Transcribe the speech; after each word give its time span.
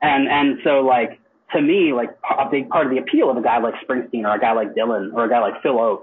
And 0.00 0.28
and 0.28 0.58
so 0.64 0.80
like 0.80 1.18
to 1.52 1.60
me, 1.60 1.92
like 1.92 2.10
a 2.38 2.48
big 2.50 2.68
part 2.68 2.86
of 2.86 2.92
the 2.92 2.98
appeal 2.98 3.30
of 3.30 3.36
a 3.36 3.42
guy 3.42 3.58
like 3.58 3.74
Springsteen 3.86 4.24
or 4.24 4.34
a 4.34 4.40
guy 4.40 4.52
like 4.52 4.74
Dylan 4.74 5.12
or 5.14 5.24
a 5.24 5.28
guy 5.28 5.40
like 5.40 5.62
Phil 5.62 5.74
Ochs 5.74 6.02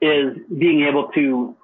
is 0.00 0.36
being 0.58 0.86
able 0.88 1.08
to 1.14 1.54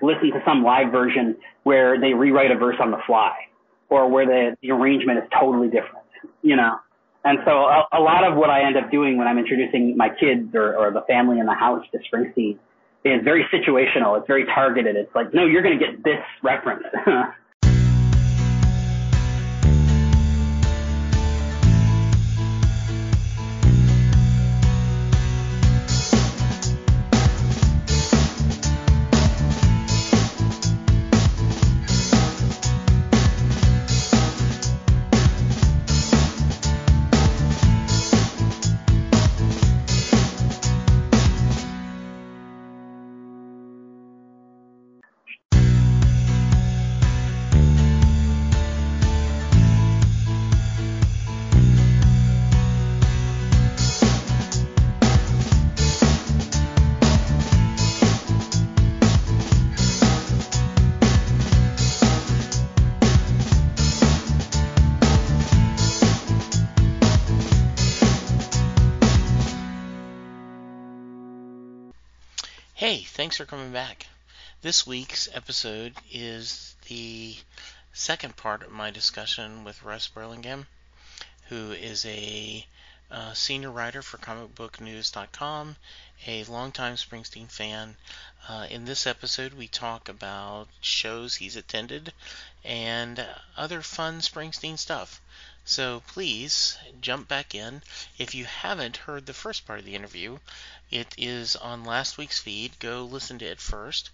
listen 0.00 0.30
to 0.32 0.42
some 0.46 0.62
live 0.62 0.90
version 0.90 1.36
where 1.64 2.00
they 2.00 2.14
rewrite 2.14 2.50
a 2.50 2.56
verse 2.56 2.76
on 2.80 2.90
the 2.90 2.98
fly 3.06 3.32
or 3.88 4.08
where 4.08 4.26
the, 4.26 4.56
the 4.62 4.70
arrangement 4.70 5.18
is 5.18 5.24
totally 5.38 5.68
different, 5.68 6.06
you 6.42 6.56
know? 6.56 6.76
And 7.24 7.38
so 7.44 7.50
a, 7.50 7.86
a 7.92 8.00
lot 8.00 8.24
of 8.24 8.36
what 8.36 8.50
I 8.50 8.66
end 8.66 8.76
up 8.76 8.90
doing 8.90 9.16
when 9.16 9.28
I'm 9.28 9.38
introducing 9.38 9.96
my 9.96 10.08
kids 10.08 10.54
or, 10.54 10.76
or 10.76 10.90
the 10.90 11.02
family 11.02 11.38
in 11.38 11.46
the 11.46 11.54
house 11.54 11.84
to 11.92 11.98
Springsteen 11.98 12.58
is 13.04 13.22
very 13.22 13.44
situational. 13.52 14.18
It's 14.18 14.26
very 14.26 14.44
targeted. 14.46 14.96
It's 14.96 15.14
like, 15.14 15.34
no, 15.34 15.44
you're 15.44 15.62
going 15.62 15.78
to 15.78 15.84
get 15.84 16.02
this 16.02 16.22
reference. 16.42 16.84
Hey, 72.82 73.04
thanks 73.04 73.36
for 73.36 73.44
coming 73.44 73.70
back. 73.70 74.08
This 74.62 74.84
week's 74.84 75.28
episode 75.32 75.94
is 76.10 76.74
the 76.88 77.36
second 77.92 78.34
part 78.34 78.64
of 78.64 78.72
my 78.72 78.90
discussion 78.90 79.62
with 79.62 79.84
Russ 79.84 80.08
Burlingame, 80.08 80.66
who 81.48 81.70
is 81.70 82.04
a 82.04 82.66
uh, 83.12 83.34
senior 83.34 83.70
writer 83.70 84.00
for 84.00 84.16
comicbooknews.com, 84.16 85.76
a 86.26 86.44
longtime 86.44 86.96
Springsteen 86.96 87.50
fan. 87.50 87.96
Uh, 88.48 88.66
in 88.70 88.86
this 88.86 89.06
episode, 89.06 89.52
we 89.52 89.68
talk 89.68 90.08
about 90.08 90.66
shows 90.80 91.36
he's 91.36 91.54
attended 91.54 92.12
and 92.64 93.24
other 93.56 93.82
fun 93.82 94.20
Springsteen 94.20 94.78
stuff. 94.78 95.20
So 95.64 96.02
please 96.08 96.78
jump 97.00 97.28
back 97.28 97.54
in. 97.54 97.82
If 98.18 98.34
you 98.34 98.46
haven't 98.46 98.96
heard 98.96 99.26
the 99.26 99.34
first 99.34 99.66
part 99.66 99.78
of 99.78 99.84
the 99.84 99.94
interview, 99.94 100.38
it 100.90 101.14
is 101.18 101.54
on 101.54 101.84
last 101.84 102.16
week's 102.16 102.40
feed. 102.40 102.78
Go 102.78 103.04
listen 103.04 103.38
to 103.40 103.44
it 103.44 103.60
first. 103.60 104.10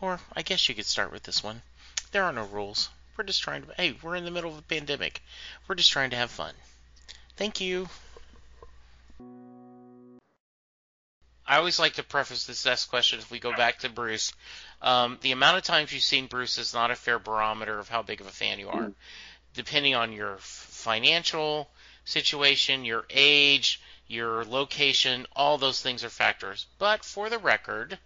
Or 0.00 0.20
I 0.36 0.42
guess 0.42 0.68
you 0.68 0.74
could 0.74 0.86
start 0.86 1.10
with 1.10 1.22
this 1.22 1.42
one. 1.42 1.62
There 2.10 2.24
are 2.24 2.32
no 2.32 2.44
rules. 2.44 2.90
We're 3.16 3.24
just 3.24 3.42
trying 3.42 3.62
to. 3.62 3.74
Hey, 3.74 3.96
we're 4.02 4.16
in 4.16 4.24
the 4.24 4.30
middle 4.30 4.52
of 4.52 4.58
a 4.58 4.62
pandemic. 4.62 5.22
We're 5.66 5.74
just 5.74 5.90
trying 5.90 6.10
to 6.10 6.16
have 6.16 6.30
fun. 6.30 6.54
Thank 7.36 7.60
you. 7.60 7.88
I 11.52 11.58
always 11.58 11.78
like 11.78 11.92
to 11.94 12.02
preface 12.02 12.46
this 12.46 12.64
next 12.64 12.86
question 12.86 13.18
if 13.18 13.30
we 13.30 13.38
go 13.38 13.54
back 13.54 13.80
to 13.80 13.90
Bruce. 13.90 14.32
Um, 14.80 15.18
the 15.20 15.32
amount 15.32 15.58
of 15.58 15.62
times 15.64 15.92
you've 15.92 16.02
seen 16.02 16.26
Bruce 16.26 16.56
is 16.56 16.72
not 16.72 16.90
a 16.90 16.94
fair 16.94 17.18
barometer 17.18 17.78
of 17.78 17.90
how 17.90 18.00
big 18.00 18.22
of 18.22 18.26
a 18.26 18.30
fan 18.30 18.58
you 18.58 18.70
are. 18.70 18.90
Depending 19.52 19.94
on 19.94 20.14
your 20.14 20.36
financial 20.38 21.68
situation, 22.06 22.86
your 22.86 23.04
age, 23.10 23.82
your 24.06 24.46
location, 24.46 25.26
all 25.36 25.58
those 25.58 25.82
things 25.82 26.04
are 26.04 26.08
factors. 26.08 26.64
But 26.78 27.04
for 27.04 27.28
the 27.28 27.36
record, 27.36 27.98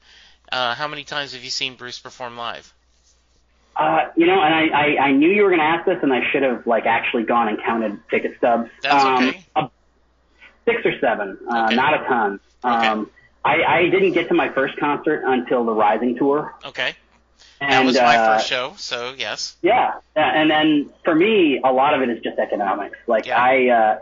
uh, 0.51 0.75
how 0.75 0.89
many 0.89 1.05
times 1.05 1.33
have 1.33 1.45
you 1.45 1.51
seen 1.51 1.77
Bruce 1.77 2.01
perform 2.01 2.37
live? 2.37 2.75
Uh, 3.77 4.09
you 4.17 4.27
know, 4.27 4.43
and 4.43 4.53
I, 4.53 4.67
I, 4.67 5.03
I 5.05 5.13
knew 5.13 5.31
you 5.31 5.45
were 5.45 5.51
going 5.51 5.61
to 5.61 5.67
ask 5.67 5.87
this, 5.87 5.99
and 6.03 6.13
I 6.13 6.29
should 6.33 6.43
have 6.43 6.67
like 6.67 6.87
actually 6.87 7.23
gone 7.23 7.47
and 7.47 7.63
counted 7.63 8.01
ticket 8.11 8.39
stubs. 8.39 8.71
That's 8.83 9.05
um, 9.05 9.29
okay. 9.29 9.71
six 10.65 10.85
or 10.85 10.99
seven, 10.99 11.39
uh, 11.49 11.67
okay. 11.67 11.77
not 11.77 11.95
a 11.95 12.05
ton. 12.09 12.41
Okay. 12.65 13.11
I, 13.47 13.63
I 13.63 13.89
didn't 13.91 14.13
get 14.13 14.29
to 14.29 14.35
my 14.35 14.49
first 14.49 14.77
concert 14.77 15.23
until 15.25 15.65
the 15.65 15.73
Rising 15.73 16.17
tour. 16.17 16.53
Okay. 16.65 16.95
And, 17.61 17.71
that 17.71 17.85
was 17.85 17.97
my 17.97 18.17
uh, 18.17 18.37
first 18.37 18.49
show, 18.49 18.75
so 18.77 19.15
yes. 19.17 19.57
Yeah, 19.63 19.95
yeah, 20.17 20.41
and 20.41 20.51
then 20.51 20.91
for 21.05 21.15
me, 21.15 21.61
a 21.65 21.73
lot 21.73 21.95
of 21.95 22.03
it 22.03 22.11
is 22.11 22.23
just 22.23 22.39
economics. 22.39 22.99
Like 23.07 23.27
Yeah. 23.27 23.41
I, 23.41 23.69
uh, 23.69 23.99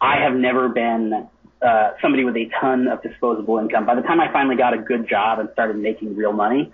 I 0.00 0.20
have 0.22 0.34
never 0.34 0.68
been 0.68 1.28
uh, 1.60 1.90
somebody 2.00 2.24
with 2.24 2.36
a 2.36 2.48
ton 2.60 2.86
of 2.88 3.02
disposable 3.02 3.58
income. 3.58 3.84
By 3.84 3.96
the 3.96 4.02
time 4.02 4.20
I 4.20 4.32
finally 4.32 4.56
got 4.56 4.74
a 4.74 4.78
good 4.78 5.08
job 5.08 5.38
and 5.40 5.50
started 5.52 5.76
making 5.76 6.14
real 6.16 6.32
money, 6.32 6.72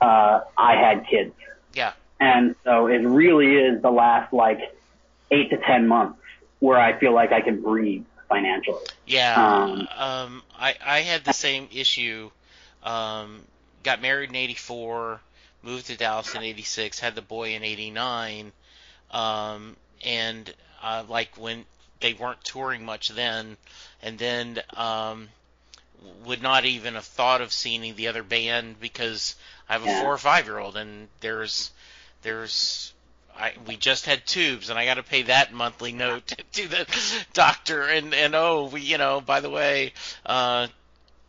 uh, 0.00 0.40
I 0.58 0.76
had 0.76 1.06
kids, 1.06 1.34
Yeah. 1.72 1.92
and 2.20 2.54
so 2.64 2.86
it 2.88 2.98
really 2.98 3.56
is 3.56 3.80
the 3.80 3.90
last 3.90 4.32
like 4.32 4.60
eight 5.30 5.50
to 5.50 5.56
ten 5.56 5.88
months 5.88 6.18
where 6.60 6.78
I 6.78 6.98
feel 6.98 7.12
like 7.14 7.32
I 7.32 7.40
can 7.40 7.62
breathe 7.62 8.04
financially. 8.28 8.86
Yeah, 9.06 9.36
Um, 9.36 9.88
um, 9.96 10.42
I 10.58 10.76
I 10.84 11.00
had 11.00 11.24
the 11.24 11.32
same 11.32 11.68
issue. 11.72 12.30
Um, 12.82 13.46
got 13.82 14.00
married 14.00 14.30
in 14.30 14.36
'84, 14.36 15.22
moved 15.62 15.86
to 15.88 15.96
Dallas 15.96 16.34
in 16.34 16.42
'86, 16.42 16.98
had 17.00 17.14
the 17.14 17.22
boy 17.22 17.54
in 17.54 17.64
'89, 17.64 18.52
um, 19.10 19.76
and 20.02 20.54
uh, 20.82 21.04
like 21.08 21.36
when 21.38 21.66
they 22.00 22.14
weren't 22.14 22.42
touring 22.44 22.84
much 22.84 23.10
then, 23.10 23.56
and 24.02 24.18
then 24.18 24.62
um, 24.76 25.30
would 26.24 26.42
not 26.42 26.64
even 26.64 26.94
have 26.94 27.04
thought 27.04 27.42
of 27.42 27.52
seeing 27.52 27.96
the 27.96 28.08
other 28.08 28.22
band 28.24 28.80
because 28.80 29.36
I 29.68 29.74
have 29.74 29.84
a 29.84 29.88
Yeah. 29.88 30.00
four 30.00 30.14
or 30.14 30.18
five 30.18 30.46
year 30.46 30.58
old, 30.58 30.76
and 30.78 31.08
there's 31.20 31.72
there's 32.22 32.93
I, 33.36 33.54
we 33.66 33.76
just 33.76 34.06
had 34.06 34.26
tubes, 34.26 34.70
and 34.70 34.78
I 34.78 34.84
got 34.84 34.94
to 34.94 35.02
pay 35.02 35.22
that 35.22 35.52
monthly 35.52 35.92
note 35.92 36.26
to 36.52 36.68
the 36.68 36.86
doctor, 37.32 37.82
and 37.82 38.14
and 38.14 38.34
oh, 38.34 38.66
we 38.66 38.80
you 38.82 38.98
know 38.98 39.20
by 39.20 39.40
the 39.40 39.50
way, 39.50 39.92
uh, 40.26 40.68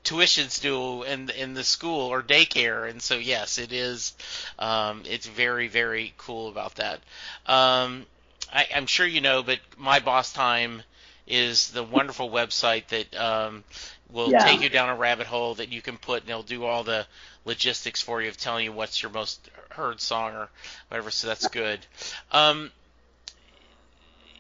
tuition's 0.04 0.60
due 0.60 1.04
in 1.04 1.30
in 1.32 1.54
the 1.54 1.64
school 1.64 2.08
or 2.12 2.22
daycare, 2.24 2.90
and 2.90 3.02
so 3.02 3.18
yes, 3.18 3.58
it 3.58 3.72
is, 3.74 4.14
um, 4.60 5.04
it's 5.06 5.28
very 5.28 5.68
very 5.68 6.14
cool 6.18 6.50
about 6.50 6.76
that. 6.76 7.02
Um, 7.48 8.06
I, 8.54 8.68
I'm 8.76 8.86
sure 8.88 9.06
you 9.08 9.22
know, 9.22 9.44
but 9.44 9.60
my 9.78 10.00
boss 10.00 10.32
time 10.34 10.84
is 11.28 11.70
the 11.72 11.84
wonderful 11.84 12.30
website 12.30 12.88
that 12.88 13.16
um, 13.20 13.64
will 14.10 14.34
Yeah. 14.34 14.34
take 14.34 14.62
you 14.62 14.70
down 14.70 14.90
a 14.90 14.96
rabbit 14.96 15.28
hole 15.28 15.56
that 15.56 15.70
you 15.72 15.82
can 15.82 15.98
put, 15.98 16.22
and 16.22 16.30
it'll 16.30 16.44
do 16.44 16.66
all 16.66 16.84
the 16.84 17.06
logistics 17.46 18.02
for 18.02 18.22
you 18.22 18.30
of 18.30 18.38
telling 18.38 18.66
you 18.66 18.72
what's 18.72 19.02
your 19.02 19.12
most 19.12 19.50
heard 19.70 20.02
song 20.02 20.34
or 20.34 20.50
whatever. 20.90 21.12
So 21.12 21.28
that's 21.28 21.48
good. 21.48 21.80
Um, 22.32 22.72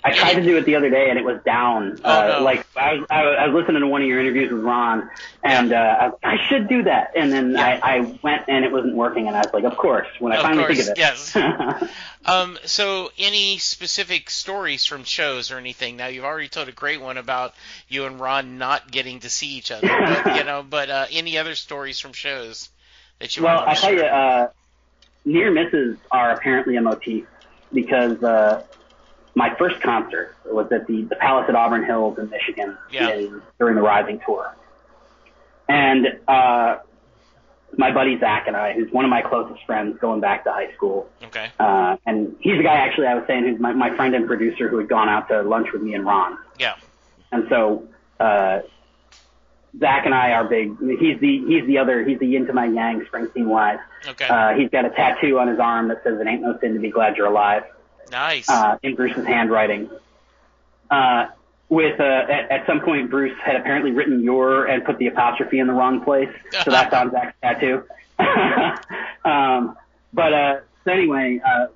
I 0.04 0.12
tried 0.12 0.36
to 0.36 0.44
do 0.44 0.56
it 0.58 0.66
the 0.66 0.76
other 0.76 0.92
day 0.92 1.10
and 1.10 1.18
it 1.18 1.26
was 1.26 1.42
down. 1.44 2.00
Oh, 2.04 2.10
uh, 2.10 2.38
no. 2.38 2.44
Like 2.44 2.68
I 2.78 2.94
was, 2.94 3.08
I 3.10 3.26
was 3.26 3.38
I 3.40 3.48
was 3.48 3.56
listening 3.56 3.82
to 3.82 3.88
one 3.88 4.04
of 4.04 4.08
your 4.08 4.20
interviews 4.20 4.52
with 4.52 4.62
Ron, 4.62 5.10
and 5.44 5.74
uh, 5.74 6.12
I, 6.24 6.34
I 6.34 6.48
should 6.48 6.68
do 6.68 6.84
that. 6.84 7.14
And 7.16 7.32
then 7.32 7.54
Yeah. 7.54 7.80
I, 7.82 7.96
I 7.98 8.20
went 8.22 8.44
and 8.48 8.64
it 8.64 8.72
wasn't 8.72 8.96
working, 8.96 9.28
and 9.28 9.36
I 9.36 9.40
was 9.40 9.52
like, 9.52 9.64
of 9.64 9.76
course. 9.78 10.08
When 10.20 10.32
I 10.32 10.36
Of 10.36 10.42
finally 10.44 10.66
course, 10.66 10.86
think 10.86 10.90
of 10.90 10.98
it, 10.98 10.98
yes. 11.00 11.90
Um, 12.28 12.58
so, 12.66 13.12
any 13.20 13.60
specific 13.60 14.32
stories 14.32 14.84
from 14.84 15.04
shows 15.04 15.52
or 15.52 15.60
anything? 15.60 15.96
Now, 15.96 16.08
you've 16.08 16.26
already 16.26 16.50
told 16.50 16.68
a 16.68 16.72
great 16.72 17.00
one 17.00 17.18
about 17.18 17.54
you 17.88 18.06
and 18.06 18.20
Ron 18.20 18.58
not 18.58 18.90
getting 18.90 19.20
to 19.20 19.30
see 19.30 19.50
each 19.58 19.70
other, 19.70 19.88
but, 19.88 20.36
you 20.36 20.44
know. 20.44 20.66
But 20.68 20.90
uh, 20.90 21.06
any 21.12 21.38
other 21.38 21.54
stories 21.54 22.00
from 22.00 22.14
shows 22.14 22.70
that 23.20 23.36
you 23.36 23.44
well, 23.44 23.58
want 23.58 23.70
I 23.70 23.74
tell 23.76 23.94
you, 23.94 24.02
uh, 24.04 24.50
near 25.26 25.52
misses 25.52 25.98
are 26.12 26.32
apparently 26.32 26.76
a 26.76 26.82
motif 26.82 27.26
because 27.74 28.22
uh, 28.24 28.64
my 29.34 29.54
first 29.56 29.82
concert 29.82 30.36
was 30.46 30.72
at 30.72 30.88
the, 30.88 31.04
the 31.04 31.16
Palace 31.16 31.46
at 31.50 31.56
Auburn 31.56 31.86
Hills 31.86 32.18
in 32.20 32.30
Michigan 32.30 32.78
Yeah. 32.92 33.10
in, 33.14 33.42
during 33.60 33.76
the 33.76 33.82
Rising 33.82 34.22
tour, 34.26 34.56
and 35.68 36.08
uh, 36.28 36.78
my 37.78 37.92
buddy 37.92 38.20
Zach 38.20 38.48
and 38.48 38.56
I, 38.56 38.74
who's 38.74 38.92
one 38.92 39.06
of 39.06 39.10
my 39.10 39.22
closest 39.22 39.66
friends 39.66 39.98
going 40.00 40.22
back 40.22 40.44
to 40.46 40.52
high 40.52 40.74
school. 40.76 41.10
Okay. 41.24 41.52
Uh, 41.60 41.98
and 42.06 42.36
he's 42.40 42.58
the 42.58 42.64
guy 42.64 42.76
actually 42.76 43.08
I 43.08 43.16
was 43.16 43.24
saying 43.28 43.44
who's 43.44 43.60
my, 43.60 43.74
my 43.74 43.96
friend 43.96 44.16
and 44.16 44.28
producer 44.28 44.70
who 44.70 44.78
had 44.78 44.88
gone 44.88 45.10
out 45.10 45.28
to 45.30 45.42
lunch 45.42 45.68
with 45.74 45.82
me 45.82 45.94
and 45.94 46.06
Ron. 46.06 46.38
Yeah. 46.60 46.76
And 47.32 47.48
so 47.50 47.88
uh, 48.20 48.60
Zach 49.80 50.06
and 50.06 50.14
I 50.14 50.32
are 50.32 50.46
big. 50.46 50.78
He's 50.80 51.20
the 51.20 51.44
he's 51.48 51.66
the 51.66 51.78
other 51.78 52.04
he's 52.04 52.20
the 52.20 52.28
yin 52.28 52.46
to 52.48 52.54
my 52.54 52.66
yang 52.66 53.02
Springsteen 53.02 53.46
wise. 53.46 53.80
Okay. 54.08 54.28
Uh, 54.28 54.54
he's 54.54 54.70
got 54.70 54.86
a 54.86 54.90
tattoo 54.90 55.40
on 55.40 55.48
his 55.48 55.60
arm 55.60 55.90
that 55.90 56.04
says 56.04 56.20
"It 56.20 56.28
ain't 56.28 56.42
no 56.42 56.58
sin 56.60 56.74
to 56.74 56.80
be 56.80 56.90
glad 56.90 57.18
you're 57.18 57.28
alive," 57.28 57.64
Nice. 58.12 58.50
uh, 58.50 58.78
in 58.84 58.96
Bruce's 58.96 59.26
handwriting. 59.26 59.90
Uh, 60.90 61.28
with 61.68 62.00
uh, 62.00 62.04
at, 62.04 62.52
at 62.52 62.68
some 62.68 62.82
point, 62.82 63.10
Bruce 63.10 63.38
had 63.44 63.56
apparently 63.56 63.92
written 63.92 64.24
"your" 64.24 64.66
and 64.66 64.86
put 64.86 64.98
the 64.98 65.08
apostrophe 65.08 65.60
in 65.60 65.68
the 65.68 65.74
wrong 65.74 66.02
place, 66.02 66.30
so 66.64 66.72
that's 66.72 66.94
on 66.94 67.12
Zach's 67.12 67.36
tattoo. 67.42 67.84
um, 69.26 69.76
but 70.14 70.34
uh, 70.34 70.60
so 70.86 70.92
anyway, 70.92 71.42
uh, 71.46 71.68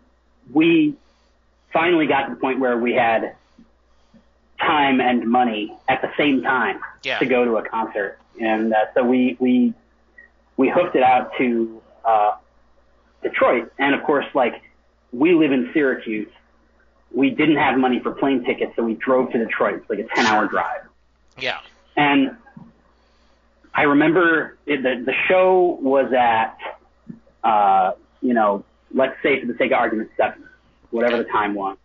we 0.53 0.95
finally 1.73 2.07
got 2.07 2.27
to 2.27 2.35
the 2.35 2.39
point 2.39 2.59
where 2.59 2.77
we 2.77 2.93
had 2.93 3.35
time 4.59 4.99
and 5.01 5.25
money 5.27 5.73
at 5.87 6.01
the 6.01 6.11
same 6.17 6.41
time 6.41 6.79
Yeah. 7.03 7.19
to 7.19 7.25
go 7.25 7.45
to 7.45 7.57
a 7.57 7.63
concert, 7.67 8.19
and 8.39 8.73
uh, 8.73 8.77
so 8.93 9.03
we 9.03 9.37
we 9.39 9.73
we 10.57 10.69
hooked 10.69 10.95
it 10.95 11.03
out 11.03 11.31
to 11.37 11.81
uh, 12.05 12.35
Detroit, 13.23 13.71
and 13.79 13.95
of 13.95 14.03
course, 14.03 14.25
like 14.33 14.61
we 15.11 15.33
live 15.33 15.51
in 15.51 15.71
Syracuse, 15.73 16.29
we 17.11 17.29
didn't 17.29 17.57
have 17.57 17.77
money 17.77 17.99
for 17.99 18.11
plane 18.11 18.43
tickets, 18.43 18.73
so 18.75 18.83
we 18.83 18.95
drove 18.95 19.31
to 19.31 19.37
Detroit. 19.37 19.75
It's 19.75 19.89
like 19.89 19.99
a 19.99 20.07
ten-hour 20.15 20.47
drive, 20.47 20.81
yeah. 21.37 21.59
and 21.95 22.35
I 23.73 23.83
remember 23.83 24.57
it, 24.65 24.83
the 24.83 25.03
the 25.05 25.13
show 25.27 25.77
was 25.81 26.11
at, 26.11 26.57
uh, 27.43 27.93
you 28.21 28.33
know, 28.33 28.63
let's 28.93 29.15
say 29.23 29.39
for 29.39 29.45
the 29.47 29.57
sake 29.57 29.71
of 29.71 29.77
argument, 29.79 30.09
seven, 30.17 30.43
whatever 30.91 31.17
the 31.17 31.23
time 31.29 31.53
was. 31.53 31.77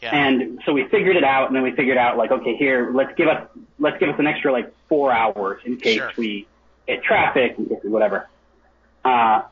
Yeah. 0.00 0.14
And 0.14 0.60
so 0.64 0.72
we 0.72 0.86
figured 0.88 1.16
it 1.16 1.24
out, 1.24 1.48
and 1.48 1.56
then 1.56 1.62
we 1.62 1.72
figured 1.72 1.98
out 1.98 2.16
like, 2.16 2.30
okay, 2.30 2.54
here, 2.56 2.90
let's 2.94 3.14
give 3.16 3.26
us 3.28 3.48
let's 3.78 3.98
give 3.98 4.08
us 4.08 4.14
an 4.18 4.26
extra 4.26 4.52
like 4.52 4.72
four 4.88 5.12
hours 5.12 5.60
in 5.64 5.76
case 5.76 5.96
Sure. 5.98 6.12
we 6.16 6.46
hit 6.86 7.02
traffic, 7.02 7.54
whatever. 7.82 8.28
Uh, 9.04 9.42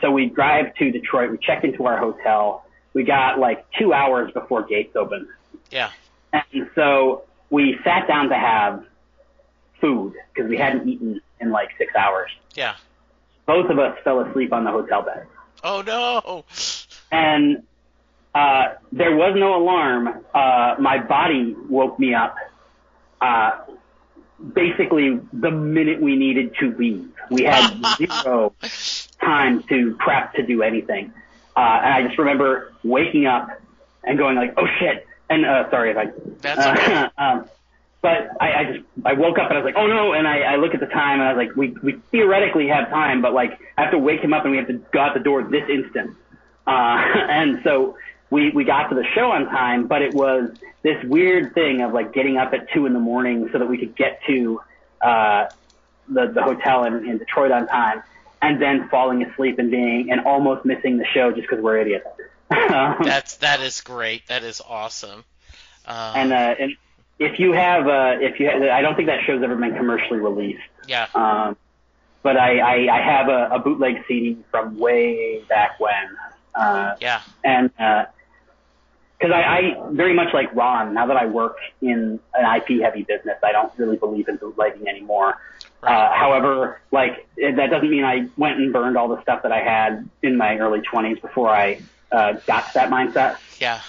so 0.00 0.10
we 0.10 0.26
drive 0.26 0.74
to 0.76 0.90
Detroit. 0.90 1.30
We 1.30 1.38
check 1.38 1.62
into 1.64 1.86
our 1.86 1.98
hotel. 1.98 2.64
We 2.94 3.04
got 3.04 3.38
like 3.38 3.64
two 3.78 3.92
hours 3.92 4.32
before 4.32 4.64
gates 4.64 4.96
open, 4.96 5.28
yeah. 5.70 5.90
and 6.32 6.68
so 6.74 7.22
we 7.50 7.78
sat 7.84 8.08
down 8.08 8.30
to 8.30 8.34
have 8.34 8.84
food 9.80 10.14
because 10.34 10.48
we 10.50 10.56
hadn't 10.56 10.88
eaten 10.88 11.20
in 11.40 11.50
like 11.50 11.68
six 11.78 11.94
hours. 11.94 12.30
Yeah. 12.54 12.74
Both 13.46 13.70
of 13.70 13.78
us 13.78 13.96
fell 14.02 14.20
asleep 14.20 14.52
on 14.52 14.64
the 14.64 14.70
hotel 14.70 15.02
bed. 15.02 15.26
Oh 15.62 15.82
no. 15.82 16.44
and 17.12 17.62
uh, 18.36 18.74
there 18.92 19.16
was 19.16 19.34
no 19.34 19.56
alarm. 19.56 20.08
Uh, 20.34 20.74
my 20.78 20.98
body 20.98 21.56
woke 21.70 21.98
me 21.98 22.12
up. 22.12 22.36
Uh, 23.18 23.62
basically, 24.52 25.18
the 25.32 25.50
minute 25.50 26.02
we 26.02 26.16
needed 26.16 26.54
to 26.60 26.76
leave, 26.76 27.10
we 27.30 27.44
had 27.44 27.82
zero 27.96 28.52
time 29.22 29.62
to 29.70 29.96
prep 29.98 30.34
to 30.34 30.42
do 30.42 30.62
anything. 30.62 31.14
Uh, 31.56 31.80
and 31.82 31.94
I 31.94 32.02
just 32.02 32.18
remember 32.18 32.74
waking 32.84 33.24
up 33.24 33.48
and 34.04 34.18
going 34.18 34.36
like, 34.36 34.52
"Oh 34.58 34.66
shit!" 34.78 35.06
And 35.30 35.46
uh, 35.46 35.70
sorry 35.70 35.92
if 35.92 35.96
I. 35.96 36.12
That's 36.42 36.78
okay. 36.78 37.08
um, 37.18 37.48
but 38.02 38.28
I, 38.38 38.52
I 38.52 38.64
just 38.64 38.84
I 39.06 39.14
woke 39.14 39.38
up 39.38 39.48
and 39.48 39.54
I 39.54 39.62
was 39.62 39.64
like, 39.64 39.76
"Oh 39.78 39.86
no!" 39.86 40.12
And 40.12 40.28
I, 40.28 40.40
I 40.40 40.56
look 40.56 40.74
at 40.74 40.80
the 40.80 40.86
time 40.86 41.20
and 41.20 41.28
I 41.30 41.32
was 41.32 41.46
like, 41.46 41.56
"We 41.56 41.74
we 41.82 41.98
theoretically 42.10 42.68
have 42.68 42.90
time, 42.90 43.22
but 43.22 43.32
like 43.32 43.58
I 43.78 43.84
have 43.84 43.92
to 43.92 43.98
wake 43.98 44.20
him 44.20 44.34
up 44.34 44.42
and 44.42 44.50
we 44.50 44.58
have 44.58 44.66
to 44.66 44.74
go 44.92 45.00
out 45.00 45.14
the 45.14 45.20
door 45.20 45.42
this 45.42 45.64
instant." 45.70 46.14
Uh, 46.66 46.70
and 47.30 47.60
so 47.64 47.96
we, 48.30 48.50
we 48.50 48.64
got 48.64 48.88
to 48.88 48.94
the 48.94 49.04
show 49.14 49.30
on 49.30 49.46
time, 49.46 49.86
but 49.86 50.02
it 50.02 50.14
was 50.14 50.50
this 50.82 51.02
weird 51.04 51.54
thing 51.54 51.82
of 51.82 51.92
like 51.92 52.12
getting 52.12 52.36
up 52.38 52.52
at 52.52 52.70
two 52.72 52.86
in 52.86 52.92
the 52.92 52.98
morning 53.00 53.48
so 53.52 53.58
that 53.58 53.68
we 53.68 53.78
could 53.78 53.96
get 53.96 54.20
to, 54.26 54.60
uh, 55.00 55.46
the, 56.08 56.26
the 56.28 56.42
hotel 56.42 56.84
in, 56.84 57.08
in 57.08 57.18
Detroit 57.18 57.50
on 57.50 57.66
time 57.66 58.02
and 58.42 58.60
then 58.60 58.88
falling 58.88 59.22
asleep 59.24 59.58
and 59.58 59.70
being, 59.70 60.10
and 60.10 60.20
almost 60.20 60.64
missing 60.64 60.98
the 60.98 61.06
show 61.06 61.30
just 61.32 61.48
because 61.48 61.62
we're 61.62 61.78
idiots. 61.78 62.06
That's 62.50 63.38
that 63.38 63.60
is 63.60 63.80
great. 63.80 64.26
That 64.28 64.44
is 64.44 64.60
awesome. 64.60 65.24
Um, 65.86 65.96
and, 66.16 66.32
uh, 66.32 66.54
and 66.58 66.76
if 67.18 67.40
you 67.40 67.52
have, 67.52 67.88
uh, 67.88 68.18
if 68.20 68.38
you, 68.38 68.48
I 68.50 68.82
don't 68.82 68.94
think 68.94 69.08
that 69.08 69.20
show's 69.26 69.42
ever 69.42 69.56
been 69.56 69.74
commercially 69.74 70.20
released. 70.20 70.62
yeah. 70.86 71.06
Um, 71.14 71.56
but 72.22 72.36
I, 72.36 72.58
I, 72.58 72.98
I 72.98 73.00
have 73.02 73.28
a, 73.28 73.48
a 73.54 73.58
bootleg 73.60 74.04
CD 74.06 74.36
from 74.50 74.78
way 74.78 75.40
back 75.48 75.78
when. 75.80 75.94
Uh, 76.54 76.96
Yeah. 77.00 77.20
and 77.44 77.70
because 79.18 79.32
I, 79.32 79.42
I 79.42 79.90
very 79.90 80.14
much 80.14 80.34
like 80.34 80.54
Ron. 80.54 80.94
Now 80.94 81.06
that 81.06 81.16
I 81.16 81.26
work 81.26 81.56
in 81.80 82.20
an 82.34 82.56
IP 82.56 82.82
heavy 82.82 83.02
business, 83.02 83.38
I 83.42 83.52
don't 83.52 83.72
really 83.78 83.96
believe 83.96 84.28
in 84.28 84.36
bootlegging 84.36 84.88
anymore. 84.88 85.40
Right. 85.82 85.94
Uh, 85.94 86.12
however, 86.12 86.80
like 86.90 87.26
it, 87.36 87.56
that 87.56 87.70
doesn't 87.70 87.90
mean 87.90 88.04
I 88.04 88.28
went 88.36 88.58
and 88.58 88.72
burned 88.72 88.96
all 88.96 89.08
the 89.08 89.20
stuff 89.22 89.42
that 89.42 89.52
I 89.52 89.62
had 89.62 90.08
in 90.22 90.36
my 90.36 90.58
early 90.58 90.80
20s 90.80 91.20
before 91.22 91.50
I 91.50 91.80
uh, 92.12 92.34
got 92.46 92.68
to 92.68 92.74
that 92.74 92.90
mindset. 92.90 93.36
Yeah. 93.58 93.80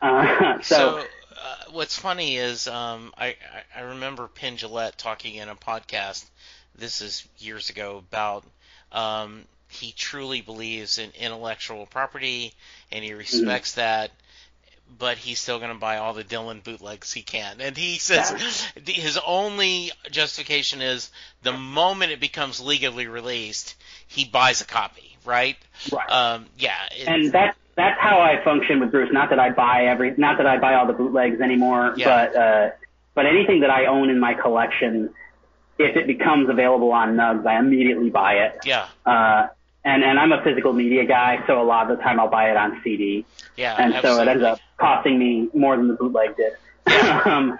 Uh, 0.00 0.58
So, 0.62 0.76
so, 0.76 0.98
uh, 0.98 1.56
what's 1.72 1.96
funny 1.98 2.36
is 2.36 2.68
um, 2.68 3.12
I, 3.16 3.36
I 3.74 3.82
remember 3.82 4.28
Penn 4.28 4.56
Jillette 4.56 4.96
talking 4.96 5.36
in 5.36 5.48
a 5.48 5.56
podcast. 5.56 6.24
This 6.74 7.00
is 7.00 7.26
years 7.38 7.70
ago 7.70 7.98
about 7.98 8.44
um, 8.92 9.44
he 9.68 9.92
truly 9.92 10.40
believes 10.40 10.98
in 10.98 11.10
intellectual 11.18 11.86
property 11.86 12.52
and 12.92 13.04
he 13.04 13.14
respects 13.14 13.74
that. 13.74 14.10
But 14.98 15.18
he's 15.18 15.38
still 15.38 15.58
going 15.58 15.72
to 15.72 15.78
buy 15.78 15.98
all 15.98 16.14
the 16.14 16.24
Dylan 16.24 16.62
bootlegs 16.64 17.12
he 17.12 17.20
can, 17.22 17.60
and 17.60 17.76
he 17.76 17.98
says 17.98 18.30
the- 18.82 18.92
his 18.92 19.18
only 19.26 19.90
justification 20.10 20.80
is 20.80 21.10
the 21.42 21.52
moment 21.52 22.12
it 22.12 22.20
becomes 22.20 22.60
legally 22.60 23.06
released, 23.06 23.74
he 24.06 24.24
buys 24.24 24.62
a 24.62 24.64
copy, 24.64 25.16
right? 25.26 25.56
right. 25.92 26.10
Um, 26.10 26.46
yeah, 26.56 26.76
and 27.06 27.30
that 27.32 27.56
that's 27.74 28.00
how 28.00 28.20
I 28.20 28.42
function 28.42 28.80
with 28.80 28.90
Bruce. 28.90 29.12
Not 29.12 29.28
that 29.30 29.38
I 29.38 29.50
buy 29.50 29.84
every, 29.86 30.14
not 30.16 30.38
that 30.38 30.46
I 30.46 30.56
buy 30.58 30.74
all 30.74 30.86
the 30.86 30.94
bootlegs 30.94 31.40
anymore, 31.42 31.92
Yeah. 31.96 32.06
but 32.30 32.36
uh, 32.36 32.70
but 33.14 33.26
anything 33.26 33.60
that 33.60 33.70
I 33.70 33.86
own 33.86 34.08
in 34.08 34.18
my 34.18 34.32
collection, 34.32 35.10
if 35.78 35.94
it 35.96 36.06
becomes 36.06 36.48
available 36.48 36.92
on 36.92 37.16
Nugs, 37.16 37.44
I 37.46 37.58
immediately 37.58 38.08
buy 38.08 38.34
it. 38.46 38.60
yeah, 38.64 38.86
Uh, 39.04 39.48
and 39.86 40.04
and 40.04 40.18
I'm 40.18 40.32
a 40.32 40.42
physical 40.42 40.72
media 40.74 41.04
guy, 41.06 41.42
so 41.46 41.62
a 41.62 41.64
lot 41.64 41.90
of 41.90 41.96
the 41.96 42.02
time 42.02 42.20
I'll 42.20 42.28
buy 42.28 42.50
it 42.50 42.56
on 42.58 42.80
CD, 42.84 43.24
yeah, 43.56 43.76
and 43.78 43.94
so 44.02 44.20
it 44.20 44.28
ends 44.28 44.44
up 44.44 44.58
costing 44.78 45.18
me 45.18 45.48
more 45.54 45.76
than 45.76 45.88
the 45.88 45.94
bootleg 45.94 46.36
did. 46.36 46.52
um, 47.26 47.58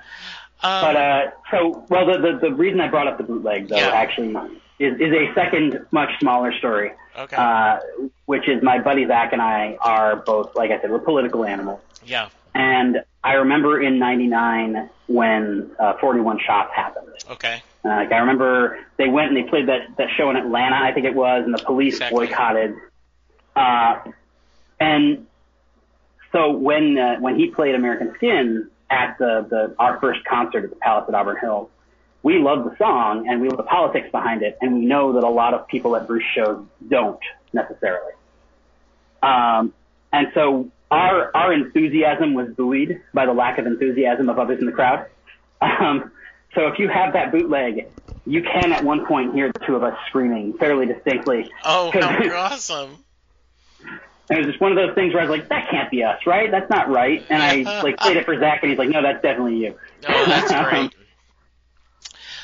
Um, 0.63 0.81
but 0.83 0.97
uh, 0.97 1.31
so 1.51 1.85
well, 1.91 2.07
the, 2.07 2.19
the 2.19 2.49
the 2.49 2.55
reason 2.55 2.81
I 2.81 2.89
brought 2.89 3.07
up 3.07 3.19
the 3.19 3.25
bootleg 3.25 3.69
though 3.69 3.77
Yeah. 3.77 3.91
actually 4.03 4.35
is 4.79 4.95
is 4.99 5.13
a 5.13 5.33
second 5.35 5.87
much 5.91 6.09
smaller 6.19 6.51
story 6.59 6.93
okay, 7.17 7.37
uh, 7.37 7.79
which 8.25 8.49
is 8.49 8.63
my 8.63 8.79
buddy 8.81 9.07
Zach 9.07 9.33
and 9.35 9.43
I 9.43 9.77
are 9.81 10.17
both, 10.17 10.55
like 10.57 10.71
I 10.71 10.81
said, 10.81 10.91
we're 10.91 10.99
political 10.99 11.45
animals. 11.45 11.81
yeah, 12.05 12.29
And 12.55 13.05
I 13.23 13.35
remember 13.35 13.81
in 13.81 13.99
'99 13.99 14.89
when 15.09 15.71
uh, 15.79 15.93
41 16.01 16.41
Shots 16.47 16.73
happened. 16.75 17.09
okay, 17.33 17.63
Uh, 17.87 17.91
like 17.91 18.11
I 18.11 18.19
remember 18.19 18.79
they 18.97 19.09
went 19.09 19.29
and 19.29 19.37
they 19.37 19.49
played 19.49 19.69
that 19.69 19.97
that 19.97 20.09
show 20.17 20.29
in 20.31 20.37
Atlanta, 20.37 20.77
I 20.77 20.93
think 20.93 21.07
it 21.07 21.15
was, 21.15 21.45
and 21.45 21.55
the 21.55 21.63
police 21.63 21.95
Exactly. 21.95 22.27
boycotted. 22.27 22.75
Uh, 23.55 24.01
and 24.81 25.27
so 26.33 26.51
when 26.51 26.99
uh, 26.99 27.17
when 27.21 27.37
he 27.39 27.51
played 27.51 27.77
American 27.77 28.13
Skin 28.17 28.71
at 28.91 29.17
the 29.19 29.47
the 29.49 29.75
our 29.79 30.01
first 30.01 30.25
concert 30.25 30.65
at 30.65 30.71
the 30.71 30.77
Palace 30.77 31.05
at 31.07 31.15
Auburn 31.15 31.37
Hills, 31.41 31.71
we 32.25 32.39
loved 32.39 32.69
the 32.69 32.77
song 32.77 33.29
and 33.29 33.41
we 33.41 33.49
love 33.49 33.57
the 33.57 33.63
politics 33.63 34.09
behind 34.11 34.43
it, 34.43 34.59
and 34.61 34.75
we 34.75 34.85
know 34.85 35.13
that 35.13 35.23
a 35.23 35.31
lot 35.31 35.55
of 35.55 35.69
people 35.69 35.95
at 35.95 36.09
Bruce 36.09 36.25
shows 36.35 36.65
don't 36.89 37.21
necessarily. 37.53 38.13
Um, 39.23 39.73
and 40.13 40.29
so 40.35 40.71
our 40.91 41.31
our 41.37 41.53
enthusiasm 41.53 42.35
was 42.35 42.49
buoyed 42.49 43.01
by 43.15 43.27
the 43.27 43.33
lack 43.33 43.59
of 43.59 43.67
enthusiasm 43.67 44.29
of 44.29 44.41
others 44.41 44.59
in 44.59 44.67
the 44.67 44.73
crowd. 44.73 45.07
Um, 45.59 46.13
so 46.57 46.67
if 46.67 46.81
you 46.81 46.89
have 46.89 47.13
that 47.13 47.31
bootleg, 47.31 47.87
you 48.27 48.43
can 48.43 48.73
at 48.73 48.83
one 48.83 49.07
point 49.07 49.35
hear 49.35 49.53
the 49.53 49.61
two 49.61 49.77
of 49.77 49.85
us 49.85 49.97
screaming 50.09 50.55
fairly 50.59 50.87
distinctly. 50.87 51.49
Oh, 51.65 51.91
how 51.95 52.19
awesome! 52.35 52.99
it 54.29 54.39
was 54.39 54.47
just 54.47 54.61
one 54.61 54.73
of 54.73 54.77
those 54.77 54.95
things 54.97 55.15
where 55.15 55.23
I 55.23 55.27
was 55.27 55.39
like, 55.39 55.49
"That 55.49 55.71
can't 55.71 55.91
be 55.91 56.03
us, 56.03 56.27
right? 56.27 56.51
That's 56.51 56.69
not 56.69 56.91
right." 56.91 57.25
And 57.31 57.41
I 57.41 57.81
like 57.83 57.99
played 57.99 58.17
it 58.17 58.25
for 58.25 58.37
Zach, 58.41 58.61
and 58.63 58.71
he's 58.71 58.79
like, 58.79 58.89
"No, 58.89 59.01
that's 59.03 59.23
definitely 59.23 59.59
you." 59.59 59.77
Oh, 60.09 60.25
that's 60.27 60.53
great. 60.71 60.95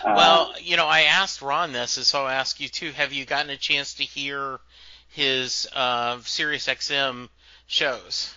Uh, 0.05 0.15
Well, 0.17 0.55
you 0.61 0.77
know, 0.77 0.87
I 0.87 1.03
asked 1.03 1.43
Ron 1.43 1.73
this, 1.73 1.97
and 1.97 2.07
so 2.07 2.21
I'll 2.21 2.29
ask 2.29 2.61
you 2.61 2.69
too. 2.69 2.93
Have 2.93 3.13
you 3.13 3.25
gotten 3.25 3.51
a 3.51 3.57
chance 3.57 3.95
to 3.95 4.05
hear 4.05 4.61
his 5.09 5.69
uh, 5.75 6.19
Sirius 6.23 6.69
XM 6.69 7.29
shows? 7.67 8.35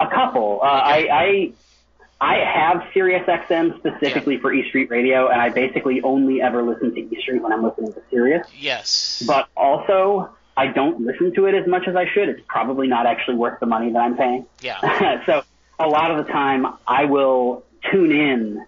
a 0.00 0.08
couple. 0.08 0.60
Uh, 0.62 0.66
I, 0.66 1.08
I 1.12 1.52
I 2.20 2.34
have 2.44 2.82
Sirius 2.92 3.26
XM 3.26 3.78
specifically 3.78 4.36
for 4.38 4.52
E 4.52 4.68
Street 4.68 4.90
Radio, 4.90 5.28
and 5.28 5.40
I 5.40 5.48
basically 5.48 6.02
only 6.02 6.42
ever 6.42 6.62
listen 6.62 6.94
to 6.94 7.00
E 7.00 7.18
Street 7.22 7.42
when 7.42 7.52
I'm 7.52 7.62
listening 7.62 7.92
to 7.94 8.02
Sirius. 8.10 8.46
Yes. 8.58 9.22
But 9.26 9.48
also, 9.56 10.30
I 10.56 10.66
don't 10.66 11.00
listen 11.00 11.34
to 11.36 11.46
it 11.46 11.54
as 11.54 11.66
much 11.66 11.88
as 11.88 11.96
I 11.96 12.04
should. 12.12 12.28
It's 12.28 12.42
probably 12.46 12.88
not 12.88 13.06
actually 13.06 13.36
worth 13.36 13.58
the 13.60 13.66
money 13.66 13.90
that 13.92 13.98
I'm 13.98 14.16
paying. 14.16 14.44
yeah. 14.60 15.24
so 15.26 15.42
a 15.78 15.88
lot 15.88 16.10
of 16.10 16.26
the 16.26 16.30
time, 16.30 16.66
I 16.86 17.06
will 17.06 17.64
tune 17.90 18.12
in 18.12 18.66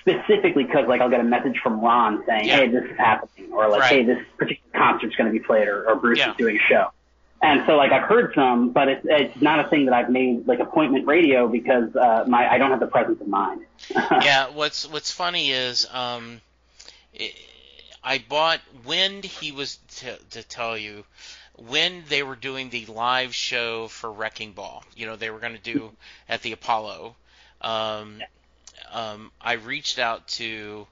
specifically 0.00 0.64
because, 0.64 0.86
like, 0.86 1.00
I'll 1.00 1.08
get 1.10 1.20
a 1.20 1.24
message 1.24 1.58
from 1.62 1.80
Ron 1.80 2.22
saying, 2.26 2.44
Yeah. 2.46 2.56
"Hey, 2.58 2.68
this 2.68 2.84
is 2.84 2.96
happening," 2.98 3.52
or 3.52 3.68
like, 3.68 3.80
Right. 3.80 3.90
"Hey, 3.92 4.02
this 4.04 4.18
particular 4.36 4.70
concert's 4.78 5.16
going 5.16 5.32
to 5.32 5.32
be 5.32 5.44
played," 5.44 5.66
or, 5.66 5.88
or 5.88 5.96
Bruce 5.96 6.18
Yeah. 6.18 6.30
is 6.32 6.36
doing 6.36 6.56
a 6.56 6.60
show. 6.68 6.90
And 7.42 7.62
so 7.66 7.76
like 7.76 7.92
I've 7.92 8.08
heard 8.08 8.32
some, 8.34 8.70
but 8.70 8.88
it's 8.88 9.06
it's 9.08 9.42
not 9.42 9.64
a 9.64 9.68
thing 9.68 9.86
that 9.86 9.94
I've 9.94 10.10
made 10.10 10.46
like 10.46 10.60
appointment 10.60 11.06
radio 11.06 11.48
because 11.48 11.94
uh, 11.94 12.24
my 12.26 12.50
I 12.50 12.58
don't 12.58 12.70
have 12.70 12.80
the 12.80 12.86
presence 12.86 13.20
of 13.20 13.28
mind. 13.28 13.62
yeah, 13.90 14.48
what's 14.50 14.88
what's 14.88 15.10
funny 15.10 15.50
is 15.50 15.86
um, 15.92 16.40
it, 17.12 17.34
I 18.02 18.22
bought 18.26 18.60
when 18.84 19.22
he 19.22 19.52
was 19.52 19.78
to, 19.96 20.16
to 20.30 20.42
tell 20.42 20.78
you 20.78 21.04
when 21.56 22.04
they 22.08 22.22
were 22.22 22.36
doing 22.36 22.70
the 22.70 22.86
live 22.86 23.34
show 23.34 23.88
for 23.88 24.10
Wrecking 24.10 24.52
Ball. 24.52 24.82
You 24.94 25.06
know 25.06 25.16
they 25.16 25.30
were 25.30 25.40
going 25.40 25.56
to 25.56 25.62
do 25.62 25.92
at 26.28 26.42
the 26.42 26.52
Apollo. 26.52 27.16
Um, 27.60 28.22
um, 28.92 29.30
I 29.40 29.54
reached 29.54 29.98
out 29.98 30.26
to 30.28 30.86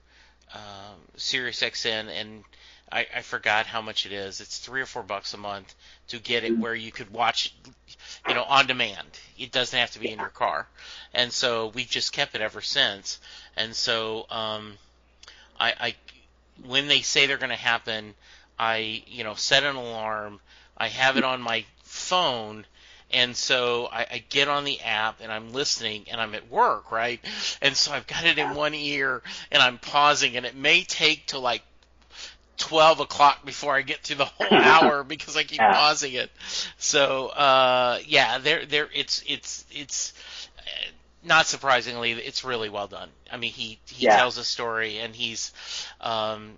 um, 0.53 0.99
SiriusXM 1.17 2.07
and 2.09 2.43
I, 2.91 3.07
I 3.15 3.21
forgot 3.21 3.65
how 3.65 3.81
much 3.81 4.05
it 4.05 4.11
is. 4.11 4.41
It's 4.41 4.59
three 4.59 4.81
or 4.81 4.85
four 4.85 5.03
bucks 5.03 5.33
a 5.33 5.37
month 5.37 5.73
to 6.09 6.19
get 6.19 6.43
it 6.43 6.57
where 6.57 6.75
you 6.75 6.91
could 6.91 7.11
watch, 7.11 7.53
you 8.27 8.33
know, 8.33 8.43
on 8.43 8.67
demand. 8.67 9.07
It 9.37 9.51
doesn't 9.51 9.77
have 9.77 9.91
to 9.91 9.99
be 9.99 10.11
in 10.11 10.19
your 10.19 10.29
car, 10.29 10.67
and 11.13 11.31
so 11.31 11.67
we've 11.67 11.89
just 11.89 12.13
kept 12.13 12.35
it 12.35 12.41
ever 12.41 12.61
since. 12.61 13.19
And 13.57 13.75
so, 13.75 14.27
um, 14.29 14.77
I, 15.59 15.73
I 15.79 15.95
when 16.65 16.87
they 16.87 17.01
say 17.01 17.25
they're 17.25 17.37
going 17.37 17.49
to 17.49 17.55
happen, 17.55 18.13
I 18.59 19.03
you 19.07 19.23
know 19.23 19.33
set 19.33 19.63
an 19.63 19.75
alarm. 19.75 20.39
I 20.77 20.89
have 20.89 21.17
it 21.17 21.23
on 21.23 21.41
my 21.41 21.65
phone. 21.83 22.65
And 23.11 23.35
so 23.37 23.87
I, 23.91 24.07
I 24.11 24.23
get 24.29 24.47
on 24.47 24.63
the 24.65 24.81
app 24.81 25.21
and 25.21 25.31
I'm 25.31 25.53
listening 25.53 26.05
and 26.11 26.19
I'm 26.19 26.33
at 26.33 26.49
work, 26.49 26.91
right? 26.91 27.19
And 27.61 27.77
so 27.77 27.93
I've 27.93 28.07
got 28.07 28.25
it 28.25 28.39
in 28.39 28.55
one 28.55 28.73
ear 28.73 29.21
and 29.51 29.61
I'm 29.61 29.77
pausing 29.77 30.35
and 30.35 30.45
it 30.45 30.55
may 30.55 30.83
take 30.83 31.27
to 31.27 31.39
like 31.39 31.61
12 32.65 33.01
o'clock 33.01 33.45
before 33.45 33.75
I 33.75 33.83
get 33.83 34.03
to 34.05 34.15
the 34.15 34.25
whole 34.25 34.47
hour 34.57 35.03
because 35.03 35.37
I 35.37 35.43
keep 35.43 35.59
yeah. 35.59 35.71
pausing 35.71 36.13
it. 36.13 36.31
So, 36.77 37.27
uh, 37.27 37.99
yeah, 38.07 38.39
there, 38.39 38.65
there, 38.65 38.89
it's, 38.93 39.23
it's, 39.27 39.65
it's, 39.71 40.13
uh, 40.57 40.61
not 41.23 41.45
surprisingly, 41.45 42.13
it's 42.13 42.43
really 42.43 42.69
well 42.69 42.87
done. 42.87 43.09
I 43.31 43.37
mean, 43.37 43.51
he, 43.51 43.79
he 43.87 44.05
yeah. 44.05 44.17
tells 44.17 44.39
a 44.39 44.43
story 44.43 44.97
and 44.97 45.15
he's, 45.15 45.53
um, 46.01 46.53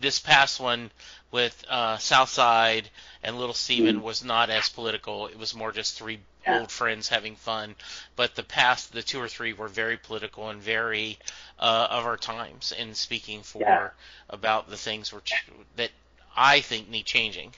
this 0.00 0.20
past 0.20 0.60
one 0.60 0.90
with, 1.34 1.64
uh, 1.68 1.98
Southside 1.98 2.88
and 3.24 3.36
Little 3.36 3.56
Steven 3.56 3.96
mm. 3.96 4.02
was 4.02 4.24
not 4.24 4.50
as 4.50 4.68
political. 4.68 5.26
It 5.26 5.36
was 5.36 5.52
more 5.52 5.72
just 5.72 5.98
three 5.98 6.20
yeah. 6.46 6.60
old 6.60 6.70
friends 6.70 7.08
having 7.08 7.34
fun. 7.34 7.74
But 8.14 8.36
the 8.36 8.44
past, 8.44 8.92
the 8.92 9.02
two 9.02 9.20
or 9.20 9.26
three 9.26 9.52
were 9.52 9.66
very 9.66 9.96
political 9.96 10.48
and 10.48 10.62
very 10.62 11.18
uh, 11.58 11.88
of 11.90 12.06
our 12.06 12.16
times 12.16 12.72
in 12.78 12.94
speaking 12.94 13.42
for 13.42 13.62
yeah. 13.62 13.88
about 14.30 14.70
the 14.70 14.76
things 14.76 15.12
ch- 15.24 15.44
that 15.74 15.90
I 16.36 16.60
think 16.60 16.88
need 16.88 17.04
changing. 17.04 17.52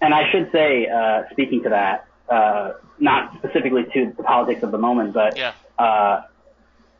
And 0.00 0.14
I 0.14 0.30
should 0.30 0.52
say, 0.52 0.86
uh, 0.86 1.24
speaking 1.32 1.64
to 1.64 1.70
that, 1.70 2.06
uh, 2.28 2.74
not 3.00 3.34
specifically 3.38 3.84
to 3.94 4.14
the 4.16 4.22
politics 4.22 4.62
of 4.62 4.70
the 4.70 4.78
moment, 4.78 5.12
but 5.12 5.36
yeah. 5.36 5.54
uh, 5.76 6.22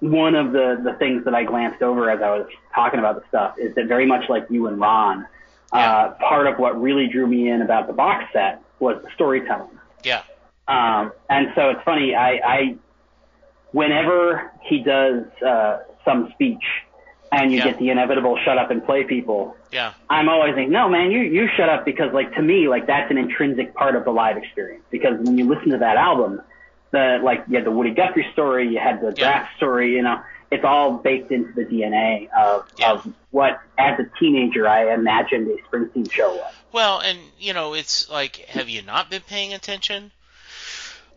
one 0.00 0.34
of 0.34 0.50
the, 0.50 0.80
the 0.82 0.94
things 0.94 1.26
that 1.26 1.34
I 1.34 1.44
glanced 1.44 1.80
over 1.80 2.10
as 2.10 2.20
I 2.20 2.30
was 2.30 2.48
talking 2.74 2.98
about 2.98 3.22
the 3.22 3.28
stuff 3.28 3.56
is 3.56 3.76
that 3.76 3.86
very 3.86 4.06
much 4.06 4.28
like 4.28 4.46
you 4.50 4.66
and 4.66 4.80
Ron, 4.80 5.28
yeah. 5.72 5.96
uh, 5.96 6.14
part 6.14 6.46
of 6.46 6.58
what 6.58 6.80
really 6.80 7.08
drew 7.08 7.26
me 7.26 7.48
in 7.48 7.62
about 7.62 7.86
the 7.86 7.92
box 7.92 8.24
set 8.32 8.62
was 8.78 9.02
the 9.02 9.10
storytelling. 9.14 9.78
Yeah. 10.04 10.22
Um, 10.68 11.12
and 11.30 11.48
so 11.54 11.70
it's 11.70 11.82
funny, 11.84 12.14
I, 12.14 12.40
I 12.44 12.76
whenever 13.72 14.52
he 14.62 14.82
does 14.82 15.24
uh, 15.46 15.80
some 16.04 16.30
speech 16.32 16.62
and 17.32 17.52
you 17.52 17.58
yeah. 17.58 17.64
get 17.64 17.78
the 17.78 17.90
inevitable 17.90 18.38
shut 18.44 18.58
up 18.58 18.70
and 18.70 18.84
play 18.84 19.04
people. 19.04 19.56
Yeah. 19.72 19.94
I'm 20.08 20.28
always 20.28 20.54
thinking, 20.54 20.72
no, 20.72 20.88
man, 20.88 21.10
you, 21.10 21.20
you 21.20 21.48
shut 21.56 21.68
up 21.68 21.84
because 21.84 22.12
like 22.12 22.34
to 22.34 22.42
me, 22.42 22.68
like 22.68 22.86
that's 22.86 23.10
an 23.10 23.18
intrinsic 23.18 23.74
part 23.74 23.96
of 23.96 24.04
the 24.04 24.10
live 24.10 24.36
experience 24.36 24.84
because 24.90 25.18
when 25.20 25.36
you 25.38 25.46
listen 25.46 25.70
to 25.70 25.78
that 25.78 25.96
album, 25.96 26.40
the, 26.92 27.18
like 27.22 27.44
you 27.48 27.56
had 27.56 27.66
the 27.66 27.70
Woody 27.70 27.90
Guthrie 27.90 28.26
story, 28.32 28.68
you 28.68 28.78
had 28.78 29.00
the 29.00 29.08
yeah. 29.08 29.12
draft 29.12 29.56
story, 29.56 29.94
you 29.94 30.02
know, 30.02 30.20
it's 30.50 30.64
all 30.64 30.98
baked 30.98 31.32
into 31.32 31.52
the 31.52 31.64
DNA 31.64 32.28
of, 32.36 32.68
yeah. 32.78 32.92
of 32.92 33.12
what 33.30 33.60
as 33.78 33.98
a 33.98 34.18
teenager 34.18 34.68
I 34.68 34.92
imagined 34.94 35.48
a 35.48 35.56
Springsteen 35.68 36.10
show 36.10 36.34
was. 36.34 36.52
Well, 36.72 37.00
and 37.00 37.18
you 37.38 37.52
know, 37.52 37.74
it's 37.74 38.10
like, 38.10 38.36
have 38.48 38.68
you 38.68 38.82
not 38.82 39.10
been 39.10 39.22
paying 39.22 39.54
attention? 39.54 40.12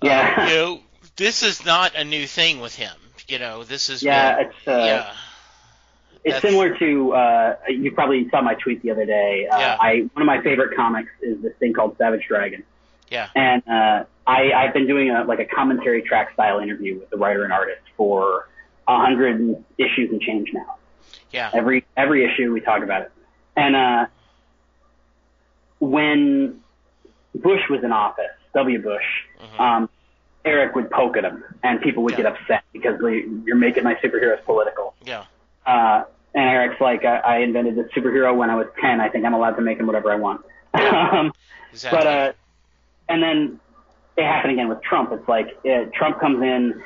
Yeah. 0.01 0.35
Uh, 0.37 0.41
you 0.43 0.49
know, 0.49 0.79
this 1.15 1.43
is 1.43 1.65
not 1.65 1.95
a 1.95 2.03
new 2.03 2.25
thing 2.25 2.59
with 2.59 2.75
him. 2.75 2.95
You 3.27 3.39
know, 3.39 3.63
this 3.63 3.89
is 3.89 4.01
yeah, 4.01 4.37
been, 4.37 4.45
it's 4.47 4.67
uh, 4.67 4.71
yeah. 4.71 5.13
It's 6.23 6.41
similar 6.41 6.77
to 6.77 7.13
uh, 7.13 7.55
you 7.69 7.91
probably 7.91 8.29
saw 8.29 8.41
my 8.41 8.55
tweet 8.55 8.81
the 8.81 8.91
other 8.91 9.05
day. 9.05 9.47
Uh, 9.47 9.57
yeah. 9.57 9.77
I 9.79 10.09
one 10.13 10.21
of 10.21 10.25
my 10.25 10.41
favorite 10.41 10.75
comics 10.75 11.11
is 11.21 11.41
this 11.41 11.53
thing 11.59 11.73
called 11.73 11.97
Savage 11.97 12.25
Dragon. 12.27 12.63
Yeah. 13.09 13.29
And 13.35 13.63
uh, 13.67 14.03
I 14.27 14.51
I've 14.51 14.73
been 14.73 14.87
doing 14.87 15.11
a 15.11 15.23
like 15.23 15.39
a 15.39 15.45
commentary 15.45 16.01
track 16.01 16.33
style 16.33 16.59
interview 16.59 16.99
with 16.99 17.09
the 17.09 17.17
writer 17.17 17.43
and 17.43 17.53
artist 17.53 17.81
for 17.95 18.48
a 18.89 18.99
hundred 18.99 19.63
issues 19.77 20.11
and 20.11 20.19
change 20.19 20.49
now. 20.53 20.75
Yeah. 21.31 21.51
Every 21.53 21.85
every 21.95 22.25
issue 22.25 22.51
we 22.51 22.61
talk 22.61 22.83
about 22.83 23.03
it. 23.03 23.11
And 23.55 23.75
uh, 23.75 24.05
when 25.79 26.61
Bush 27.35 27.61
was 27.69 27.83
in 27.83 27.91
office, 27.91 28.25
W. 28.53 28.81
Bush, 28.81 29.03
mm-hmm. 29.39 29.61
um, 29.61 29.89
Eric 30.43 30.75
would 30.75 30.89
poke 30.89 31.17
at 31.17 31.25
him, 31.25 31.43
and 31.63 31.81
people 31.81 32.03
would 32.03 32.13
yeah. 32.13 32.23
get 32.23 32.25
upset 32.33 32.63
because 32.73 32.99
you're 33.45 33.55
making 33.55 33.83
my 33.83 33.95
superheroes 33.95 34.43
political. 34.45 34.95
Yeah. 35.05 35.25
Uh, 35.65 36.05
and 36.33 36.49
Eric's 36.49 36.79
like, 36.79 37.05
I, 37.05 37.17
I 37.17 37.37
invented 37.39 37.75
this 37.75 37.87
superhero 37.95 38.35
when 38.35 38.49
I 38.49 38.55
was 38.55 38.67
10. 38.81 39.01
I 39.01 39.09
think 39.09 39.25
I'm 39.25 39.33
allowed 39.33 39.55
to 39.55 39.61
make 39.61 39.79
him 39.79 39.87
whatever 39.87 40.11
I 40.11 40.15
want. 40.15 40.41
um, 40.73 41.33
exactly. 41.71 41.97
But, 41.97 42.07
uh, 42.07 42.33
and 43.09 43.21
then 43.21 43.59
it 44.15 44.23
happened 44.23 44.53
again 44.53 44.69
with 44.69 44.81
Trump. 44.81 45.11
It's 45.11 45.27
like, 45.27 45.57
it, 45.63 45.91
Trump 45.93 46.19
comes 46.19 46.41
in, 46.41 46.81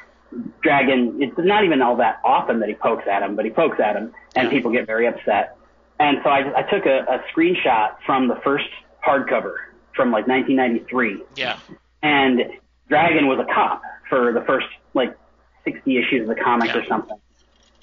Dragon, 0.62 1.22
it's 1.22 1.38
not 1.38 1.64
even 1.64 1.82
all 1.82 1.98
that 1.98 2.20
often 2.24 2.60
that 2.60 2.70
he 2.70 2.76
pokes 2.76 3.06
at 3.08 3.22
him, 3.24 3.36
but 3.36 3.46
he 3.46 3.52
pokes 3.52 3.80
at 3.80 3.96
him, 3.96 4.14
and 4.36 4.50
people 4.50 4.72
get 4.72 4.86
very 4.88 5.08
upset. 5.08 5.58
And 6.00 6.20
so 6.24 6.30
I, 6.30 6.60
I 6.60 6.64
took 6.64 6.86
a, 6.86 7.06
a 7.10 7.24
screenshot 7.34 7.96
from 8.06 8.28
the 8.28 8.36
first 8.44 8.70
hardcover 9.06 9.56
from 9.96 10.12
like 10.12 10.28
1993. 10.28 11.24
Yeah. 11.36 11.58
And 12.02 12.42
Dragon 12.90 13.28
was 13.28 13.40
a 13.40 13.54
cop 13.54 13.82
for 14.10 14.34
the 14.34 14.42
first 14.42 14.68
like 14.94 15.18
60 15.66 15.98
issues 15.98 16.22
of 16.30 16.36
the 16.36 16.42
comics 16.42 16.74
yeah. 16.74 16.82
or 16.82 16.86
something. 16.86 17.18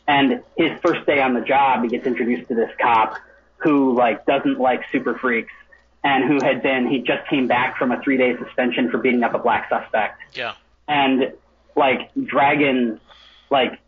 And 0.07 0.43
his 0.57 0.73
first 0.83 1.07
day 1.07 1.23
on 1.23 1.35
the 1.35 1.41
job, 1.41 1.83
he 1.85 1.89
gets 1.89 2.07
introduced 2.07 2.49
to 2.49 2.55
this 2.55 2.71
cop 2.81 3.17
who 3.59 3.95
like 3.97 4.27
doesn't 4.27 4.59
like 4.59 4.83
super 4.91 5.17
freaks 5.19 5.53
and 6.03 6.25
who 6.25 6.45
had 6.45 6.63
been, 6.63 6.89
he 6.89 6.99
just 6.99 7.29
came 7.29 7.47
back 7.47 7.77
from 7.77 7.93
a 7.93 8.03
three 8.03 8.17
day 8.17 8.37
suspension 8.43 8.91
for 8.91 8.99
beating 8.99 9.23
up 9.23 9.35
a 9.35 9.39
black 9.39 9.69
suspect. 9.69 10.21
Yeah. 10.35 10.55
And 10.89 11.33
like 11.81 12.13
Dragon, 12.15 13.01
like 13.51 13.81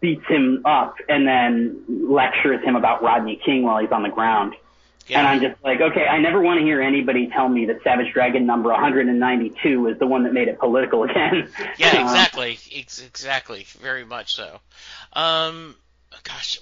beats 0.00 0.26
him 0.26 0.62
up 0.66 0.96
and 1.08 1.26
then 1.26 1.84
lectures 1.88 2.62
him 2.62 2.76
about 2.76 3.02
Rodney 3.02 3.40
King 3.42 3.62
while 3.62 3.78
he's 3.78 3.92
on 3.92 4.02
the 4.02 4.10
ground. 4.10 4.54
Yeah. 5.06 5.18
And 5.18 5.28
I'm 5.28 5.40
just 5.40 5.62
like, 5.64 5.80
okay, 5.80 6.06
I 6.06 6.18
never 6.18 6.40
want 6.40 6.58
to 6.60 6.64
hear 6.64 6.80
anybody 6.80 7.28
tell 7.28 7.48
me 7.48 7.66
that 7.66 7.82
Savage 7.82 8.12
Dragon 8.12 8.46
number 8.46 8.70
192 8.70 9.88
is 9.88 9.98
the 9.98 10.06
one 10.06 10.24
that 10.24 10.32
made 10.32 10.48
it 10.48 10.58
political 10.58 11.02
again. 11.10 11.48
Yeah, 11.78 12.02
exactly, 12.02 12.58
exactly, 12.74 13.66
very 13.80 14.04
much 14.04 14.34
so. 14.34 14.60
Um, 15.12 15.76
gosh, 16.24 16.60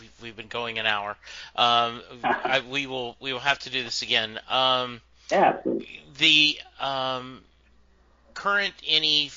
we, 0.00 0.08
we've 0.22 0.36
been 0.36 0.48
going 0.48 0.78
an 0.78 0.86
hour. 0.86 1.16
Um, 1.56 2.02
I, 2.24 2.62
we 2.68 2.86
will 2.86 3.16
we 3.20 3.32
will 3.32 3.40
have 3.40 3.58
to 3.60 3.70
do 3.70 3.82
this 3.82 4.02
again. 4.02 4.38
Um, 4.48 5.00
yeah. 5.30 5.58
The 6.18 6.58
um, 6.80 7.42
current 8.34 8.74
any 8.86 9.30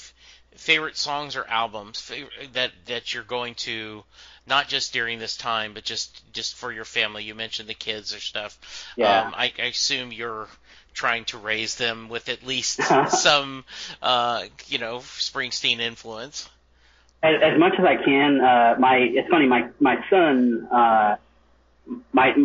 favorite 0.58 0.98
songs 0.98 1.36
or 1.36 1.46
albums 1.48 2.12
that 2.54 2.72
that 2.86 3.14
you're 3.14 3.24
going 3.24 3.56
to 3.56 4.04
not 4.48 4.68
just 4.68 4.94
during 4.94 5.20
this 5.20 5.36
time, 5.38 5.74
but 5.74 5.84
just 5.84 6.22
just 6.34 6.56
for 6.56 6.72
your 6.72 6.86
family. 6.86 7.24
You 7.24 7.36
mentioned 7.36 7.68
the 7.68 7.74
kids 7.74 8.16
or 8.16 8.20
stuff. 8.20 8.58
Yeah. 8.96 9.24
Um, 9.24 9.34
I, 9.36 9.54
I 9.60 9.66
assume 9.66 10.12
you're 10.12 10.48
trying 10.94 11.26
to 11.26 11.38
raise 11.38 11.76
them 11.76 12.10
with 12.10 12.30
at 12.30 12.46
least 12.46 12.82
some, 13.10 13.66
uh, 14.02 14.46
you 14.68 14.80
know, 14.80 15.00
Springsteen 15.00 15.80
influence. 15.80 16.50
As, 17.22 17.36
as 17.42 17.60
much 17.60 17.74
as 17.78 17.86
I 17.86 17.98
can. 18.04 18.40
Uh, 18.40 18.76
my 18.80 18.96
it's 18.98 19.30
funny. 19.30 19.48
My 19.48 19.70
my 19.80 19.98
son. 20.10 20.68
Uh, 20.72 21.16
my 22.12 22.36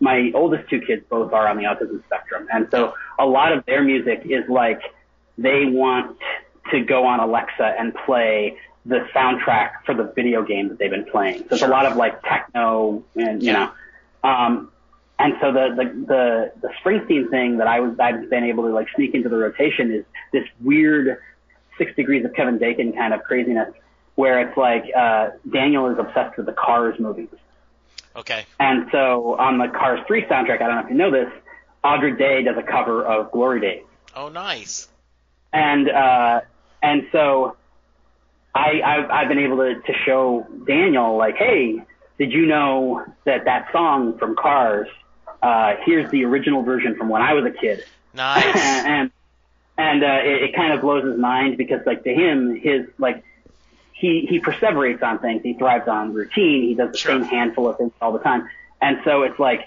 my 0.00 0.30
oldest 0.34 0.70
two 0.70 0.80
kids 0.80 1.04
both 1.08 1.32
are 1.32 1.48
on 1.48 1.56
the 1.56 1.64
autism 1.64 2.04
spectrum, 2.04 2.46
and 2.52 2.68
so 2.70 2.94
a 3.18 3.26
lot 3.26 3.52
of 3.52 3.64
their 3.66 3.82
music 3.82 4.22
is 4.24 4.48
like 4.48 4.80
they 5.36 5.64
want 5.64 6.16
to 6.70 6.80
go 6.80 7.06
on 7.06 7.20
Alexa 7.20 7.74
and 7.78 7.94
play 8.06 8.56
the 8.86 9.06
soundtrack 9.14 9.84
for 9.86 9.94
the 9.94 10.04
video 10.04 10.42
game 10.42 10.68
that 10.68 10.78
they've 10.78 10.90
been 10.90 11.06
playing. 11.06 11.38
So 11.48 11.54
it's 11.54 11.62
a 11.62 11.68
lot 11.68 11.86
of 11.86 11.96
like 11.96 12.22
techno 12.22 13.02
and 13.16 13.42
you 13.42 13.52
know, 13.52 13.70
um, 14.22 14.70
and 15.18 15.34
so 15.40 15.52
the, 15.52 15.74
the 15.76 15.84
the 16.06 16.52
the 16.60 16.68
Springsteen 16.82 17.30
thing 17.30 17.58
that 17.58 17.66
I 17.66 17.80
was 17.80 17.98
I've 17.98 18.28
been 18.28 18.44
able 18.44 18.64
to 18.64 18.74
like 18.74 18.88
sneak 18.94 19.14
into 19.14 19.28
the 19.28 19.36
rotation 19.36 19.92
is 19.92 20.04
this 20.32 20.44
weird 20.60 21.18
six 21.78 21.94
degrees 21.96 22.24
of 22.24 22.34
Kevin 22.34 22.58
Bacon 22.58 22.92
kind 22.92 23.14
of 23.14 23.22
craziness 23.22 23.74
where 24.14 24.40
it's 24.46 24.56
like 24.56 24.84
uh, 24.96 25.30
Daniel 25.50 25.90
is 25.90 25.98
obsessed 25.98 26.36
with 26.36 26.46
the 26.46 26.52
Cars 26.52 26.98
movies. 26.98 27.28
Okay. 28.16 28.46
And 28.60 28.88
so 28.92 29.34
on 29.36 29.58
the 29.58 29.68
Cars 29.68 30.00
3 30.06 30.24
soundtrack, 30.26 30.62
I 30.62 30.66
don't 30.66 30.76
know 30.76 30.82
if 30.84 30.90
you 30.90 30.96
know 30.96 31.10
this, 31.10 31.32
Andra 31.82 32.16
Day 32.16 32.42
does 32.42 32.56
a 32.56 32.62
cover 32.62 33.04
of 33.04 33.32
Glory 33.32 33.60
Days. 33.60 33.82
Oh, 34.14 34.28
nice. 34.28 34.88
And 35.52 35.88
uh, 35.88 36.42
and 36.84 37.06
so 37.12 37.56
I 38.54 38.80
I've, 38.84 39.10
I've 39.10 39.28
been 39.28 39.38
able 39.38 39.56
to 39.56 39.80
to 39.80 39.92
show 40.04 40.46
Daniel 40.66 41.16
like, 41.16 41.36
hey, 41.36 41.82
did 42.18 42.32
you 42.32 42.46
know 42.46 43.04
that 43.24 43.46
that 43.46 43.72
song 43.72 44.18
from 44.18 44.36
Cars? 44.36 44.88
Uh, 45.42 45.74
here's 45.84 46.10
the 46.10 46.24
original 46.24 46.62
version 46.62 46.96
from 46.96 47.08
when 47.08 47.22
I 47.22 47.32
was 47.34 47.44
a 47.44 47.50
kid. 47.50 47.84
Nice. 48.12 48.44
and 48.54 49.10
and 49.76 50.04
uh, 50.04 50.20
it, 50.22 50.42
it 50.50 50.54
kind 50.54 50.72
of 50.72 50.80
blows 50.82 51.04
his 51.04 51.18
mind 51.18 51.56
because 51.56 51.80
like 51.86 52.04
to 52.04 52.14
him, 52.14 52.54
his 52.54 52.86
like 52.98 53.24
he 53.92 54.26
he 54.28 54.40
perseverates 54.40 55.02
on 55.02 55.18
things. 55.18 55.42
He 55.42 55.54
thrives 55.54 55.88
on 55.88 56.12
routine. 56.14 56.68
He 56.68 56.74
does 56.74 56.92
the 56.92 56.98
Sure. 56.98 57.12
same 57.12 57.24
handful 57.24 57.68
of 57.68 57.78
things 57.78 57.92
all 58.00 58.12
the 58.12 58.20
time. 58.20 58.48
And 58.80 58.98
so 59.04 59.22
it's 59.22 59.38
like 59.38 59.66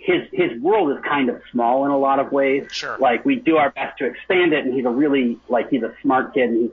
his 0.00 0.22
his 0.32 0.58
world 0.60 0.90
is 0.96 1.04
kind 1.04 1.28
of 1.28 1.40
small 1.52 1.84
in 1.84 1.90
a 1.90 1.98
lot 1.98 2.18
of 2.18 2.32
ways. 2.32 2.66
Sure. 2.72 2.96
Like 2.98 3.24
we 3.24 3.36
do 3.36 3.56
our 3.58 3.70
best 3.70 3.98
to 3.98 4.06
expand 4.06 4.52
it, 4.52 4.64
and 4.64 4.74
he's 4.74 4.84
a 4.86 4.90
really 4.90 5.38
like 5.48 5.68
he's 5.70 5.82
a 5.82 5.94
smart 6.02 6.34
kid 6.34 6.48
and 6.50 6.62
he's 6.62 6.70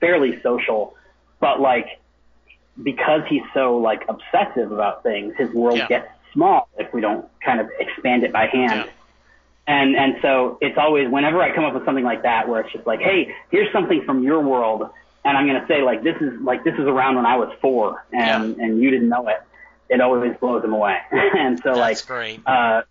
fairly 0.00 0.40
social, 0.42 0.96
but 1.40 1.60
like 1.60 2.00
because 2.82 3.20
he's 3.28 3.42
so 3.52 3.76
like 3.76 4.02
obsessive 4.08 4.72
about 4.72 5.02
things, 5.02 5.34
his 5.36 5.50
world 5.52 5.78
Yeah. 5.78 5.88
gets 5.88 6.08
small 6.32 6.68
if 6.78 6.92
we 6.94 7.00
don't 7.00 7.26
kind 7.44 7.60
of 7.60 7.68
expand 7.78 8.24
it 8.24 8.32
by 8.32 8.46
hand. 8.46 8.86
Yeah. 8.86 8.92
And 9.66 9.94
and 9.94 10.16
so 10.22 10.56
it's 10.62 10.78
always 10.78 11.08
whenever 11.10 11.42
I 11.42 11.54
come 11.54 11.64
up 11.64 11.74
with 11.74 11.84
something 11.84 12.04
like 12.04 12.22
that 12.22 12.48
where 12.48 12.60
it's 12.62 12.72
just 12.72 12.86
like, 12.86 13.00
hey, 13.00 13.34
here's 13.50 13.70
something 13.72 14.02
from 14.04 14.22
your 14.22 14.40
world, 14.40 14.88
and 15.24 15.36
I'm 15.36 15.46
gonna 15.46 15.66
say 15.68 15.82
like 15.82 16.02
this 16.02 16.16
is 16.20 16.40
like 16.40 16.64
this 16.64 16.74
is 16.74 16.86
around 16.86 17.16
when 17.16 17.26
I 17.26 17.36
was 17.36 17.52
four 17.60 18.04
and 18.12 18.56
and 18.56 18.80
you 18.80 18.90
didn't 18.90 19.10
know 19.10 19.28
it. 19.28 19.36
It 19.90 20.00
always 20.00 20.36
blows 20.40 20.62
them 20.62 20.72
away. 20.72 20.96
and 21.12 21.60
so 21.62 21.72
like 21.72 22.06
great. 22.06 22.40
uh, 22.46 22.82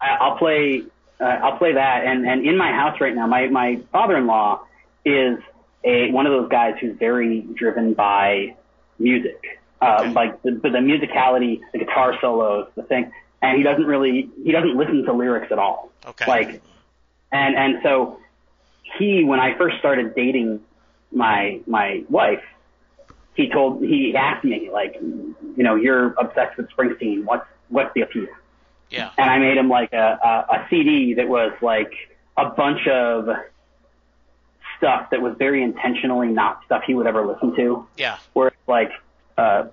I- 0.00 0.16
I'll 0.20 0.36
play 0.38 0.82
uh, 1.20 1.24
I'll 1.24 1.58
play 1.58 1.74
that 1.74 2.04
and 2.04 2.26
and 2.26 2.44
in 2.46 2.56
my 2.58 2.72
house 2.72 3.00
right 3.00 3.14
now 3.14 3.26
my 3.26 3.46
my 3.48 3.80
father-in-law 3.92 4.62
is 5.04 5.38
a 5.84 6.10
one 6.10 6.26
of 6.26 6.32
those 6.32 6.50
guys 6.50 6.74
who's 6.80 6.96
very 6.98 7.42
driven 7.54 7.94
by 7.94 8.54
music 8.98 9.40
uh, 9.80 10.00
Okay. 10.00 10.12
like 10.12 10.42
the, 10.42 10.52
the 10.52 10.68
musicality 10.78 11.60
the 11.72 11.78
guitar 11.78 12.14
solos 12.20 12.68
the 12.76 12.82
thing 12.82 13.12
and 13.42 13.56
he 13.58 13.62
doesn't 13.62 13.84
really 13.86 14.28
he 14.42 14.50
doesn't 14.52 14.76
listen 14.76 15.04
to 15.04 15.12
lyrics 15.12 15.52
at 15.52 15.58
all 15.58 15.90
Okay. 16.06 16.24
like 16.26 16.62
and 17.32 17.54
and 17.56 17.82
so 17.82 18.18
he 18.98 19.24
when 19.24 19.40
I 19.40 19.56
first 19.58 19.78
started 19.78 20.14
dating 20.14 20.60
my 21.12 21.60
my 21.66 22.04
wife 22.08 22.42
he 23.36 23.48
told 23.48 23.82
he 23.82 24.16
asked 24.16 24.44
me 24.44 24.70
like 24.72 24.96
you 25.00 25.62
know 25.62 25.76
you're 25.76 26.14
obsessed 26.14 26.56
with 26.56 26.68
Springsteen 26.70 27.24
what's 27.24 27.46
what's 27.68 27.92
the 27.94 28.00
appeal 28.02 28.26
yeah. 28.90 29.10
and 29.18 29.30
I 29.30 29.38
made 29.38 29.56
him 29.56 29.68
like 29.68 29.92
a, 29.92 30.18
a, 30.22 30.54
a 30.54 30.66
CD 30.70 31.14
that 31.14 31.28
was 31.28 31.52
like 31.60 31.92
a 32.36 32.50
bunch 32.50 32.86
of 32.86 33.28
stuff 34.76 35.10
that 35.10 35.20
was 35.20 35.34
very 35.38 35.62
intentionally 35.62 36.28
not 36.28 36.60
stuff 36.66 36.82
he 36.86 36.94
would 36.94 37.06
ever 37.06 37.26
listen 37.26 37.54
to. 37.56 37.86
Yeah. 37.96 38.18
Where 38.34 38.48
it's 38.48 38.68
like 38.68 38.90
uh, 39.36 39.66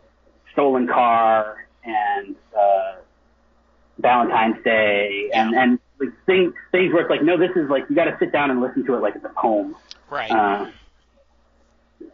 Stolen 0.54 0.88
Car 0.88 1.68
and 1.84 2.36
uh, 2.58 2.96
Valentine's 4.00 4.64
Day 4.64 5.30
and 5.34 5.54
and 5.56 5.80
like 6.00 6.10
things 6.26 6.54
things 6.72 6.94
where 6.94 7.02
it's 7.04 7.10
like 7.10 7.24
no, 7.24 7.38
this 7.38 7.52
is 7.56 7.70
like 7.70 7.84
you 7.90 7.96
got 7.96 8.06
to 8.06 8.18
sit 8.20 8.32
down 8.32 8.52
and 8.52 8.62
listen 8.62 8.86
to 8.86 8.96
it 8.96 9.02
like 9.02 9.16
it's 9.16 9.26
a 9.26 9.30
poem. 9.30 9.76
Right. 10.10 10.32
Uh, 10.32 10.72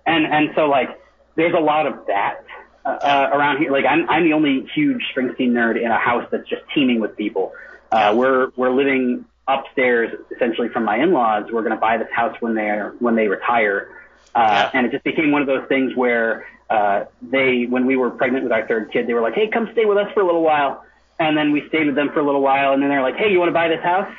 and 0.05 0.25
and 0.25 0.49
so 0.55 0.65
like 0.65 0.99
there's 1.39 1.53
a 1.55 1.59
lot 1.59 1.87
of 1.87 2.05
that 2.07 2.43
uh, 2.85 2.89
uh, 2.89 3.29
around 3.33 3.57
here. 3.57 3.71
Like 3.71 3.85
I'm 3.85 4.09
I'm 4.09 4.23
the 4.23 4.33
only 4.33 4.67
huge 4.75 5.01
Springsteen 5.15 5.51
nerd 5.51 5.81
in 5.81 5.89
a 5.89 5.97
house 5.97 6.27
that's 6.31 6.47
just 6.47 6.61
teeming 6.75 6.99
with 6.99 7.15
people. 7.17 7.53
Uh, 7.91 8.13
we're 8.15 8.51
we're 8.55 8.71
living 8.71 9.25
upstairs 9.47 10.15
essentially 10.35 10.69
from 10.69 10.83
my 10.85 10.97
in-laws. 11.01 11.45
We're 11.51 11.61
going 11.63 11.73
to 11.73 11.79
buy 11.79 11.97
this 11.97 12.11
house 12.13 12.35
when 12.39 12.53
they 12.55 12.69
are 12.69 12.93
when 12.99 13.15
they 13.15 13.27
retire. 13.27 13.89
Uh, 14.35 14.39
Yeah. 14.41 14.69
and 14.79 14.85
it 14.85 14.91
just 14.91 15.03
became 15.03 15.31
one 15.31 15.41
of 15.41 15.47
those 15.47 15.67
things 15.67 15.95
where 15.95 16.45
uh, 16.69 17.05
they, 17.21 17.65
when 17.67 17.87
we 17.87 17.95
were 17.95 18.11
pregnant 18.11 18.43
with 18.43 18.51
our 18.53 18.67
third 18.67 18.91
kid, 18.91 19.07
they 19.07 19.13
were 19.15 19.21
like, 19.21 19.33
"Hey, 19.33 19.47
come 19.47 19.69
stay 19.71 19.85
with 19.85 19.97
us 19.97 20.11
for 20.13 20.21
a 20.21 20.25
little 20.25 20.43
while." 20.43 20.85
And 21.19 21.35
then 21.35 21.51
we 21.51 21.67
stayed 21.69 21.87
with 21.87 21.95
them 21.95 22.09
for 22.13 22.19
a 22.19 22.23
little 22.23 22.41
while, 22.41 22.73
and 22.73 22.81
then 22.81 22.89
they're 22.89 23.01
like, 23.01 23.15
"Hey, 23.15 23.31
you 23.31 23.39
want 23.39 23.49
to 23.49 23.53
buy 23.53 23.67
this 23.69 23.81
house?" 23.81 24.11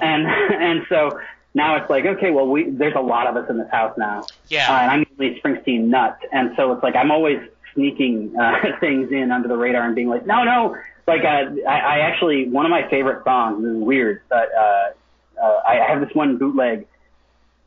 And 0.00 0.26
and 0.68 0.86
so 0.88 1.18
now 1.54 1.76
it's 1.76 1.90
like, 1.90 2.04
okay, 2.04 2.30
well, 2.30 2.46
we 2.46 2.70
there's 2.70 2.94
a 2.94 3.00
lot 3.00 3.26
of 3.26 3.36
us 3.36 3.50
in 3.50 3.56
this 3.58 3.70
house 3.72 3.96
now, 3.98 4.24
Yeah. 4.48 4.70
uh, 4.72 4.78
and 4.82 4.90
I'm 4.92 5.05
usually 5.18 5.40
Springsteen 5.40 5.84
nut, 5.84 6.18
and 6.32 6.52
so 6.56 6.72
it's 6.72 6.82
like 6.82 6.94
I'm 6.96 7.10
always 7.10 7.38
sneaking 7.74 8.34
uh, 8.38 8.52
things 8.80 9.10
in 9.12 9.30
under 9.30 9.48
the 9.48 9.56
radar 9.56 9.82
and 9.84 9.94
being 9.94 10.08
like, 10.08 10.26
no, 10.26 10.44
no, 10.44 10.76
like 11.06 11.22
uh, 11.24 11.50
I, 11.68 11.78
I 11.78 11.98
actually 12.00 12.48
one 12.48 12.64
of 12.66 12.70
my 12.70 12.88
favorite 12.90 13.24
songs 13.24 13.62
this 13.62 13.72
is 13.72 13.78
weird, 13.82 14.22
but 14.28 14.48
uh, 14.54 15.42
uh, 15.42 15.60
I 15.68 15.84
have 15.88 16.00
this 16.00 16.14
one 16.14 16.38
bootleg 16.38 16.86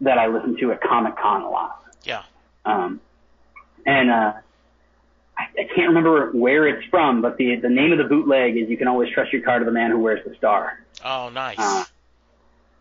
that 0.01 0.17
I 0.17 0.27
listen 0.27 0.57
to 0.59 0.71
at 0.71 0.81
Comic 0.81 1.17
Con 1.17 1.41
a 1.41 1.49
lot. 1.49 1.83
Yeah. 2.03 2.23
Um, 2.65 3.01
and 3.85 4.09
uh, 4.09 4.33
I, 5.38 5.43
I 5.43 5.63
can't 5.75 5.89
remember 5.89 6.31
where 6.31 6.67
it's 6.67 6.85
from, 6.89 7.21
but 7.21 7.38
the 7.38 7.55
the 7.57 7.69
name 7.69 7.91
of 7.91 7.97
the 7.97 8.03
bootleg 8.03 8.57
is 8.57 8.69
"You 8.69 8.77
Can 8.77 8.88
Always 8.88 9.12
Trust 9.13 9.31
Your 9.33 9.41
Car 9.41 9.59
to 9.59 9.65
the 9.65 9.71
Man 9.71 9.91
Who 9.91 9.99
Wears 9.99 10.25
the 10.27 10.35
Star," 10.35 10.83
Oh, 11.03 11.29
nice. 11.29 11.57
uh, 11.57 11.85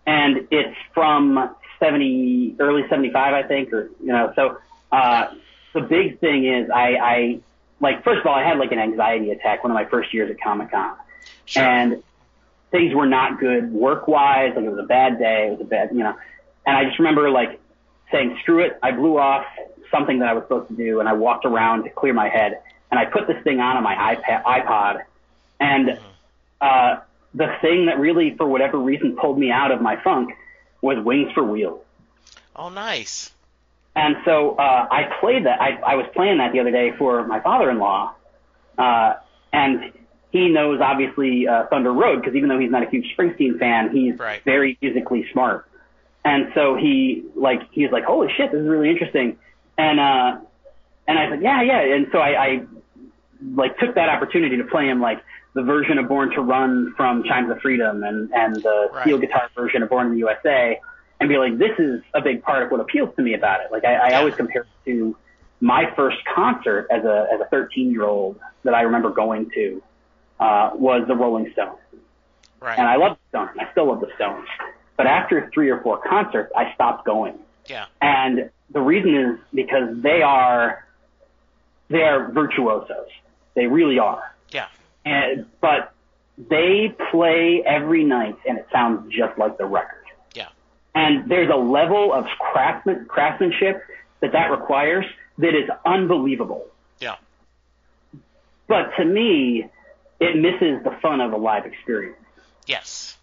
and 0.06 0.48
it's 0.50 0.76
from 0.94 1.54
seventy 1.78 2.54
early 2.58 2.82
seventy 2.88 3.10
five, 3.10 3.34
I 3.34 3.46
think, 3.46 3.72
or 3.72 3.90
you 4.00 4.08
know. 4.08 4.32
So 4.36 4.58
uh, 4.92 5.34
the 5.74 5.80
big 5.80 6.20
thing 6.20 6.46
is, 6.46 6.70
I, 6.70 6.96
I 6.96 7.40
like 7.80 8.04
first 8.04 8.20
of 8.20 8.26
all, 8.26 8.34
I 8.34 8.46
had 8.46 8.58
like 8.58 8.72
an 8.72 8.78
anxiety 8.78 9.30
attack 9.30 9.62
one 9.62 9.70
of 9.70 9.74
my 9.74 9.84
first 9.84 10.12
years 10.12 10.30
at 10.30 10.40
Comic 10.40 10.70
Con, 10.70 10.96
sure. 11.44 11.62
and 11.62 12.02
things 12.70 12.94
were 12.94 13.06
not 13.06 13.38
good 13.38 13.72
work 13.72 14.08
wise. 14.08 14.52
Like 14.54 14.64
it 14.64 14.70
was 14.70 14.78
a 14.78 14.86
bad 14.86 15.18
day. 15.18 15.48
It 15.48 15.52
was 15.52 15.60
a 15.60 15.64
bad, 15.64 15.90
you 15.92 15.98
know. 15.98 16.16
And 16.66 16.76
I 16.76 16.84
just 16.84 16.98
remember 16.98 17.30
like 17.30 17.60
saying, 18.10 18.38
"Screw 18.42 18.64
it!" 18.64 18.78
I 18.82 18.92
blew 18.92 19.18
off 19.18 19.46
something 19.90 20.18
that 20.18 20.28
I 20.28 20.34
was 20.34 20.44
supposed 20.44 20.68
to 20.68 20.76
do, 20.76 21.00
and 21.00 21.08
I 21.08 21.14
walked 21.14 21.44
around 21.44 21.84
to 21.84 21.90
clear 21.90 22.12
my 22.12 22.28
head, 22.28 22.60
and 22.90 22.98
I 22.98 23.06
put 23.06 23.26
this 23.26 23.42
thing 23.42 23.60
on 23.60 23.76
on 23.76 23.82
my 23.82 23.94
iPad, 23.94 24.42
iPod, 24.44 25.02
and 25.60 25.98
uh, 26.60 27.00
the 27.34 27.56
thing 27.60 27.86
that 27.86 27.98
really, 27.98 28.34
for 28.36 28.46
whatever 28.46 28.78
reason, 28.78 29.16
pulled 29.16 29.38
me 29.38 29.50
out 29.50 29.70
of 29.70 29.80
my 29.80 29.96
funk 30.02 30.30
was 30.80 30.98
Wings 31.04 31.32
for 31.32 31.42
Wheels. 31.44 31.80
oh, 32.56 32.68
nice. 32.70 33.30
And 33.96 34.16
so 34.24 34.54
uh, 34.56 34.86
I 34.90 35.10
played 35.20 35.46
that. 35.46 35.60
I, 35.60 35.70
I 35.84 35.94
was 35.96 36.06
playing 36.14 36.38
that 36.38 36.52
the 36.52 36.60
other 36.60 36.70
day 36.70 36.92
for 36.96 37.26
my 37.26 37.40
father-in-law, 37.40 38.14
uh, 38.78 39.14
and 39.52 39.92
he 40.30 40.48
knows 40.50 40.80
obviously 40.80 41.48
uh, 41.48 41.66
Thunder 41.66 41.92
Road 41.92 42.20
because 42.20 42.36
even 42.36 42.48
though 42.48 42.58
he's 42.60 42.70
not 42.70 42.86
a 42.86 42.90
huge 42.90 43.06
Springsteen 43.16 43.58
fan, 43.58 43.90
he's 43.90 44.16
Right. 44.18 44.40
very 44.44 44.78
musically 44.80 45.26
smart. 45.32 45.66
And 46.24 46.52
so 46.54 46.76
he 46.76 47.24
like 47.34 47.60
he 47.72 47.82
was 47.82 47.90
like, 47.92 48.04
"Holy 48.04 48.28
shit, 48.36 48.52
this 48.52 48.60
is 48.60 48.68
really 48.68 48.90
interesting." 48.90 49.36
And 49.78 49.98
uh, 49.98 50.38
and 51.08 51.18
I 51.18 51.30
said, 51.30 51.42
"Yeah, 51.42 51.62
yeah." 51.62 51.80
And 51.96 52.06
so 52.12 52.18
I, 52.18 52.44
I 52.44 52.60
like 53.54 53.78
took 53.78 53.94
that 53.94 54.08
opportunity 54.08 54.58
to 54.58 54.64
play 54.64 54.86
him 54.88 55.00
like 55.00 55.18
the 55.54 55.62
version 55.62 55.98
of 55.98 56.08
Born 56.08 56.30
to 56.32 56.40
Run 56.40 56.92
from 56.96 57.24
Chimes 57.24 57.50
of 57.50 57.60
Freedom 57.60 58.02
and 58.04 58.30
and 58.32 58.56
the 58.56 58.90
Right. 58.92 59.02
steel 59.02 59.18
guitar 59.18 59.48
version 59.54 59.82
of 59.82 59.88
Born 59.88 60.06
in 60.08 60.12
the 60.12 60.18
USA, 60.18 60.80
and 61.20 61.28
be 61.28 61.38
like, 61.38 61.58
"This 61.58 61.78
is 61.78 62.02
a 62.14 62.20
big 62.20 62.42
part 62.42 62.62
of 62.62 62.70
what 62.70 62.80
appeals 62.80 63.14
to 63.16 63.22
me 63.22 63.34
about 63.34 63.60
it." 63.60 63.72
Like 63.72 63.84
I, 63.84 64.12
I 64.12 64.14
always 64.14 64.34
compare 64.34 64.62
it 64.62 64.68
to 64.90 65.16
my 65.60 65.90
first 65.96 66.18
concert 66.34 66.86
as 66.90 67.04
a 67.04 67.26
as 67.32 67.40
a 67.40 67.46
13 67.46 67.90
year 67.90 68.04
old 68.04 68.38
that 68.64 68.74
I 68.74 68.82
remember 68.82 69.10
going 69.10 69.50
to 69.54 69.82
uh, 70.38 70.70
was 70.74 71.06
the 71.08 71.16
Rolling 71.16 71.50
Stones, 71.52 71.78
Right. 72.60 72.78
and 72.78 72.86
I 72.86 72.96
love 72.96 73.16
the 73.16 73.28
Stones. 73.38 73.56
I 73.60 73.70
still 73.72 73.86
love 73.88 74.00
the 74.00 74.10
Stones, 74.16 74.46
but 74.96 75.06
after 75.06 75.50
three 75.52 75.70
or 75.70 75.80
four 75.80 75.98
concerts, 75.98 76.52
I 76.56 76.72
stopped 76.74 77.04
going. 77.04 77.38
yeah. 77.66 77.86
And 78.00 78.50
the 78.70 78.80
reason 78.80 79.14
is 79.16 79.38
because 79.54 79.96
they 80.02 80.22
are 80.22 80.84
they 81.88 82.02
are 82.02 82.30
virtuosos. 82.30 83.08
They 83.54 83.66
really 83.66 83.98
are. 83.98 84.22
Yeah. 84.50 84.66
And 85.08 85.46
but 85.60 85.92
they 86.36 86.94
play 87.10 87.62
every 87.64 88.04
night 88.04 88.36
and 88.46 88.58
it 88.58 88.66
sounds 88.72 89.12
just 89.12 89.38
like 89.38 89.58
the 89.58 89.66
record. 89.66 90.04
Yeah. 90.34 90.48
And 90.94 91.30
there's 91.30 91.50
a 91.50 91.56
level 91.56 92.12
of 92.12 92.26
craftsman, 92.38 93.06
craftsmanship 93.06 93.82
that 94.20 94.32
that 94.32 94.50
requires 94.50 95.04
that 95.38 95.54
is 95.54 95.68
unbelievable. 95.84 96.66
Yeah. 97.00 97.16
But 98.66 98.90
to 98.98 99.04
me, 99.04 99.68
it 100.20 100.36
misses 100.36 100.82
the 100.84 100.96
fun 101.00 101.20
of 101.20 101.32
a 101.32 101.36
live 101.36 101.64
experience. 101.64 102.16
Yes. 102.66 103.16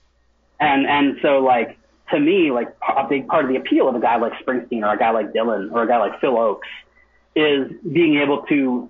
And 0.60 0.86
and 0.88 1.18
so 1.22 1.40
like 1.40 1.78
to 2.12 2.20
me, 2.20 2.52
like 2.52 2.76
a 2.88 3.08
big 3.08 3.28
part 3.28 3.46
of 3.46 3.52
the 3.52 3.58
appeal 3.58 3.88
of 3.88 3.96
a 3.96 4.00
guy 4.00 4.18
like 4.18 4.34
Springsteen 4.34 4.84
or 4.84 4.94
a 4.94 4.98
guy 4.98 5.12
like 5.12 5.34
Dylan 5.34 5.72
or 5.72 5.84
a 5.84 5.88
guy 5.88 5.98
like 5.98 6.20
Phil 6.20 6.34
Ochs 6.34 6.60
is 7.36 7.72
being 7.92 8.18
able 8.18 8.44
to 8.44 8.90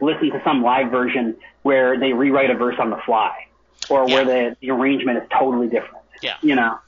listen 0.00 0.30
to 0.30 0.40
some 0.44 0.62
live 0.62 0.90
version 0.90 1.36
where 1.62 1.98
they 1.98 2.12
rewrite 2.12 2.50
a 2.50 2.54
verse 2.54 2.76
on 2.78 2.90
the 2.90 2.98
fly 3.04 3.46
or 3.88 4.06
where 4.06 4.24
the, 4.24 4.56
the 4.60 4.70
arrangement 4.70 5.18
is 5.18 5.24
totally 5.36 5.68
different. 5.68 6.04
Yeah. 6.22 6.36
You 6.42 6.54
know. 6.56 6.78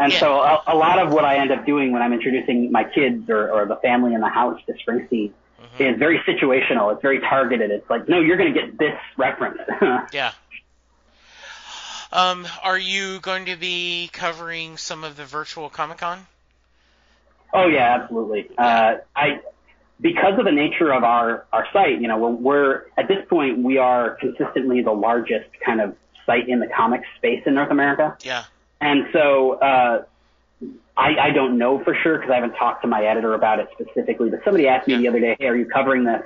And 0.00 0.12
Yeah. 0.12 0.20
so 0.20 0.40
a, 0.40 0.62
a 0.68 0.76
lot 0.76 0.98
of 0.98 1.12
what 1.12 1.24
I 1.24 1.36
end 1.38 1.50
up 1.50 1.66
doing 1.66 1.92
when 1.92 2.02
I'm 2.02 2.12
introducing 2.12 2.70
my 2.70 2.84
kids 2.84 3.28
or, 3.30 3.50
or 3.50 3.66
the 3.66 3.76
family 3.76 4.14
in 4.14 4.20
the 4.20 4.28
house 4.28 4.60
to 4.66 4.74
Springsteen 4.74 5.32
is 5.78 5.96
very 5.98 6.18
situational. 6.20 6.92
It's 6.92 7.02
very 7.02 7.20
targeted. 7.20 7.70
It's 7.70 7.88
like, 7.88 8.08
no, 8.08 8.20
you're 8.20 8.36
going 8.36 8.52
to 8.54 8.60
get 8.60 8.78
this 8.78 8.98
reference. 9.16 9.58
Yeah. 10.12 10.32
Um, 12.10 12.46
are 12.62 12.78
you 12.78 13.20
going 13.20 13.46
to 13.46 13.56
be 13.56 14.08
covering 14.12 14.76
some 14.78 15.04
of 15.04 15.16
the 15.16 15.24
virtual 15.24 15.68
Comic 15.68 15.98
Con? 15.98 16.26
Oh 17.52 17.66
yeah, 17.66 17.98
absolutely. 18.00 18.50
Uh, 18.56 18.96
I 19.14 19.40
because 20.00 20.38
of 20.38 20.44
the 20.44 20.52
nature 20.52 20.92
of 20.92 21.02
our 21.04 21.44
our 21.52 21.66
site, 21.72 22.00
you 22.00 22.08
know, 22.08 22.18
we're, 22.18 22.30
we're 22.30 22.82
at 22.96 23.08
this 23.08 23.24
point 23.28 23.58
we 23.58 23.78
are 23.78 24.16
consistently 24.20 24.82
the 24.82 24.92
largest 24.92 25.48
kind 25.64 25.80
of 25.80 25.94
site 26.26 26.48
in 26.48 26.60
the 26.60 26.66
comics 26.68 27.06
space 27.16 27.42
in 27.46 27.54
North 27.54 27.70
America. 27.70 28.16
Yeah. 28.22 28.44
And 28.80 29.06
so 29.12 29.54
uh, 29.54 30.04
I, 30.96 31.16
I 31.18 31.30
don't 31.30 31.58
know 31.58 31.82
for 31.82 31.94
sure 32.02 32.16
because 32.18 32.30
I 32.30 32.36
haven't 32.36 32.54
talked 32.54 32.82
to 32.82 32.88
my 32.88 33.04
editor 33.04 33.34
about 33.34 33.58
it 33.60 33.68
specifically. 33.80 34.30
But 34.30 34.40
somebody 34.44 34.68
asked 34.68 34.86
me 34.86 34.94
Yeah. 34.94 35.00
the 35.00 35.08
other 35.08 35.20
day, 35.20 35.36
"Hey, 35.38 35.46
are 35.46 35.56
you 35.56 35.66
covering 35.66 36.04
this? 36.04 36.22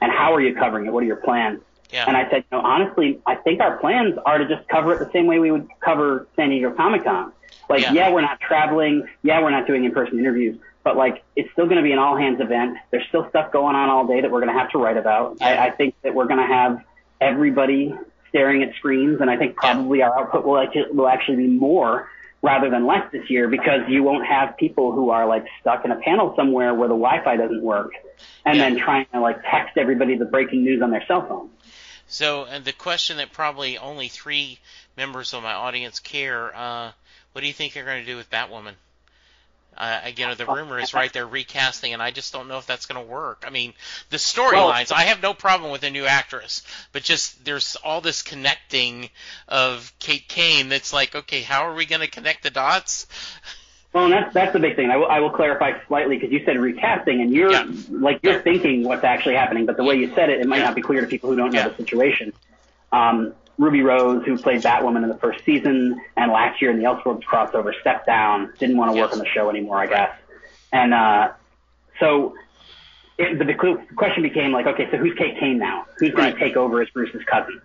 And 0.00 0.12
how 0.12 0.34
are 0.34 0.40
you 0.40 0.54
covering 0.54 0.86
it? 0.86 0.92
What 0.92 1.02
are 1.02 1.06
your 1.06 1.16
plans?" 1.16 1.60
Yeah. 1.92 2.04
And 2.06 2.16
I 2.16 2.28
said, 2.30 2.44
you 2.52 2.58
know, 2.58 2.60
honestly, 2.60 3.18
I 3.26 3.34
think 3.36 3.60
our 3.60 3.78
plans 3.78 4.18
are 4.26 4.36
to 4.38 4.46
just 4.46 4.68
cover 4.68 4.92
it 4.92 4.98
the 4.98 5.10
same 5.12 5.26
way 5.26 5.38
we 5.38 5.50
would 5.50 5.66
cover 5.80 6.26
San 6.36 6.50
Diego 6.50 6.70
Comic 6.72 7.04
Con. 7.04 7.32
Like, 7.70 7.80
Yeah. 7.80 7.92
yeah. 7.92 8.10
we're 8.12 8.20
not 8.20 8.40
traveling. 8.40 9.08
Yeah, 9.22 9.40
we're 9.42 9.50
not 9.50 9.66
doing 9.66 9.84
in-person 9.84 10.18
interviews. 10.18 10.58
But 10.84 10.96
like, 10.98 11.22
it's 11.38 11.48
still 11.52 11.66
going 11.66 11.76
to 11.76 11.84
be 11.84 11.92
an 11.92 12.00
all-hands 12.00 12.40
event. 12.40 12.78
There's 12.90 13.06
still 13.08 13.28
stuff 13.30 13.52
going 13.52 13.76
on 13.76 13.88
all 13.88 14.08
day 14.08 14.20
that 14.20 14.28
we're 14.30 14.40
going 14.40 14.52
to 14.52 14.58
have 14.58 14.70
to 14.72 14.78
write 14.78 14.96
about. 14.96 15.38
I, 15.40 15.68
I 15.68 15.70
think 15.70 15.94
that 16.02 16.12
we're 16.12 16.26
going 16.26 16.40
to 16.40 16.52
have 16.52 16.82
everybody 17.20 17.94
staring 18.30 18.64
at 18.64 18.74
screens, 18.74 19.20
and 19.20 19.30
I 19.30 19.36
think 19.36 19.54
probably 19.54 20.02
our 20.02 20.18
output 20.18 20.44
will 20.44 20.58
actually, 20.58 20.90
will 20.90 21.06
actually 21.08 21.36
be 21.36 21.46
more 21.46 22.08
rather 22.42 22.70
than 22.70 22.88
less 22.88 23.04
this 23.12 23.30
year 23.30 23.46
because 23.46 23.82
you 23.88 24.02
won't 24.02 24.26
have 24.26 24.56
people 24.56 24.90
who 24.90 25.10
are 25.10 25.28
like 25.28 25.44
stuck 25.60 25.84
in 25.84 25.92
a 25.92 26.00
panel 26.00 26.34
somewhere 26.36 26.74
where 26.74 26.88
the 26.88 26.94
Wi-Fi 26.94 27.36
doesn't 27.36 27.62
work, 27.62 27.92
and 28.44 28.58
Yeah. 28.58 28.70
then 28.70 28.78
trying 28.80 29.06
to 29.12 29.20
like 29.20 29.40
text 29.48 29.76
everybody 29.76 30.16
the 30.16 30.24
breaking 30.24 30.64
news 30.64 30.82
on 30.82 30.90
their 30.90 31.04
cell 31.06 31.24
phone. 31.24 31.50
So, 32.08 32.46
and 32.46 32.64
the 32.64 32.72
question 32.72 33.18
that 33.18 33.30
probably 33.32 33.78
only 33.78 34.08
three 34.08 34.58
members 34.96 35.32
of 35.34 35.44
my 35.44 35.52
audience 35.52 36.00
care: 36.00 36.50
uh, 36.52 36.90
What 37.30 37.42
do 37.42 37.46
you 37.46 37.52
think 37.52 37.76
you're 37.76 37.84
going 37.84 38.04
to 38.04 38.10
do 38.10 38.16
with 38.16 38.28
Batwoman? 38.28 38.72
Uh, 39.78 40.00
again, 40.02 40.34
the 40.36 40.44
rumor 40.44 40.80
is 40.80 40.92
right 40.92 41.12
there 41.12 41.26
recasting, 41.26 41.92
and 41.92 42.02
I 42.02 42.10
just 42.10 42.32
don't 42.32 42.48
know 42.48 42.58
if 42.58 42.66
that's 42.66 42.86
going 42.86 43.00
to 43.00 43.10
work. 43.10 43.44
I 43.46 43.50
mean, 43.50 43.74
the 44.10 44.16
storylines, 44.16 44.90
I 44.90 45.02
have 45.02 45.22
no 45.22 45.34
problem 45.34 45.70
with 45.70 45.84
a 45.84 45.90
new 45.90 46.04
actress, 46.04 46.64
but 46.92 47.04
just 47.04 47.44
there's 47.44 47.76
all 47.84 48.00
this 48.00 48.22
connecting 48.22 49.08
of 49.46 49.92
Kate 50.00 50.26
Kane 50.26 50.68
that's 50.68 50.92
like, 50.92 51.14
okay, 51.14 51.42
how 51.42 51.68
are 51.68 51.74
we 51.74 51.86
going 51.86 52.00
to 52.00 52.08
connect 52.10 52.42
the 52.42 52.50
dots? 52.50 53.06
Well, 53.92 54.04
and 54.06 54.12
that's 54.12 54.34
that's 54.34 54.52
the 54.52 54.58
big 54.58 54.74
thing. 54.74 54.90
I 54.90 54.96
will, 54.96 55.06
I 55.06 55.20
will 55.20 55.30
clarify 55.30 55.72
slightly 55.86 56.16
because 56.16 56.32
you 56.32 56.44
said 56.44 56.58
recasting, 56.58 57.20
and 57.20 57.32
you're 57.32 57.52
Yeah. 57.52 57.66
like 57.88 58.18
you're 58.22 58.42
thinking 58.42 58.82
what's 58.82 59.04
actually 59.04 59.36
happening, 59.36 59.64
but 59.64 59.76
the 59.76 59.84
way 59.84 59.94
you 59.94 60.12
said 60.14 60.28
it, 60.28 60.40
it 60.40 60.46
might 60.46 60.58
Yeah. 60.58 60.64
not 60.64 60.74
be 60.74 60.82
clear 60.82 61.00
to 61.02 61.06
people 61.06 61.30
who 61.30 61.36
don't 61.36 61.52
know 61.52 61.60
Yeah. 61.60 61.68
the 61.68 61.76
situation. 61.76 62.32
Um, 62.90 63.32
Ruby 63.58 63.82
Rose, 63.82 64.24
who 64.24 64.38
played 64.38 64.62
Batwoman 64.62 65.02
in 65.02 65.08
the 65.08 65.18
first 65.18 65.44
season, 65.44 66.00
and 66.16 66.30
last 66.32 66.62
year 66.62 66.70
in 66.70 66.78
the 66.78 66.84
Elseworlds 66.84 67.24
crossover, 67.24 67.72
stepped 67.80 68.06
down, 68.06 68.52
didn't 68.58 68.76
want 68.76 68.94
to 68.94 69.00
work 69.00 69.10
Yes. 69.10 69.14
on 69.14 69.18
the 69.18 69.26
show 69.34 69.50
anymore, 69.50 69.78
I 69.78 69.86
guess. 69.88 70.10
And 70.72 70.94
uh, 70.94 71.32
so 71.98 72.34
it, 73.18 73.36
the, 73.38 73.44
the 73.44 73.94
question 73.96 74.22
became 74.22 74.52
like, 74.52 74.66
okay, 74.66 74.88
so 74.92 74.96
who's 74.96 75.16
Kate 75.18 75.38
Kane 75.40 75.58
now? 75.58 75.86
Who's 75.98 76.12
going 76.12 76.32
Right. 76.32 76.38
to 76.38 76.40
take 76.40 76.56
over 76.56 76.80
as 76.82 76.88
Bruce's 76.90 77.22
cousin? 77.30 77.60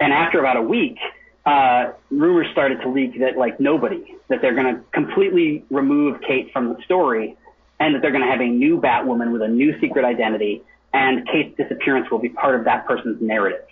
And 0.00 0.12
after 0.12 0.40
about 0.40 0.56
a 0.56 0.62
week, 0.62 0.98
uh, 1.46 1.92
rumors 2.10 2.48
started 2.50 2.80
to 2.80 2.88
leak 2.88 3.20
that 3.20 3.36
like 3.36 3.60
nobody, 3.60 4.16
that 4.28 4.40
they're 4.42 4.54
going 4.54 4.74
to 4.74 4.82
completely 4.90 5.64
remove 5.70 6.20
Kate 6.26 6.52
from 6.52 6.70
the 6.74 6.82
story, 6.82 7.36
and 7.78 7.94
that 7.94 8.02
they're 8.02 8.10
going 8.10 8.24
to 8.24 8.30
have 8.30 8.40
a 8.40 8.48
new 8.48 8.80
Batwoman 8.80 9.30
with 9.32 9.42
a 9.42 9.48
new 9.48 9.78
secret 9.80 10.04
identity, 10.04 10.62
and 10.92 11.24
Kate's 11.28 11.56
disappearance 11.56 12.10
will 12.10 12.18
be 12.18 12.30
part 12.30 12.56
of 12.58 12.64
that 12.64 12.86
person's 12.86 13.20
narrative. 13.22 13.64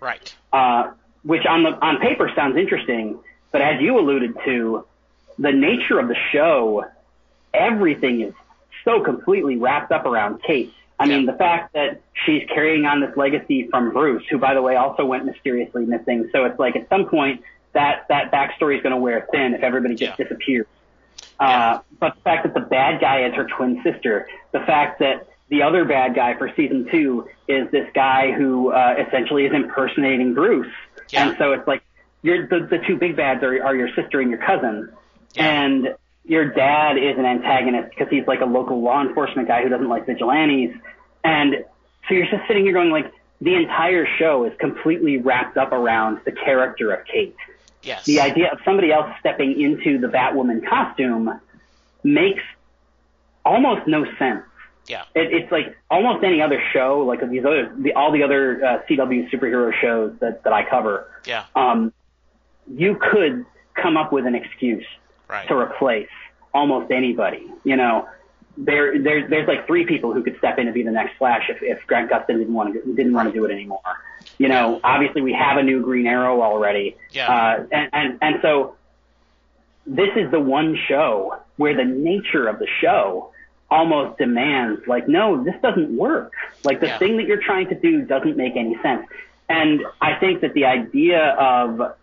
Right. 0.00 0.34
Uh, 0.52 0.92
which 1.22 1.44
on 1.46 1.62
the 1.62 1.70
on 1.70 1.98
paper 1.98 2.30
sounds 2.34 2.56
interesting, 2.56 3.18
but 3.52 3.60
as 3.60 3.80
you 3.80 3.98
alluded 3.98 4.36
to, 4.44 4.84
the 5.38 5.52
nature 5.52 5.98
of 5.98 6.08
the 6.08 6.16
show, 6.32 6.84
everything 7.52 8.20
is 8.20 8.34
so 8.84 9.02
completely 9.02 9.56
wrapped 9.56 9.92
up 9.92 10.06
around 10.06 10.42
Kate. 10.42 10.72
I 11.00 11.06
mean, 11.06 11.26
the 11.26 11.32
fact 11.32 11.74
that 11.74 12.00
she's 12.26 12.42
carrying 12.48 12.84
on 12.84 13.00
this 13.00 13.16
legacy 13.16 13.68
from 13.70 13.92
Bruce, 13.92 14.24
who, 14.28 14.38
by 14.38 14.54
the 14.54 14.62
way, 14.62 14.74
also 14.74 15.04
went 15.04 15.24
mysteriously 15.26 15.86
missing. 15.86 16.28
So 16.32 16.44
it's 16.44 16.58
like 16.58 16.74
at 16.74 16.88
some 16.88 17.06
point 17.06 17.42
that 17.72 18.06
that 18.08 18.32
backstory 18.32 18.76
is 18.76 18.82
going 18.82 18.94
to 18.94 19.00
wear 19.00 19.28
thin 19.30 19.54
if 19.54 19.62
everybody 19.62 19.94
just 19.94 20.18
Yeah. 20.18 20.24
disappears. 20.24 20.66
Uh, 21.38 21.80
but 22.00 22.16
the 22.16 22.20
fact 22.22 22.42
that 22.44 22.54
the 22.54 22.66
bad 22.68 23.00
guy 23.00 23.26
is 23.26 23.34
her 23.34 23.44
twin 23.44 23.80
sister, 23.84 24.28
the 24.50 24.58
fact 24.60 24.98
that 24.98 25.28
the 25.48 25.62
other 25.62 25.84
bad 25.84 26.14
guy 26.14 26.36
for 26.36 26.50
season 26.56 26.88
two 26.90 27.28
is 27.46 27.70
this 27.70 27.88
guy 27.94 28.32
who 28.32 28.70
uh, 28.72 28.94
essentially 29.06 29.46
is 29.46 29.52
impersonating 29.54 30.34
Bruce, 30.34 30.72
Yeah. 31.10 31.28
and 31.28 31.36
so 31.38 31.52
it's 31.52 31.66
like 31.66 31.82
you're 32.22 32.46
the 32.46 32.66
the 32.70 32.78
two 32.86 32.96
big 32.96 33.16
bads 33.16 33.42
are, 33.42 33.64
are 33.64 33.74
your 33.74 33.88
sister 33.94 34.20
and 34.20 34.30
your 34.30 34.40
cousin, 34.44 34.90
Yeah. 35.34 35.44
and 35.62 35.94
your 36.24 36.46
dad 36.52 36.98
is 36.98 37.16
an 37.18 37.24
antagonist 37.24 37.90
because 37.90 38.08
he's 38.10 38.26
like 38.26 38.40
a 38.40 38.44
local 38.46 38.82
law 38.82 39.00
enforcement 39.00 39.48
guy 39.48 39.62
who 39.62 39.68
doesn't 39.70 39.88
like 39.88 40.06
vigilantes, 40.06 40.74
and 41.24 41.64
so 42.08 42.14
you're 42.14 42.26
just 42.26 42.46
sitting 42.46 42.64
here 42.64 42.72
going 42.74 42.90
like 42.90 43.10
the 43.40 43.54
entire 43.54 44.06
show 44.18 44.44
is 44.44 44.52
completely 44.58 45.16
wrapped 45.18 45.56
up 45.56 45.72
around 45.72 46.20
the 46.24 46.32
character 46.32 46.92
of 46.92 47.06
Kate 47.06 47.36
Yes. 47.82 48.04
the 48.04 48.20
idea 48.20 48.50
of 48.52 48.58
somebody 48.64 48.90
else 48.92 49.06
stepping 49.20 49.58
into 49.60 49.98
the 49.98 50.08
Batwoman 50.08 50.66
costume 50.68 51.40
makes 52.02 52.42
almost 53.44 53.86
no 53.86 54.04
sense. 54.18 54.42
Yeah. 54.88 55.02
It, 55.14 55.32
it's 55.32 55.52
like 55.52 55.76
almost 55.90 56.24
any 56.24 56.40
other 56.40 56.62
show, 56.72 57.00
like 57.06 57.20
these 57.30 57.44
other, 57.44 57.74
the, 57.78 57.92
all 57.92 58.10
the 58.12 58.22
other 58.22 58.64
uh, 58.64 58.82
CW 58.88 59.30
superhero 59.30 59.72
shows 59.80 60.14
that, 60.20 60.44
that 60.44 60.52
I 60.52 60.68
cover. 60.68 61.08
Yeah. 61.26 61.44
Um, 61.54 61.92
you 62.74 62.96
could 63.00 63.44
come 63.74 63.96
up 63.96 64.12
with 64.12 64.26
an 64.26 64.34
excuse 64.34 64.84
Right. 65.28 65.46
to 65.48 65.54
replace 65.54 66.08
almost 66.54 66.90
anybody. 66.90 67.46
You 67.62 67.76
know, 67.76 68.08
there, 68.56 68.98
there, 68.98 69.28
there's 69.28 69.46
like 69.46 69.66
three 69.66 69.84
people 69.84 70.14
who 70.14 70.22
could 70.22 70.38
step 70.38 70.58
in 70.58 70.66
and 70.66 70.72
be 70.72 70.82
the 70.82 70.90
next 70.90 71.18
Flash 71.18 71.50
if, 71.50 71.58
if 71.62 71.86
Grant 71.86 72.10
Gustin 72.10 72.38
didn't 72.38 72.54
want 72.54 72.72
to 72.72 72.94
didn't 72.94 73.12
want 73.12 73.28
to 73.28 73.32
do 73.38 73.44
it 73.44 73.50
anymore. 73.52 73.80
You 74.38 74.48
know, 74.48 74.80
obviously 74.82 75.20
we 75.20 75.34
have 75.34 75.58
a 75.58 75.62
new 75.62 75.82
Green 75.82 76.06
Arrow 76.06 76.40
already. 76.42 76.96
Yeah. 77.10 77.28
Uh, 77.30 77.66
and, 77.70 77.90
and 77.92 78.18
and 78.22 78.36
so 78.40 78.74
this 79.86 80.08
is 80.16 80.30
the 80.30 80.40
one 80.40 80.76
show 80.88 81.36
where 81.56 81.76
the 81.76 81.84
nature 81.84 82.48
of 82.48 82.58
the 82.58 82.68
show 82.80 83.30
almost 83.70 84.18
demands 84.18 84.80
like, 84.86 85.08
no, 85.08 85.42
this 85.44 85.54
doesn't 85.62 85.94
work. 85.96 86.32
Like 86.64 86.80
the 86.80 86.86
Yeah. 86.86 86.98
thing 86.98 87.16
that 87.18 87.26
you're 87.26 87.42
trying 87.42 87.68
to 87.68 87.74
do 87.74 88.02
doesn't 88.02 88.36
make 88.36 88.56
any 88.56 88.76
sense. 88.82 89.06
And 89.48 89.82
I 90.00 90.14
think 90.14 90.40
that 90.40 90.54
the 90.54 90.64
idea 90.66 91.30
of 91.38 91.94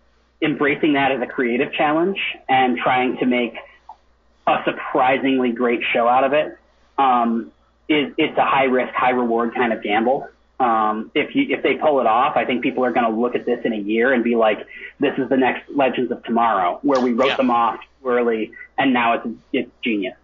embracing 0.41 0.93
that 0.93 1.11
as 1.11 1.21
a 1.21 1.27
creative 1.27 1.71
challenge 1.73 2.19
and 2.47 2.77
trying 2.77 3.17
to 3.17 3.25
make 3.25 3.55
a 4.47 4.61
surprisingly 4.63 5.51
great 5.51 5.81
show 5.91 6.07
out 6.07 6.23
of 6.23 6.33
it 6.33 6.57
um, 6.97 7.51
is 7.89 8.13
it's 8.17 8.37
a 8.37 8.45
high 8.45 8.65
risk, 8.65 8.93
high 8.93 9.11
reward 9.11 9.53
kind 9.55 9.73
of 9.73 9.81
gamble. 9.81 10.27
Um, 10.59 11.11
if 11.13 11.35
you 11.35 11.47
if 11.49 11.63
they 11.63 11.75
pull 11.75 11.99
it 11.99 12.07
off, 12.07 12.37
I 12.37 12.45
think 12.45 12.63
people 12.63 12.85
are 12.85 12.91
going 12.91 13.11
to 13.11 13.15
look 13.19 13.35
at 13.35 13.45
this 13.45 13.59
in 13.65 13.73
a 13.73 13.77
year 13.77 14.13
and 14.13 14.23
be 14.23 14.35
like, 14.35 14.59
"This 14.99 15.13
is 15.17 15.27
the 15.27 15.35
next 15.35 15.69
Legends 15.69 16.11
of 16.11 16.23
Tomorrow," 16.23 16.79
where 16.81 17.01
we 17.01 17.11
wrote 17.11 17.27
Yeah. 17.31 17.35
them 17.35 17.51
off 17.51 17.79
too 18.01 18.07
early, 18.07 18.51
and 18.77 18.93
now 18.93 19.13
it's 19.13 19.27
it's 19.51 19.71
genius. 19.83 20.15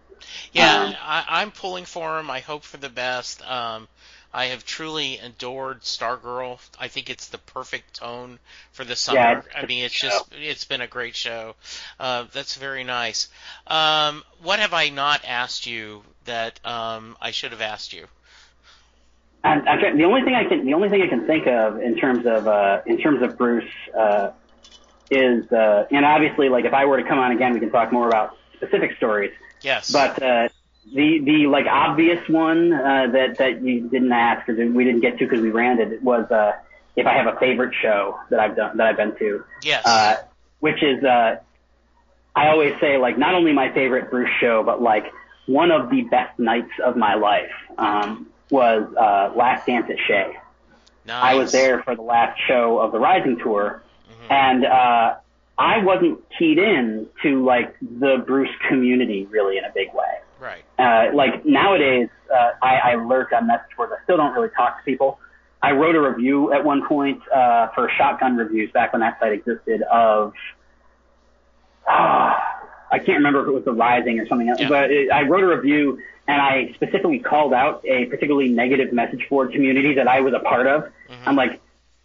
Yeah, 0.52 0.84
Um, 0.84 0.94
I, 1.00 1.24
I'm 1.28 1.50
pulling 1.50 1.84
for 1.84 2.18
him. 2.18 2.30
I 2.30 2.40
hope 2.40 2.64
for 2.64 2.76
the 2.76 2.88
best. 2.88 3.42
Um, 3.48 3.88
I 4.34 4.46
have 4.46 4.64
truly 4.64 5.18
adored 5.18 5.82
Stargirl. 5.82 6.58
I 6.78 6.88
think 6.88 7.10
it's 7.10 7.28
the 7.28 7.38
perfect 7.38 7.96
tone 7.96 8.38
for 8.72 8.84
the 8.84 8.96
summer. 8.96 9.18
Yeah, 9.18 9.42
I 9.54 9.66
mean, 9.66 9.84
it's 9.84 9.94
just 9.94 10.24
it's 10.32 10.64
been 10.64 10.80
a 10.80 10.86
great 10.86 11.14
show. 11.14 11.54
Uh, 12.00 12.24
that's 12.32 12.56
very 12.56 12.82
nice. 12.82 13.28
Um, 13.66 14.24
what 14.42 14.58
have 14.58 14.72
I 14.72 14.88
not 14.88 15.22
asked 15.26 15.66
you 15.66 16.02
that 16.24 16.64
um, 16.64 17.16
I 17.20 17.30
should 17.32 17.52
have 17.52 17.60
asked 17.60 17.92
you? 17.92 18.06
And 19.44 19.68
I'm 19.68 19.80
trying, 19.80 19.98
the 19.98 20.04
only 20.04 20.22
thing 20.22 20.34
I 20.34 20.44
can 20.44 20.64
the 20.64 20.74
only 20.74 20.88
thing 20.88 21.02
I 21.02 21.08
can 21.08 21.26
think 21.26 21.46
of 21.46 21.80
in 21.82 21.96
terms 21.96 22.24
of 22.26 22.46
uh, 22.46 22.80
in 22.86 22.98
terms 22.98 23.22
of 23.22 23.36
Bruce 23.36 23.70
uh, 23.98 24.30
is 25.10 25.50
uh, 25.52 25.86
and 25.90 26.06
obviously 26.06 26.48
like 26.48 26.64
if 26.64 26.72
I 26.72 26.86
were 26.86 26.96
to 26.96 27.06
come 27.06 27.18
on 27.18 27.32
again, 27.32 27.52
we 27.52 27.60
can 27.60 27.70
talk 27.70 27.92
more 27.92 28.08
about 28.08 28.36
specific 28.54 28.96
stories. 28.96 29.32
Yes. 29.62 29.90
But 29.90 30.22
uh, 30.22 30.48
the 30.92 31.20
the 31.24 31.46
like 31.46 31.66
obvious 31.66 32.28
one 32.28 32.72
uh, 32.72 33.06
that 33.12 33.38
that 33.38 33.62
you 33.62 33.88
didn't 33.88 34.12
ask 34.12 34.48
or 34.48 34.54
we 34.54 34.84
didn't 34.84 35.00
get 35.00 35.18
to 35.18 35.24
because 35.24 35.40
we 35.40 35.50
ran 35.50 35.80
it 35.80 36.02
was 36.02 36.30
uh, 36.30 36.52
if 36.96 37.06
I 37.06 37.14
have 37.14 37.26
a 37.26 37.38
favorite 37.38 37.74
show 37.80 38.18
that 38.30 38.40
I've 38.40 38.56
done 38.56 38.76
that 38.76 38.86
I've 38.86 38.96
been 38.96 39.16
to, 39.18 39.44
yes. 39.62 39.86
uh, 39.86 40.16
which 40.60 40.82
is 40.82 41.02
uh, 41.04 41.36
I 42.34 42.48
always 42.48 42.74
say 42.80 42.98
like 42.98 43.16
not 43.16 43.34
only 43.34 43.52
my 43.52 43.72
favorite 43.72 44.10
Bruce 44.10 44.30
show, 44.40 44.62
but 44.64 44.82
like 44.82 45.06
one 45.46 45.70
of 45.70 45.90
the 45.90 46.02
best 46.02 46.38
nights 46.38 46.72
of 46.84 46.96
my 46.96 47.14
life 47.14 47.52
um, 47.78 48.28
was 48.50 48.82
uh, 48.96 49.32
Last 49.36 49.66
Dance 49.66 49.86
at 49.90 49.96
Shea. 50.06 50.36
nice. 51.06 51.24
I 51.24 51.34
was 51.34 51.52
there 51.52 51.82
for 51.82 51.94
the 51.94 52.02
last 52.02 52.38
show 52.46 52.78
of 52.78 52.92
the 52.92 52.98
Rising 52.98 53.38
tour, 53.38 53.82
and 54.30 54.64
uh, 54.64 55.16
I 55.58 55.78
wasn't 55.78 56.20
keyed 56.38 56.58
in 56.58 57.06
to 57.22 57.44
like 57.44 57.74
the 57.80 58.22
Bruce 58.26 58.50
community 58.68 59.26
really 59.26 59.58
in 59.58 59.64
a 59.64 59.72
big 59.74 59.88
way. 59.94 60.04
Right. 60.40 60.64
Uh, 60.78 61.14
like 61.14 61.44
nowadays, 61.46 62.08
uh, 62.34 62.50
I, 62.62 62.92
I 62.92 62.94
lurk 62.96 63.32
on 63.32 63.46
message 63.46 63.70
boards. 63.76 63.92
I 63.98 64.02
still 64.04 64.16
don't 64.16 64.32
really 64.34 64.48
talk 64.56 64.78
to 64.78 64.84
people, 64.84 65.18
I 65.62 65.70
wrote 65.72 65.94
a 65.94 66.00
review 66.00 66.52
at 66.52 66.64
one 66.64 66.86
point 66.88 67.20
uh, 67.32 67.68
for 67.74 67.88
Shotgun 67.96 68.36
Reviews 68.36 68.72
back 68.72 68.92
when 68.92 69.00
that 69.00 69.20
site 69.20 69.32
existed 69.32 69.82
of 69.82 70.32
uh, 71.88 72.34
I 72.90 72.98
can't 72.98 73.18
remember 73.18 73.42
if 73.42 73.48
it 73.48 73.52
was 73.52 73.64
The 73.64 73.72
Rising 73.72 74.18
or 74.20 74.26
something 74.26 74.48
else, 74.48 74.60
Yeah. 74.60 74.68
but 74.68 74.90
it, 74.90 75.10
I 75.10 75.22
wrote 75.22 75.44
a 75.44 75.56
review 75.56 75.98
and 76.28 76.40
I 76.40 76.72
specifically 76.74 77.20
called 77.20 77.52
out 77.52 77.84
a 77.86 78.06
particularly 78.06 78.48
negative 78.48 78.92
message 78.92 79.26
board 79.30 79.52
community 79.52 79.94
that 79.94 80.08
I 80.08 80.20
was 80.20 80.34
a 80.34 80.40
part 80.40 80.66
of. 80.66 80.90
I'm 81.26 81.36
like, 81.36 81.60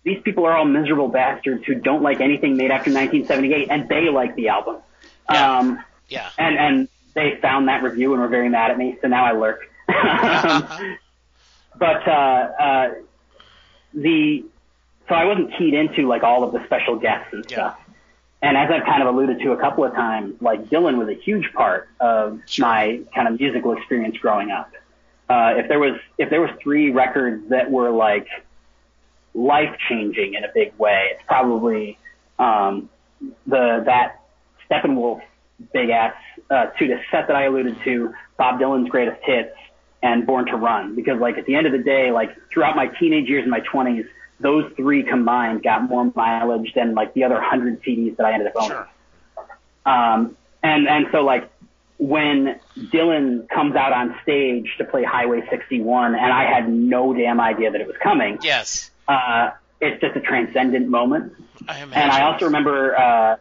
these 0.08 0.22
people 0.24 0.46
are 0.46 0.56
all 0.56 0.64
miserable 0.66 1.10
bastards 1.10 1.66
who 1.66 1.76
don't 1.76 2.02
like 2.02 2.22
anything 2.22 2.56
made 2.56 2.72
after 2.72 2.90
1978, 2.92 3.68
and 3.70 3.90
they 3.90 4.10
like 4.10 4.36
the 4.36 4.48
album. 4.48 4.78
Yeah. 5.30 5.58
Um, 5.60 5.84
Yeah. 6.08 6.30
and 6.38 6.58
and 6.58 6.88
they 7.14 7.38
found 7.42 7.68
that 7.68 7.84
review 7.84 8.14
and 8.14 8.22
were 8.22 8.30
very 8.30 8.48
mad 8.48 8.72
at 8.72 8.78
me, 8.78 8.98
so 9.02 9.08
now 9.10 9.26
I 9.26 9.34
lurk. 9.34 9.60
Um, 9.90 10.98
but 11.78 12.08
uh, 12.08 12.12
uh, 12.12 12.90
the 13.94 14.46
so 15.10 15.16
I 15.16 15.26
wasn't 15.26 15.52
keyed 15.58 15.74
into 15.74 16.08
like 16.08 16.24
all 16.24 16.44
of 16.44 16.54
the 16.54 16.64
special 16.66 16.96
guests 16.98 17.30
and 17.34 17.44
Yeah. 17.50 17.56
stuff. 17.58 17.80
And 18.42 18.56
as 18.56 18.70
I've 18.72 18.86
kind 18.86 19.02
of 19.02 19.14
alluded 19.14 19.40
to 19.42 19.52
a 19.52 19.58
couple 19.58 19.84
of 19.84 19.94
times, 19.94 20.36
like 20.42 20.66
Dylan 20.70 20.98
was 20.98 21.10
a 21.10 21.16
huge 21.16 21.52
part 21.54 21.90
of 22.00 22.40
Sure. 22.46 22.66
my 22.66 23.00
kind 23.16 23.28
of 23.28 23.40
musical 23.40 23.74
experience 23.76 24.18
growing 24.20 24.52
up. 24.52 24.72
Uh, 25.28 25.56
if 25.58 25.68
there 25.68 25.80
was 25.80 25.96
if 26.18 26.30
there 26.30 26.40
was 26.40 26.52
three 26.62 26.92
records 26.92 27.50
that 27.50 27.70
were 27.72 27.90
like 27.90 28.28
life 29.38 29.78
changing 29.88 30.34
in 30.34 30.44
a 30.44 30.50
big 30.54 30.78
way, 30.78 31.10
it's 31.12 31.22
probably 31.28 31.98
um, 32.40 32.90
the 33.46 33.84
that 33.86 34.24
Steppenwolf 34.70 35.22
big 35.74 35.90
ass 35.90 36.14
uh, 36.50 36.68
to 36.78 36.88
the 36.88 37.00
set 37.12 37.28
that 37.28 37.36
I 37.36 37.46
alluded 37.46 37.78
to, 37.84 38.14
Bob 38.38 38.60
Dylan's 38.60 38.90
greatest 38.90 39.22
hits, 39.24 39.56
and 40.02 40.26
Born 40.26 40.46
to 40.48 40.56
Run. 40.56 40.96
Because 40.96 41.20
like 41.20 41.38
at 41.38 41.46
the 41.46 41.56
end 41.56 41.68
of 41.68 41.72
the 41.72 41.84
day, 41.84 42.12
like 42.12 42.36
throughout 42.52 42.76
my 42.76 42.88
teenage 42.88 43.30
years 43.30 43.44
and 43.44 43.52
my 43.52 43.60
twenties, 43.60 44.06
those 44.40 44.72
three 44.76 45.04
combined 45.04 45.64
got 45.64 45.84
more 45.84 46.12
mileage 46.16 46.74
than 46.76 46.96
like 46.96 47.14
the 47.14 47.24
other 47.24 47.40
hundred 47.40 47.82
CDs 47.84 48.18
that 48.18 48.26
I 48.26 48.34
ended 48.34 48.48
up 48.48 48.54
owning. 48.56 48.70
Sure. 48.70 48.90
Um, 49.86 50.38
and 50.64 50.88
and 50.88 51.06
so 51.12 51.22
like 51.22 51.50
when 52.00 52.60
Dylan 52.78 53.50
comes 53.50 53.76
out 53.76 53.94
on 53.94 54.16
stage 54.22 54.68
to 54.78 54.86
play 54.86 55.04
Highway 55.04 55.42
61, 55.50 56.14
and 56.14 56.32
I 56.32 56.44
had 56.44 56.72
no 56.72 57.14
damn 57.14 57.40
idea 57.40 57.72
that 57.72 57.82
it 57.82 57.88
was 57.88 57.96
coming. 58.02 58.38
Yes. 58.42 58.92
Uh, 59.08 59.52
it's 59.80 60.02
just 60.02 60.16
a 60.16 60.22
transcendent 60.22 60.88
moment. 60.88 61.34
I. 61.68 61.80
And 61.80 61.96
I 61.96 62.24
also 62.24 62.46
remember 62.46 62.98
uh, 62.98 63.38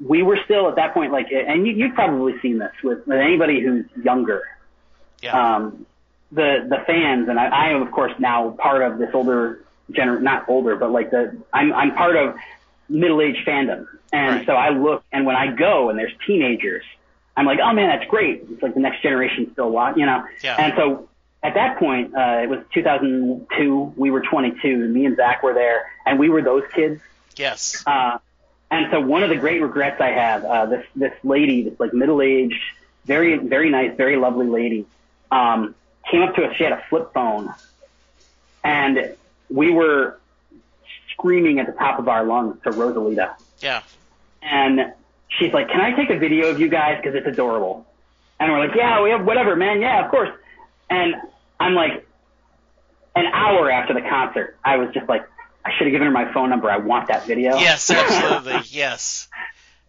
we 0.00 0.22
were 0.22 0.38
still 0.44 0.68
at 0.68 0.76
that 0.76 0.94
point 0.94 1.12
like, 1.12 1.26
and 1.32 1.66
you, 1.66 1.72
you've 1.74 1.94
probably 1.94 2.34
seen 2.40 2.58
this 2.58 2.72
with, 2.82 3.06
with 3.06 3.18
anybody 3.18 3.60
who's 3.60 3.84
younger. 4.02 4.42
Yeah. 5.20 5.56
Um, 5.56 5.86
the 6.32 6.66
the 6.68 6.78
fans, 6.86 7.28
and 7.28 7.38
I, 7.38 7.46
I 7.46 7.68
am 7.70 7.82
of 7.82 7.92
course 7.92 8.12
now 8.18 8.50
part 8.58 8.82
of 8.82 8.98
this 8.98 9.10
older 9.12 9.62
gener, 9.90 10.20
not 10.20 10.48
older, 10.48 10.76
but 10.76 10.90
like 10.90 11.10
the 11.10 11.36
I'm 11.52 11.72
I'm 11.72 11.94
part 11.94 12.16
of 12.16 12.36
middle 12.88 13.20
aged 13.20 13.46
fandom, 13.46 13.86
and 14.12 14.36
Right. 14.36 14.46
so 14.46 14.54
I 14.54 14.70
look 14.70 15.04
and 15.12 15.26
when 15.26 15.36
I 15.36 15.54
go 15.54 15.90
and 15.90 15.98
there's 15.98 16.12
teenagers, 16.26 16.84
I'm 17.36 17.46
like, 17.46 17.58
oh 17.62 17.72
man, 17.72 17.88
that's 17.88 18.10
great. 18.10 18.44
It's 18.50 18.62
like 18.62 18.74
the 18.74 18.80
next 18.80 19.02
generation 19.02 19.50
still 19.52 19.70
watch, 19.70 19.96
you 19.96 20.06
know. 20.06 20.24
Yeah. 20.42 20.56
And 20.58 20.72
so 20.76 21.08
at 21.42 21.54
that 21.54 21.78
point, 21.78 22.14
uh, 22.14 22.40
it 22.42 22.48
was 22.48 22.60
2002. 22.72 23.94
We 23.96 24.10
were 24.10 24.20
22. 24.20 24.88
Me 24.88 25.06
and 25.06 25.16
Zach 25.16 25.42
were 25.42 25.54
there, 25.54 25.90
and 26.06 26.18
we 26.18 26.28
were 26.28 26.42
those 26.42 26.64
kids. 26.74 27.00
yes. 27.36 27.82
Uh, 27.86 28.18
and 28.70 28.90
so 28.90 29.00
one 29.00 29.22
of 29.22 29.28
the 29.28 29.36
great 29.36 29.60
regrets 29.60 30.00
I 30.00 30.12
have, 30.12 30.44
uh, 30.46 30.66
this, 30.66 30.86
this 30.96 31.12
lady, 31.22 31.62
this 31.62 31.78
like 31.78 31.92
middle-aged, 31.92 32.62
very, 33.04 33.36
very 33.36 33.68
nice, 33.68 33.94
very 33.98 34.16
lovely 34.16 34.46
lady, 34.46 34.86
um, 35.30 35.74
came 36.10 36.22
up 36.22 36.34
to 36.36 36.44
us. 36.44 36.56
She 36.56 36.64
had 36.64 36.72
a 36.72 36.82
flip 36.88 37.12
phone 37.12 37.52
and 38.64 39.14
we 39.50 39.70
were 39.70 40.18
screaming 41.12 41.58
at 41.58 41.66
the 41.66 41.72
top 41.72 41.98
of 41.98 42.08
our 42.08 42.24
lungs 42.24 42.56
to 42.64 42.70
Rosalita. 42.70 43.34
Yeah. 43.60 43.82
And 44.40 44.92
she's 45.28 45.52
like, 45.52 45.68
can 45.68 45.80
I 45.80 45.92
take 45.92 46.10
a 46.10 46.18
video 46.18 46.48
of 46.48 46.60
you 46.60 46.68
guys? 46.68 47.00
Cause 47.04 47.14
it's 47.14 47.26
adorable. 47.26 47.86
And 48.40 48.50
we're 48.50 48.66
like, 48.66 48.74
yeah, 48.74 49.02
we 49.02 49.10
have 49.10 49.24
whatever, 49.24 49.54
man. 49.54 49.80
Yeah, 49.80 50.04
of 50.04 50.10
course. 50.10 50.30
And 50.88 51.14
I'm 51.62 51.74
like, 51.74 52.06
an 53.14 53.26
hour 53.26 53.70
after 53.70 53.94
the 53.94 54.00
concert, 54.00 54.56
I 54.64 54.76
was 54.76 54.88
just 54.94 55.08
like, 55.08 55.28
I 55.64 55.70
should 55.76 55.86
have 55.86 55.92
given 55.92 56.06
her 56.06 56.12
my 56.12 56.32
phone 56.32 56.50
number. 56.50 56.70
I 56.70 56.78
want 56.78 57.08
that 57.08 57.26
video. 57.26 57.56
Yes. 57.58 57.90
Absolutely. 57.90 58.62
yes. 58.70 59.28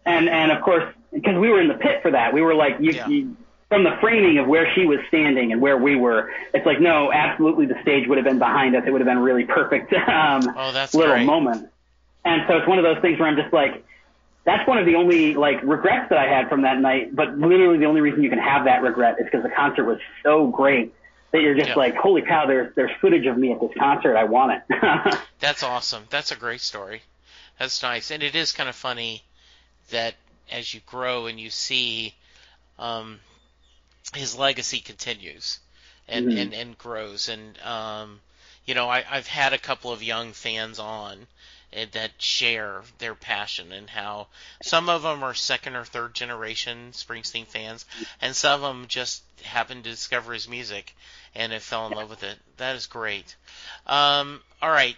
and 0.06 0.28
and 0.28 0.52
of 0.52 0.62
course, 0.62 0.84
because 1.12 1.36
we 1.38 1.48
were 1.48 1.60
in 1.60 1.68
the 1.68 1.74
pit 1.74 2.00
for 2.02 2.10
that, 2.12 2.32
we 2.32 2.42
were 2.42 2.54
like, 2.54 2.76
you, 2.80 2.92
Yeah. 2.92 3.08
you, 3.08 3.36
from 3.70 3.82
the 3.82 3.96
framing 4.00 4.38
of 4.38 4.46
where 4.46 4.72
she 4.74 4.86
was 4.86 4.98
standing 5.08 5.50
and 5.50 5.60
where 5.60 5.76
we 5.76 5.96
were, 5.96 6.30
it's 6.52 6.66
like, 6.66 6.80
no, 6.80 7.10
absolutely, 7.10 7.66
the 7.66 7.80
stage 7.82 8.06
would 8.06 8.18
have 8.18 8.24
been 8.24 8.38
behind 8.38 8.76
us. 8.76 8.84
It 8.86 8.90
would 8.92 9.00
have 9.00 9.08
been 9.08 9.16
a 9.16 9.22
really 9.22 9.44
perfect 9.46 9.92
um, 10.08 10.42
Oh, 10.56 10.70
that's 10.72 10.94
little 10.94 11.14
great. 11.14 11.24
moment. 11.26 11.68
And 12.24 12.42
so 12.46 12.58
it's 12.58 12.68
one 12.68 12.78
of 12.78 12.84
those 12.84 13.00
things 13.02 13.18
where 13.18 13.28
I'm 13.28 13.36
just 13.36 13.52
like, 13.52 13.84
that's 14.44 14.68
one 14.68 14.78
of 14.78 14.84
the 14.86 14.94
only 14.96 15.34
like 15.34 15.62
regrets 15.64 16.10
that 16.10 16.18
I 16.18 16.28
had 16.28 16.48
from 16.50 16.62
that 16.62 16.78
night. 16.78 17.16
But 17.16 17.36
literally, 17.38 17.78
the 17.78 17.86
only 17.86 18.00
reason 18.02 18.22
you 18.22 18.28
can 18.30 18.38
have 18.38 18.66
that 18.66 18.82
regret 18.82 19.16
is 19.18 19.24
because 19.24 19.42
the 19.42 19.48
concert 19.50 19.84
was 19.84 19.98
so 20.22 20.46
great 20.48 20.94
that 21.34 21.42
you're 21.42 21.56
just 21.56 21.70
Yeah. 21.70 21.74
like, 21.74 21.96
holy 21.96 22.22
cow, 22.22 22.46
there's 22.46 22.72
there's 22.76 22.92
footage 23.00 23.26
of 23.26 23.36
me 23.36 23.52
at 23.52 23.60
this 23.60 23.72
concert. 23.76 24.16
I 24.16 24.22
want 24.22 24.52
it. 24.70 25.18
That's 25.40 25.64
awesome. 25.64 26.04
That's 26.08 26.30
a 26.30 26.36
great 26.36 26.60
story. 26.60 27.02
That's 27.58 27.82
nice, 27.82 28.12
and 28.12 28.22
it 28.22 28.36
is 28.36 28.52
kind 28.52 28.68
of 28.68 28.76
funny 28.76 29.24
that 29.90 30.14
as 30.50 30.72
you 30.72 30.80
grow 30.86 31.26
and 31.26 31.38
you 31.40 31.50
see 31.50 32.14
um, 32.78 33.18
his 34.14 34.38
legacy 34.38 34.78
continues 34.78 35.58
and, 36.08 36.26
Mhm. 36.28 36.38
and, 36.40 36.54
and 36.54 36.78
grows. 36.78 37.28
And 37.28 37.60
um, 37.62 38.20
you 38.64 38.74
know, 38.74 38.88
I, 38.88 39.04
I've 39.10 39.26
had 39.26 39.52
a 39.52 39.58
couple 39.58 39.90
of 39.92 40.02
young 40.04 40.32
fans 40.32 40.78
on 40.78 41.26
that 41.92 42.12
share 42.18 42.82
their 42.98 43.14
passion 43.14 43.72
and 43.72 43.90
how 43.90 44.28
some 44.62 44.88
of 44.88 45.02
them 45.02 45.22
are 45.22 45.34
second 45.34 45.76
or 45.76 45.84
third 45.84 46.14
generation 46.14 46.90
Springsteen 46.92 47.46
fans, 47.46 47.84
and 48.20 48.34
some 48.34 48.62
of 48.62 48.74
them 48.74 48.86
just 48.88 49.22
happened 49.42 49.84
to 49.84 49.90
discover 49.90 50.32
his 50.32 50.48
music 50.48 50.94
and 51.34 51.52
have 51.52 51.62
fell 51.62 51.86
in 51.86 51.92
love 51.92 52.10
with 52.10 52.22
it. 52.22 52.38
That 52.58 52.76
is 52.76 52.86
great. 52.86 53.34
Um, 53.86 54.40
all 54.62 54.70
right. 54.70 54.96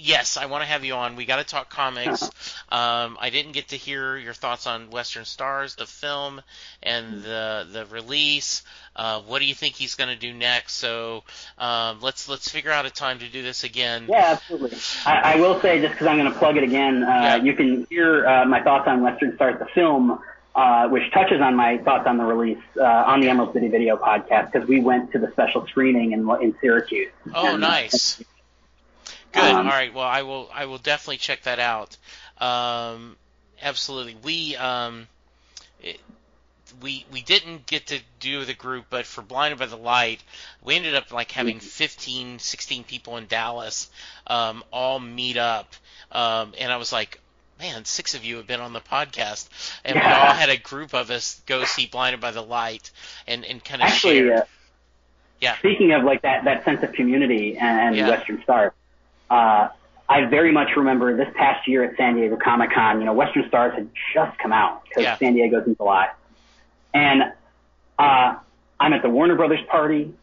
Yes, 0.00 0.36
I 0.36 0.46
want 0.46 0.62
to 0.62 0.68
have 0.68 0.84
you 0.84 0.94
on. 0.94 1.16
We 1.16 1.24
got 1.26 1.36
to 1.36 1.44
talk 1.44 1.70
comics. 1.70 2.30
Um, 2.70 3.16
I 3.18 3.30
didn't 3.30 3.52
get 3.52 3.68
to 3.68 3.76
hear 3.76 4.18
your 4.18 4.34
thoughts 4.34 4.66
on 4.66 4.90
Western 4.90 5.24
Stars, 5.24 5.74
the 5.76 5.86
film, 5.86 6.42
and 6.82 7.22
the 7.22 7.66
the 7.72 7.86
release. 7.86 8.62
Uh, 8.94 9.20
what 9.22 9.38
do 9.38 9.46
you 9.46 9.54
think 9.54 9.74
he's 9.74 9.94
going 9.94 10.10
to 10.10 10.16
do 10.16 10.34
next? 10.34 10.74
So 10.74 11.24
um, 11.56 12.00
let's 12.02 12.28
let's 12.28 12.46
figure 12.50 12.70
out 12.70 12.84
a 12.84 12.90
time 12.90 13.20
to 13.20 13.28
do 13.28 13.42
this 13.42 13.64
again. 13.64 14.04
Yeah, 14.06 14.32
absolutely. 14.32 14.76
I, 15.06 15.32
I 15.32 15.36
will 15.36 15.58
say, 15.62 15.80
just 15.80 15.92
because 15.94 16.08
I'm 16.08 16.18
going 16.18 16.30
to 16.30 16.38
plug 16.38 16.58
it 16.58 16.62
again, 16.62 17.02
uh, 17.02 17.06
Yeah. 17.06 17.36
you 17.36 17.54
can 17.54 17.86
hear 17.88 18.26
uh, 18.28 18.44
my 18.44 18.62
thoughts 18.62 18.86
on 18.86 19.00
Western 19.00 19.34
Stars, 19.36 19.58
the 19.58 19.66
film, 19.74 20.18
uh, 20.54 20.88
which 20.88 21.10
touches 21.14 21.40
on 21.40 21.56
my 21.56 21.78
thoughts 21.78 22.06
on 22.06 22.18
the 22.18 22.24
release 22.24 22.62
uh, 22.76 22.82
on 22.84 23.22
the 23.22 23.30
Emerald 23.30 23.54
City 23.54 23.68
Video 23.68 23.96
podcast, 23.96 24.52
because 24.52 24.68
we 24.68 24.80
went 24.80 25.10
to 25.12 25.18
the 25.18 25.30
special 25.32 25.66
screening 25.68 26.12
in, 26.12 26.28
in 26.42 26.54
Syracuse. 26.60 27.12
Oh, 27.34 27.52
And- 27.52 27.62
nice. 27.62 28.22
Good. 29.32 29.42
Um, 29.42 29.66
All 29.66 29.72
right. 29.72 29.92
Well, 29.92 30.06
I 30.06 30.22
will. 30.22 30.48
I 30.52 30.66
will 30.66 30.78
definitely 30.78 31.18
check 31.18 31.42
that 31.42 31.58
out. 31.58 31.96
Um, 32.38 33.16
absolutely. 33.62 34.16
We 34.22 34.56
um, 34.56 35.06
it, 35.82 36.00
we 36.82 37.04
we 37.12 37.22
didn't 37.22 37.66
get 37.66 37.88
to 37.88 38.00
do 38.20 38.44
the 38.44 38.54
group, 38.54 38.86
but 38.90 39.06
for 39.06 39.22
Blinded 39.22 39.58
by 39.58 39.66
the 39.66 39.76
Light, 39.76 40.22
we 40.62 40.76
ended 40.76 40.94
up 40.94 41.12
like 41.12 41.30
having 41.32 41.60
15, 41.60 42.38
16 42.38 42.84
people 42.84 43.16
in 43.16 43.26
Dallas, 43.26 43.90
um, 44.26 44.62
all 44.72 44.98
meet 45.00 45.36
up, 45.36 45.74
um, 46.12 46.52
and 46.58 46.72
I 46.72 46.76
was 46.76 46.92
like. 46.92 47.20
Man, 47.60 47.84
six 47.84 48.14
of 48.14 48.24
you 48.24 48.36
have 48.36 48.46
been 48.46 48.60
on 48.60 48.72
the 48.72 48.80
podcast, 48.80 49.48
and 49.84 49.96
we 49.96 50.00
all 50.00 50.32
had 50.32 50.48
a 50.48 50.56
group 50.56 50.94
of 50.94 51.10
us 51.10 51.42
go 51.44 51.64
see 51.64 51.86
Blinded 51.86 52.20
by 52.20 52.30
the 52.30 52.40
Light, 52.40 52.92
and, 53.26 53.44
and 53.44 53.64
kind 53.64 53.82
of 53.82 53.88
Actually, 53.88 54.18
share. 54.20 54.42
uh, 54.42 54.44
Yeah. 55.40 55.56
speaking 55.58 55.90
of 55.90 56.04
like 56.04 56.22
that, 56.22 56.44
that 56.44 56.64
sense 56.64 56.84
of 56.84 56.92
community 56.92 57.56
and, 57.58 57.96
Yeah. 57.96 58.10
Western 58.10 58.40
Stars, 58.44 58.70
uh, 59.30 59.68
I 60.08 60.24
very 60.26 60.52
much 60.52 60.68
remember 60.76 61.16
this 61.16 61.28
past 61.36 61.68
year 61.68 61.84
at 61.84 61.96
San 61.96 62.16
Diego 62.16 62.36
Comic 62.36 62.72
Con, 62.72 63.00
you 63.00 63.06
know, 63.06 63.12
Western 63.12 63.46
Stars 63.48 63.74
had 63.74 63.88
just 64.14 64.38
come 64.38 64.52
out 64.52 64.84
because 64.84 65.02
Yeah. 65.04 65.16
San 65.18 65.34
Diego's 65.34 65.66
in 65.66 65.76
July. 65.76 66.08
And, 66.94 67.24
uh, 67.98 68.36
I'm 68.80 68.92
at 68.92 69.02
the 69.02 69.10
Warner 69.10 69.34
Brothers 69.34 69.60
party, 69.68 70.14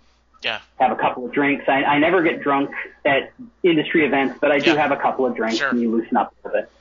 Yeah. 0.43 0.59
have 0.79 0.91
a 0.91 0.95
couple 0.95 1.25
of 1.25 1.31
drinks. 1.33 1.65
I, 1.67 1.83
I 1.83 1.99
never 1.99 2.23
get 2.23 2.41
drunk 2.41 2.71
at 3.05 3.31
industry 3.61 4.05
events, 4.05 4.37
but 4.41 4.51
I 4.51 4.57
do 4.59 4.71
Yeah. 4.71 4.77
have 4.81 4.91
a 4.91 4.97
couple 4.97 5.25
of 5.25 5.35
drinks 5.35 5.57
Sure. 5.57 5.69
and 5.69 5.79
you 5.79 5.91
loosen 5.91 6.17
up 6.17 6.33
a 6.43 6.47
little 6.47 6.61
bit. 6.61 6.71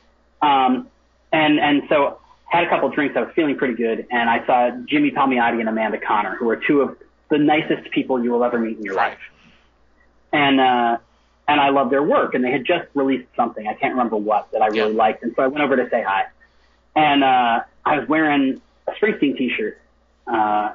Um, 0.41 0.89
and, 1.33 1.59
and 1.61 1.83
so 1.89 2.19
had 2.47 2.65
a 2.65 2.69
couple 2.71 2.89
of 2.89 2.95
drinks. 2.95 3.17
I 3.17 3.21
was 3.21 3.31
feeling 3.35 3.57
pretty 3.59 3.75
good. 3.75 4.07
And 4.11 4.31
I 4.31 4.47
saw 4.47 4.71
Jimmy 4.87 5.11
Palmiotti 5.11 5.61
and 5.61 5.69
Amanda 5.69 5.99
Conner, 5.99 6.37
who 6.37 6.49
are 6.49 6.57
two 6.57 6.81
of 6.81 6.97
the 7.29 7.39
nicest 7.39 7.91
people 7.91 8.23
you 8.23 8.31
will 8.31 8.45
ever 8.45 8.59
meet 8.59 8.79
in 8.79 8.85
your 8.85 8.95
Right. 8.95 9.11
life. 9.11 9.19
And, 10.33 10.61
uh, 10.61 10.99
and 11.47 11.61
I 11.61 11.71
love 11.71 11.91
their 11.91 12.03
work 12.03 12.35
and 12.35 12.45
they 12.45 12.51
had 12.51 12.65
just 12.65 12.87
released 12.95 13.29
something. 13.37 13.67
I 13.67 13.75
can't 13.75 13.93
remember 13.95 14.17
what 14.17 14.51
that 14.53 14.63
I 14.63 14.69
really 14.69 14.93
Yeah. 14.93 14.99
liked. 14.99 15.23
And 15.23 15.33
so 15.37 15.43
I 15.43 15.47
went 15.49 15.65
over 15.65 15.77
to 15.77 15.89
say 15.91 16.03
hi. 16.03 16.27
And, 16.97 17.23
uh, 17.25 17.61
I 17.85 17.99
was 17.99 18.09
wearing 18.09 18.61
a 18.87 18.93
Springsteen 18.93 19.37
t-shirt, 19.37 19.79
uh, 20.27 20.71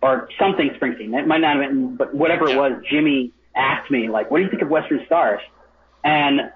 or 0.00 0.28
something 0.38 0.70
Springsteen. 0.70 1.18
It 1.18 1.26
might 1.26 1.40
not 1.40 1.56
have 1.56 1.68
been, 1.68 1.96
but 1.96 2.14
whatever 2.14 2.48
Yeah. 2.48 2.54
it 2.54 2.58
was, 2.58 2.72
Jimmy 2.90 3.32
asked 3.54 3.90
me 3.90 4.08
like, 4.08 4.30
"What 4.30 4.38
do 4.38 4.44
you 4.44 4.50
think 4.50 4.62
of 4.62 4.68
Western 4.68 5.04
Stars?" 5.06 5.40
And 6.02 6.50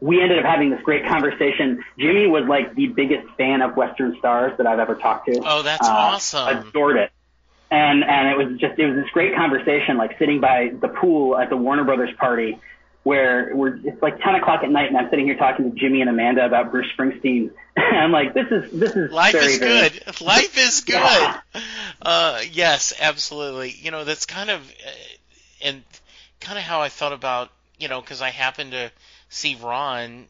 we 0.00 0.20
ended 0.22 0.38
up 0.38 0.44
having 0.44 0.70
this 0.70 0.80
great 0.82 1.06
conversation. 1.06 1.84
Jimmy 1.98 2.26
was 2.26 2.44
like 2.44 2.74
the 2.74 2.88
biggest 2.88 3.28
fan 3.36 3.62
of 3.62 3.76
Western 3.76 4.16
Stars 4.18 4.56
that 4.58 4.66
I've 4.66 4.78
ever 4.80 4.94
talked 4.96 5.26
to. 5.26 5.40
Oh, 5.44 5.62
that's 5.62 5.88
uh, 5.88 5.92
awesome! 5.92 6.68
Adored 6.68 6.96
it, 6.96 7.10
and 7.72 8.04
and 8.04 8.28
it 8.28 8.36
was 8.36 8.60
just 8.60 8.78
it 8.78 8.86
was 8.86 8.96
this 8.96 9.10
great 9.12 9.34
conversation, 9.34 9.96
like 9.96 10.18
sitting 10.18 10.40
by 10.40 10.70
the 10.78 10.88
pool 10.88 11.38
at 11.38 11.48
the 11.48 11.56
Warner 11.56 11.84
Brothers 11.84 12.10
party, 12.18 12.60
where 13.02 13.50
we're 13.54 13.76
it's 13.76 14.02
like 14.02 14.20
10 14.20 14.34
o'clock 14.34 14.62
at 14.62 14.70
night, 14.70 14.88
and 14.88 14.98
I'm 14.98 15.08
sitting 15.08 15.24
here 15.24 15.38
talking 15.38 15.72
to 15.72 15.76
Jimmy 15.78 16.02
and 16.02 16.10
Amanda 16.10 16.44
about 16.44 16.70
Bruce 16.70 16.86
Springsteen. 16.96 17.50
and 17.76 17.96
I'm 17.96 18.12
like, 18.12 18.34
this 18.34 18.46
is 18.50 18.78
this 18.78 18.94
is 18.94 19.10
life 19.10 19.32
very, 19.32 19.46
is 19.46 19.58
very, 19.58 19.88
good. 19.88 20.20
Life 20.20 20.58
is 20.58 20.82
good. 20.82 20.96
Yeah. 20.96 21.40
Uh, 22.02 22.42
yes, 22.52 22.92
absolutely. 23.00 23.70
You 23.70 23.90
know, 23.90 24.04
that's 24.04 24.26
kind 24.26 24.50
of 24.50 24.60
uh, 24.60 24.90
and 25.64 25.82
kind 26.40 26.58
of 26.58 26.64
how 26.64 26.82
I 26.82 26.90
thought 26.90 27.14
about 27.14 27.50
you 27.78 27.88
know 27.88 28.02
because 28.02 28.20
I 28.20 28.28
happened 28.28 28.72
to 28.72 28.92
see 29.30 29.56
Ron, 29.60 30.26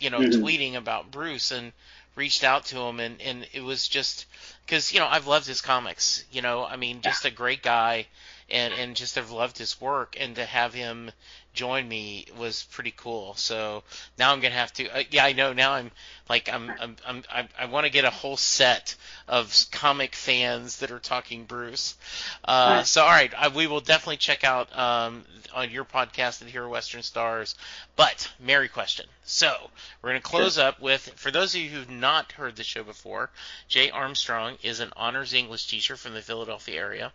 you 0.00 0.10
know, 0.10 0.18
mm-hmm. 0.18 0.42
tweeting 0.42 0.74
about 0.74 1.12
Bruce 1.12 1.52
and 1.52 1.72
reached 2.16 2.44
out 2.44 2.66
to 2.66 2.78
him 2.78 3.00
and 3.00 3.20
and 3.20 3.46
it 3.52 3.62
was 3.62 3.88
just 3.88 4.26
because 4.66 4.92
you 4.92 5.00
know 5.00 5.06
I've 5.06 5.26
loved 5.26 5.46
his 5.46 5.60
comics. 5.60 6.24
You 6.30 6.42
know, 6.42 6.64
I 6.64 6.76
mean, 6.76 7.00
just 7.02 7.24
a 7.24 7.30
great 7.30 7.62
guy. 7.62 8.06
And, 8.52 8.74
and 8.74 8.96
just 8.96 9.14
have 9.14 9.30
loved 9.30 9.58
his 9.58 9.80
work, 9.80 10.16
and 10.18 10.34
to 10.34 10.44
have 10.44 10.74
him 10.74 11.12
join 11.54 11.88
me 11.88 12.26
was 12.36 12.64
pretty 12.72 12.92
cool. 12.96 13.34
So 13.34 13.84
now 14.18 14.32
I'm 14.32 14.40
gonna 14.40 14.56
have 14.56 14.72
to. 14.72 14.88
Uh, 14.88 15.02
yeah, 15.08 15.24
I 15.24 15.34
know. 15.34 15.52
Now 15.52 15.74
I'm 15.74 15.92
like 16.30 16.48
I'm 16.48 16.70
I'm, 16.80 16.96
I'm 17.04 17.22
I, 17.30 17.48
I 17.58 17.66
want 17.66 17.86
to 17.86 17.90
get 17.90 18.04
a 18.04 18.10
whole 18.10 18.36
set 18.36 18.94
of 19.26 19.52
comic 19.72 20.14
fans 20.14 20.78
that 20.78 20.92
are 20.92 21.00
talking 21.00 21.44
Bruce. 21.44 21.96
Uh, 22.44 22.76
right. 22.76 22.86
So 22.86 23.02
all 23.02 23.10
right, 23.10 23.32
I, 23.36 23.48
we 23.48 23.66
will 23.66 23.80
definitely 23.80 24.18
check 24.18 24.44
out 24.44 24.74
um, 24.78 25.24
on 25.52 25.70
your 25.72 25.84
podcast 25.84 26.40
at 26.40 26.48
Hero 26.48 26.70
Western 26.70 27.02
Stars. 27.02 27.56
But 27.96 28.30
Mary 28.38 28.68
question. 28.68 29.06
So 29.24 29.52
we're 30.00 30.10
gonna 30.10 30.20
close 30.20 30.54
sure. 30.54 30.66
up 30.66 30.80
with 30.80 31.02
for 31.16 31.32
those 31.32 31.54
of 31.56 31.60
you 31.60 31.68
who've 31.68 31.90
not 31.90 32.32
heard 32.32 32.54
the 32.54 32.62
show 32.62 32.84
before, 32.84 33.30
Jay 33.68 33.90
Armstrong 33.90 34.56
is 34.62 34.78
an 34.78 34.92
honors 34.96 35.34
English 35.34 35.66
teacher 35.66 35.96
from 35.96 36.14
the 36.14 36.22
Philadelphia 36.22 36.80
area. 36.80 37.12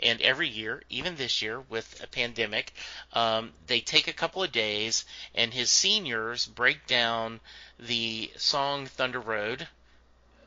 And 0.00 0.20
every 0.20 0.48
year, 0.48 0.82
even 0.90 1.16
this 1.16 1.42
year 1.42 1.60
with 1.60 2.00
a 2.04 2.06
pandemic, 2.06 2.72
um, 3.14 3.52
they 3.66 3.80
take 3.80 4.06
a 4.06 4.12
couple 4.12 4.44
of 4.44 4.52
days 4.52 5.04
and 5.34 5.52
his 5.52 5.70
seniors 5.70 6.46
break 6.46 6.86
down 6.86 7.40
the 7.78 8.30
song 8.36 8.86
Thunder 8.86 9.20
Road, 9.20 9.68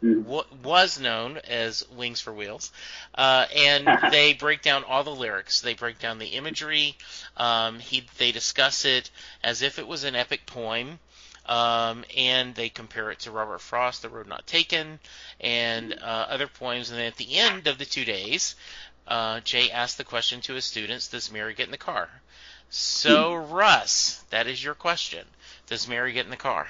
mm. 0.04 0.24
what 0.24 0.52
was 0.58 1.00
known 1.00 1.38
as 1.38 1.88
Wings 1.90 2.22
for 2.22 2.34
Wheels, 2.34 2.72
uh, 3.16 3.46
and 3.56 3.88
they 4.12 4.34
break 4.34 4.62
down 4.62 4.84
all 4.84 5.04
the 5.04 5.16
lyrics. 5.16 5.62
They 5.62 5.74
break 5.74 6.00
down 6.00 6.20
the 6.20 6.28
imagery. 6.28 6.98
Um, 7.38 7.80
he, 7.80 8.06
they 8.18 8.32
discuss 8.32 8.86
it 8.86 9.10
as 9.44 9.62
if 9.62 9.80
it 9.80 9.88
was 9.88 10.04
an 10.04 10.16
epic 10.16 10.46
poem. 10.46 11.00
Um, 11.44 12.06
and 12.16 12.54
they 12.54 12.70
compare 12.70 13.10
it 13.10 13.20
to 13.22 13.32
Robert 13.32 13.62
Frost, 13.62 14.04
The 14.04 14.10
Road 14.10 14.28
Not 14.28 14.46
Taken, 14.46 15.00
and 15.40 15.92
uh, 15.94 16.28
other 16.30 16.46
poems. 16.46 16.92
And 16.92 17.00
then 17.00 17.08
at 17.08 17.18
the 17.18 17.36
end 17.36 17.66
of 17.66 17.80
the 17.80 17.86
two 17.86 18.06
days, 18.06 18.56
uh, 19.08 19.40
Jay 19.40 19.72
asked 19.72 19.98
the 19.98 20.04
question 20.04 20.42
to 20.42 20.54
his 20.54 20.66
students 20.66 21.08
Does 21.08 21.32
Mary 21.32 21.56
get 21.56 21.66
in 21.66 21.72
the 21.72 21.78
car? 21.78 22.10
So, 22.70 23.36
hmm. 23.36 23.52
Russ, 23.52 24.24
that 24.30 24.48
is 24.48 24.64
your 24.64 24.76
question. 24.76 25.26
Does 25.68 25.88
Mary 25.88 26.14
get 26.14 26.26
in 26.26 26.32
the 26.32 26.38
car? 26.38 26.68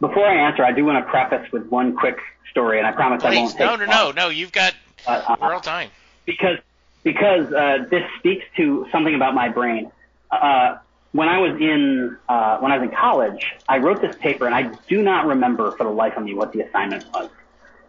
Before 0.00 0.26
I 0.26 0.48
answer, 0.48 0.64
I 0.64 0.72
do 0.72 0.84
want 0.84 1.04
to 1.04 1.10
preface 1.10 1.52
with 1.52 1.66
one 1.66 1.94
quick 1.94 2.18
story, 2.50 2.78
and 2.78 2.86
I 2.86 2.92
promise 2.92 3.22
Please. 3.22 3.36
I 3.36 3.40
won't 3.40 3.50
take 3.52 3.60
No, 3.60 3.76
no, 3.76 3.84
no, 3.84 4.10
no. 4.12 4.28
You've 4.28 4.52
got 4.52 4.74
uh, 5.06 5.36
we're 5.40 5.52
all 5.52 5.60
time. 5.60 5.90
Because 6.24 6.58
because 7.02 7.52
uh, 7.52 7.84
this 7.90 8.02
speaks 8.18 8.44
to 8.56 8.86
something 8.92 9.14
about 9.14 9.34
my 9.34 9.48
brain. 9.48 9.90
Uh, 10.30 10.78
when 11.12 11.28
I 11.28 11.38
was 11.38 11.60
in 11.60 12.16
uh, 12.28 12.58
when 12.58 12.72
I 12.72 12.78
was 12.78 12.88
in 12.88 12.96
college, 12.96 13.44
I 13.68 13.78
wrote 13.78 14.00
this 14.00 14.16
paper, 14.16 14.46
and 14.46 14.54
I 14.54 14.72
do 14.88 15.02
not 15.02 15.26
remember 15.26 15.72
for 15.72 15.84
the 15.84 15.90
life 15.90 16.16
of 16.16 16.24
me 16.24 16.34
what 16.34 16.52
the 16.52 16.60
assignment 16.62 17.04
was. 17.12 17.30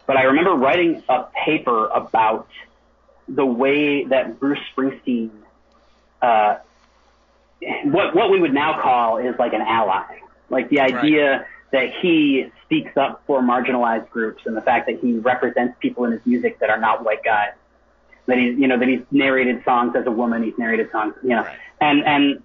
But 0.06 0.16
I 0.16 0.24
remember 0.24 0.52
writing 0.54 1.02
a 1.08 1.24
paper 1.44 1.86
about 1.86 2.48
the 3.28 3.46
way 3.46 4.04
that 4.04 4.40
Bruce 4.40 4.58
Springsteen, 4.76 5.30
uh, 6.20 6.56
what 7.84 8.14
what 8.14 8.30
we 8.30 8.40
would 8.40 8.52
now 8.52 8.80
call 8.82 9.18
is 9.18 9.38
like 9.38 9.52
an 9.52 9.62
ally, 9.62 10.18
like 10.50 10.68
the 10.68 10.80
idea 10.80 11.38
right. 11.38 11.46
That 11.72 11.92
he 12.00 12.50
speaks 12.64 12.96
up 12.96 13.22
for 13.26 13.42
marginalized 13.42 14.08
groups 14.10 14.42
and 14.46 14.56
the 14.56 14.60
fact 14.60 14.86
that 14.86 15.00
he 15.00 15.14
represents 15.18 15.76
people 15.80 16.04
in 16.04 16.12
his 16.12 16.20
music 16.24 16.58
that 16.60 16.70
are 16.70 16.78
not 16.78 17.04
white 17.04 17.24
guys, 17.24 17.52
that 18.26 18.38
he's 18.38 18.58
you 18.58 18.68
know 18.68 18.78
that 18.78 18.88
he's 18.88 19.02
narrated 19.10 19.64
songs 19.64 19.96
as 19.96 20.06
a 20.06 20.10
woman, 20.10 20.42
he's 20.42 20.56
narrated 20.58 20.90
songs, 20.92 21.14
you 21.22 21.30
know, 21.30 21.42
right. 21.42 21.58
and 21.80 22.04
and 22.04 22.42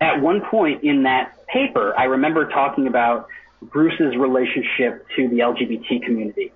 at 0.00 0.20
one 0.20 0.40
point 0.42 0.84
in 0.84 1.04
that 1.04 1.46
paper, 1.46 1.94
I 1.96 2.04
remember 2.04 2.48
talking 2.48 2.86
about 2.86 3.28
Bruce's 3.62 4.16
relationship 4.16 5.06
to 5.16 5.28
the 5.28 5.38
LGBT 5.38 6.02
community 6.02 6.52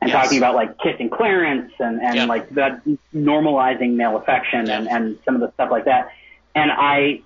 and 0.00 0.10
yes. 0.10 0.22
talking 0.22 0.38
about 0.38 0.54
like 0.54 0.78
kissing 0.78 1.08
Clarence 1.08 1.72
and, 1.78 2.00
and 2.00 2.16
yeah. 2.16 2.24
like 2.26 2.50
that 2.50 2.82
normalizing 3.14 3.94
male 3.94 4.16
affection 4.16 4.66
yeah. 4.66 4.78
and, 4.78 4.88
and 4.88 5.18
some 5.24 5.34
of 5.34 5.40
the 5.40 5.52
stuff 5.52 5.70
like 5.70 5.86
that. 5.86 6.10
And 6.54 6.70
I 6.70 7.22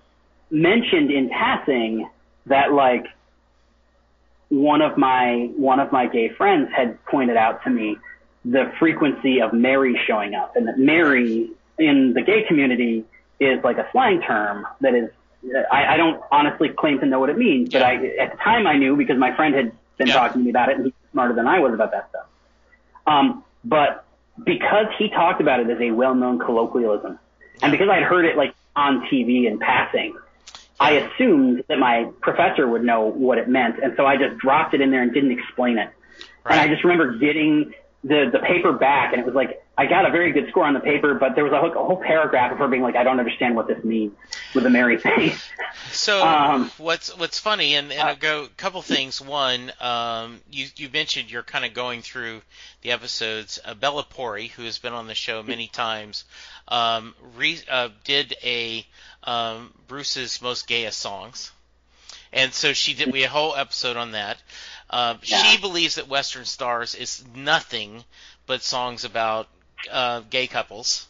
mentioned 0.50 1.10
in 1.10 1.28
passing 1.30 2.08
that 2.46 2.72
like 2.72 3.06
one 4.48 4.82
of 4.82 4.96
my 4.96 5.50
one 5.56 5.80
of 5.80 5.92
my 5.92 6.06
gay 6.06 6.28
friends 6.28 6.70
had 6.74 7.02
pointed 7.06 7.36
out 7.36 7.62
to 7.64 7.70
me 7.70 7.96
the 8.44 8.72
frequency 8.78 9.40
of 9.40 9.52
Mary 9.52 9.98
showing 10.06 10.34
up 10.34 10.54
and 10.56 10.68
that 10.68 10.78
Mary 10.78 11.50
in 11.78 12.12
the 12.14 12.22
gay 12.22 12.44
community 12.46 13.04
is 13.40 13.62
like 13.64 13.76
a 13.78 13.88
slang 13.92 14.20
term 14.22 14.66
that 14.80 14.94
is 14.94 15.10
I, 15.70 15.94
I 15.94 15.96
don't 15.96 16.22
honestly 16.30 16.68
claim 16.68 17.00
to 17.00 17.06
know 17.06 17.20
what 17.20 17.30
it 17.30 17.38
means, 17.38 17.70
but 17.70 17.82
I 17.82 17.94
at 18.18 18.32
the 18.32 18.38
time 18.42 18.66
I 18.66 18.76
knew 18.76 18.96
because 18.96 19.18
my 19.18 19.34
friend 19.34 19.54
had 19.54 19.72
been 19.96 20.08
yeah. 20.08 20.14
talking 20.14 20.40
to 20.40 20.44
me 20.44 20.50
about 20.50 20.68
it 20.68 20.76
and 20.76 20.84
he's 20.86 20.94
smarter 21.12 21.34
than 21.34 21.46
I 21.46 21.60
was 21.60 21.74
about 21.74 21.92
that 21.92 22.08
stuff. 22.10 22.26
Um, 23.06 23.44
but 23.64 24.04
because 24.44 24.86
he 24.98 25.08
talked 25.08 25.40
about 25.40 25.60
it 25.60 25.70
as 25.70 25.80
a 25.80 25.90
well-known 25.90 26.38
colloquialism, 26.38 27.18
and 27.62 27.72
because 27.72 27.88
I'd 27.88 28.02
heard 28.02 28.26
it 28.26 28.36
like 28.36 28.54
on 28.74 29.06
TV 29.06 29.46
in 29.46 29.58
passing, 29.58 30.16
I 30.78 30.92
assumed 30.92 31.64
that 31.68 31.78
my 31.78 32.10
professor 32.20 32.66
would 32.66 32.84
know 32.84 33.02
what 33.02 33.38
it 33.38 33.48
meant, 33.48 33.78
and 33.82 33.94
so 33.96 34.04
I 34.06 34.16
just 34.16 34.38
dropped 34.38 34.74
it 34.74 34.80
in 34.80 34.90
there 34.90 35.02
and 35.02 35.12
didn't 35.12 35.32
explain 35.32 35.78
it. 35.78 35.90
Right. 36.44 36.52
And 36.52 36.60
I 36.60 36.68
just 36.68 36.84
remember 36.84 37.16
getting 37.18 37.72
the 38.04 38.30
the 38.32 38.38
paper 38.38 38.72
back, 38.72 39.12
and 39.12 39.20
it 39.20 39.26
was 39.26 39.34
like 39.34 39.62
I 39.78 39.86
got 39.86 40.06
a 40.06 40.10
very 40.10 40.32
good 40.32 40.48
score 40.48 40.64
on 40.64 40.72
the 40.72 40.80
paper, 40.80 41.14
but 41.14 41.34
there 41.34 41.44
was 41.44 41.52
a 41.52 41.60
whole, 41.60 41.70
a 41.72 41.84
whole 41.84 41.96
paragraph 42.00 42.50
of 42.52 42.58
her 42.58 42.68
being 42.68 42.82
like, 42.82 42.96
"I 42.96 43.04
don't 43.04 43.18
understand 43.18 43.56
what 43.56 43.66
this 43.66 43.82
means," 43.84 44.12
with 44.54 44.64
a 44.64 44.70
merry 44.70 44.96
face. 44.96 45.50
So 45.90 46.22
um, 46.26 46.70
what's 46.78 47.16
what's 47.16 47.38
funny, 47.38 47.74
and, 47.74 47.92
and 47.92 48.08
uh, 48.08 48.12
a 48.12 48.16
go 48.16 48.48
couple 48.56 48.80
things. 48.80 49.20
One, 49.20 49.72
um, 49.80 50.40
you 50.50 50.66
you 50.76 50.88
mentioned 50.88 51.30
you're 51.30 51.42
kind 51.42 51.64
of 51.64 51.74
going 51.74 52.02
through 52.02 52.42
the 52.82 52.92
episodes. 52.92 53.58
Uh, 53.64 53.74
Bella 53.74 54.04
Pori, 54.04 54.50
who 54.50 54.62
has 54.62 54.78
been 54.78 54.92
on 54.92 55.08
the 55.08 55.14
show 55.14 55.42
many 55.42 55.66
times, 55.66 56.24
um, 56.68 57.14
re, 57.36 57.58
uh, 57.70 57.88
did 58.04 58.34
a 58.42 58.86
um, 59.26 59.72
Bruce's 59.88 60.40
most 60.40 60.66
gayest 60.66 60.98
songs, 60.98 61.52
and 62.32 62.52
so 62.52 62.72
she 62.72 62.94
did. 62.94 63.12
We 63.12 63.22
had 63.22 63.30
a 63.30 63.32
whole 63.32 63.56
episode 63.56 63.96
on 63.96 64.12
that. 64.12 64.38
Uh, 64.88 65.16
yeah. 65.22 65.42
She 65.42 65.58
believes 65.58 65.96
that 65.96 66.08
Western 66.08 66.44
Stars 66.44 66.94
is 66.94 67.24
nothing 67.34 68.04
but 68.46 68.62
songs 68.62 69.04
about 69.04 69.48
uh, 69.90 70.20
gay 70.30 70.46
couples. 70.46 71.06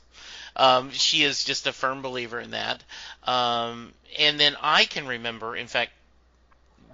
Um, 0.56 0.90
she 0.90 1.22
is 1.22 1.44
just 1.44 1.66
a 1.66 1.72
firm 1.72 2.00
believer 2.00 2.40
in 2.40 2.52
that. 2.52 2.82
Um, 3.24 3.92
and 4.18 4.40
then 4.40 4.56
I 4.62 4.86
can 4.86 5.06
remember, 5.06 5.54
in 5.54 5.66
fact, 5.66 5.92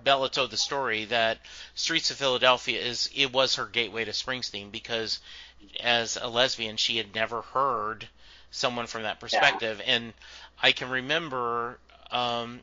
Bella 0.03 0.29
told 0.29 0.51
the 0.51 0.57
story 0.57 1.05
that 1.07 1.39
Streets 1.75 2.11
of 2.11 2.17
Philadelphia 2.17 2.81
is 2.81 3.09
it 3.15 3.33
was 3.33 3.55
her 3.55 3.67
gateway 3.67 4.05
to 4.05 4.11
Springsteen 4.11 4.73
because 4.73 5.21
as 5.81 6.17
a 6.17 6.27
lesbian 6.27 6.77
she 6.77 6.97
had 6.97 7.15
never 7.15 7.43
heard 7.43 8.09
someone 8.51 8.87
from 8.87 9.05
that 9.05 9.21
perspective 9.21 9.79
yeah. 9.79 9.95
and 9.95 10.13
I 10.61 10.73
can 10.73 10.91
remember 10.91 11.79
um, 12.11 12.61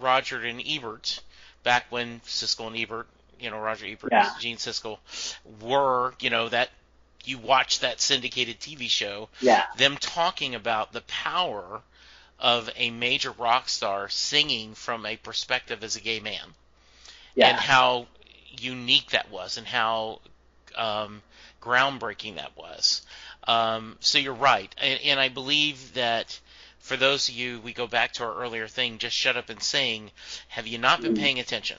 Roger 0.00 0.40
and 0.40 0.62
Ebert 0.64 1.20
back 1.62 1.86
when 1.90 2.20
Siskel 2.20 2.68
and 2.68 2.76
Ebert 2.76 3.08
you 3.40 3.50
know 3.50 3.58
Roger 3.58 3.86
Ebert, 3.86 4.12
yeah. 4.12 4.30
Gene 4.40 4.56
Siskel 4.56 4.98
were, 5.60 6.14
you 6.20 6.30
know, 6.30 6.48
that 6.48 6.70
you 7.24 7.38
watch 7.38 7.80
that 7.80 8.00
syndicated 8.00 8.60
TV 8.60 8.88
show, 8.88 9.28
yeah. 9.40 9.64
them 9.76 9.96
talking 9.98 10.54
about 10.54 10.92
the 10.92 11.00
power 11.02 11.82
of 12.38 12.70
a 12.76 12.90
major 12.90 13.32
rock 13.32 13.68
star 13.68 14.08
singing 14.08 14.74
from 14.74 15.06
a 15.06 15.16
perspective 15.16 15.82
as 15.82 15.96
a 15.96 16.00
gay 16.00 16.20
man, 16.20 16.54
yeah. 17.34 17.48
and 17.48 17.58
how 17.58 18.06
unique 18.58 19.10
that 19.10 19.30
was, 19.30 19.58
and 19.58 19.66
how 19.66 20.20
um, 20.76 21.22
groundbreaking 21.60 22.36
that 22.36 22.56
was. 22.56 23.02
Um, 23.44 23.96
so 24.00 24.18
you're 24.18 24.34
right, 24.34 24.72
and, 24.78 25.00
and 25.04 25.20
I 25.20 25.28
believe 25.28 25.94
that 25.94 26.38
for 26.86 26.96
those 26.96 27.28
of 27.28 27.34
you, 27.34 27.60
we 27.60 27.72
go 27.72 27.86
back 27.86 28.12
to 28.14 28.24
our 28.24 28.34
earlier 28.34 28.68
thing, 28.68 28.98
just 28.98 29.16
shut 29.16 29.36
up 29.36 29.50
and 29.50 29.62
sing. 29.62 30.10
Have 30.48 30.66
you 30.66 30.78
not 30.78 31.02
been 31.02 31.14
mm. 31.14 31.18
paying 31.18 31.38
attention? 31.38 31.78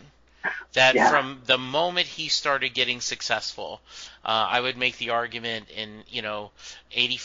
that 0.73 0.95
yeah. 0.95 1.09
from 1.09 1.41
the 1.45 1.57
moment 1.57 2.07
he 2.07 2.29
started 2.29 2.73
getting 2.73 3.01
successful, 3.01 3.81
uh, 4.23 4.47
I 4.49 4.61
would 4.61 4.77
make 4.77 4.97
the 4.97 5.09
argument 5.09 5.69
in 5.69 6.03
you 6.07 6.21
know 6.21 6.51
80, 6.91 7.19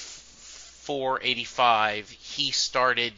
84, 0.82 1.20
85, 1.22 2.10
he 2.10 2.50
started 2.50 3.12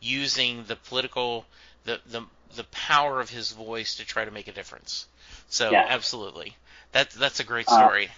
using 0.00 0.64
the 0.66 0.76
political, 0.76 1.44
the, 1.84 2.00
the, 2.10 2.22
the 2.56 2.64
power 2.64 3.20
of 3.20 3.28
his 3.28 3.52
voice 3.52 3.96
to 3.96 4.06
try 4.06 4.24
to 4.24 4.30
make 4.30 4.48
a 4.48 4.52
difference. 4.52 5.06
So 5.50 5.70
Yeah. 5.70 5.84
absolutely, 5.86 6.56
that 6.92 7.10
that's 7.10 7.38
a 7.40 7.44
great 7.44 7.68
Uh, 7.68 7.76
story. 7.78 8.08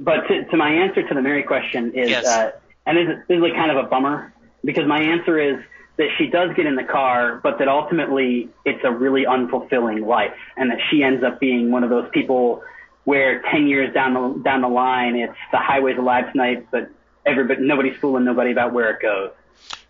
But 0.00 0.26
to, 0.26 0.44
to 0.44 0.56
my 0.56 0.70
answer 0.70 1.06
to 1.06 1.14
the 1.14 1.22
Mary 1.22 1.44
question 1.44 1.92
is, 1.94 2.10
Yes. 2.10 2.26
uh, 2.26 2.50
and 2.84 2.96
this 2.96 3.08
is, 3.08 3.26
this 3.28 3.36
is 3.36 3.42
like 3.42 3.54
kind 3.54 3.70
of 3.70 3.76
a 3.76 3.88
bummer 3.88 4.32
because 4.64 4.86
my 4.86 5.00
answer 5.00 5.38
is 5.38 5.62
that 5.96 6.08
she 6.16 6.28
does 6.28 6.54
get 6.54 6.66
in 6.66 6.76
the 6.76 6.84
car, 6.84 7.40
but 7.42 7.58
that 7.58 7.68
ultimately 7.68 8.48
it's 8.64 8.82
a 8.84 8.90
really 8.90 9.24
unfulfilling 9.24 10.06
life, 10.06 10.34
and 10.56 10.70
that 10.70 10.78
she 10.90 11.02
ends 11.02 11.24
up 11.24 11.40
being 11.40 11.70
one 11.70 11.84
of 11.84 11.90
those 11.90 12.08
people 12.12 12.62
where 13.04 13.42
10 13.50 13.66
years 13.66 13.92
down 13.94 14.14
the 14.14 14.42
down 14.42 14.60
the 14.60 14.68
line, 14.68 15.16
it's 15.16 15.34
the 15.50 15.58
highways 15.58 15.96
alive 15.98 16.30
tonight, 16.32 16.66
but 16.70 16.90
everybody 17.26 17.62
nobody's 17.62 17.96
fooling 17.98 18.24
nobody 18.24 18.52
about 18.52 18.72
where 18.72 18.90
it 18.90 19.02
goes. 19.02 19.30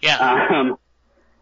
yeah, 0.01 0.49
Um, 0.51 0.79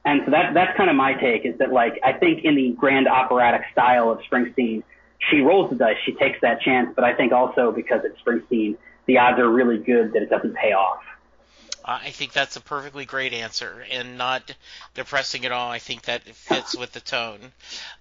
and 0.04 0.22
so 0.24 0.30
that 0.30 0.54
that's 0.54 0.76
kind 0.76 0.88
of 0.88 0.96
my 0.96 1.14
take 1.14 1.44
is 1.44 1.58
that 1.58 1.72
like 1.72 2.00
I 2.04 2.12
think 2.12 2.44
in 2.44 2.54
the 2.54 2.70
grand 2.70 3.08
operatic 3.08 3.62
style 3.72 4.10
of 4.10 4.20
Springsteen, 4.20 4.84
she 5.30 5.40
rolls 5.40 5.70
the 5.70 5.76
dice, 5.76 5.96
she 6.04 6.12
takes 6.12 6.40
that 6.42 6.60
chance, 6.60 6.92
but 6.94 7.04
I 7.04 7.14
think 7.14 7.32
also 7.32 7.72
because 7.72 8.02
it's 8.04 8.18
Springsteen, 8.22 8.76
the 9.06 9.18
odds 9.18 9.38
are 9.38 9.48
really 9.48 9.78
good 9.78 10.12
that 10.12 10.22
it 10.22 10.30
doesn't 10.30 10.54
pay 10.54 10.72
off. 10.72 11.00
I 11.88 12.10
think 12.10 12.32
that's 12.32 12.56
a 12.56 12.60
perfectly 12.60 13.04
great 13.04 13.32
answer 13.32 13.84
and 13.92 14.18
not 14.18 14.52
depressing 14.94 15.46
at 15.46 15.52
all. 15.52 15.70
I 15.70 15.78
think 15.78 16.02
that 16.02 16.24
fits 16.24 16.76
with 16.76 16.90
the 16.92 17.00
tone. 17.00 17.38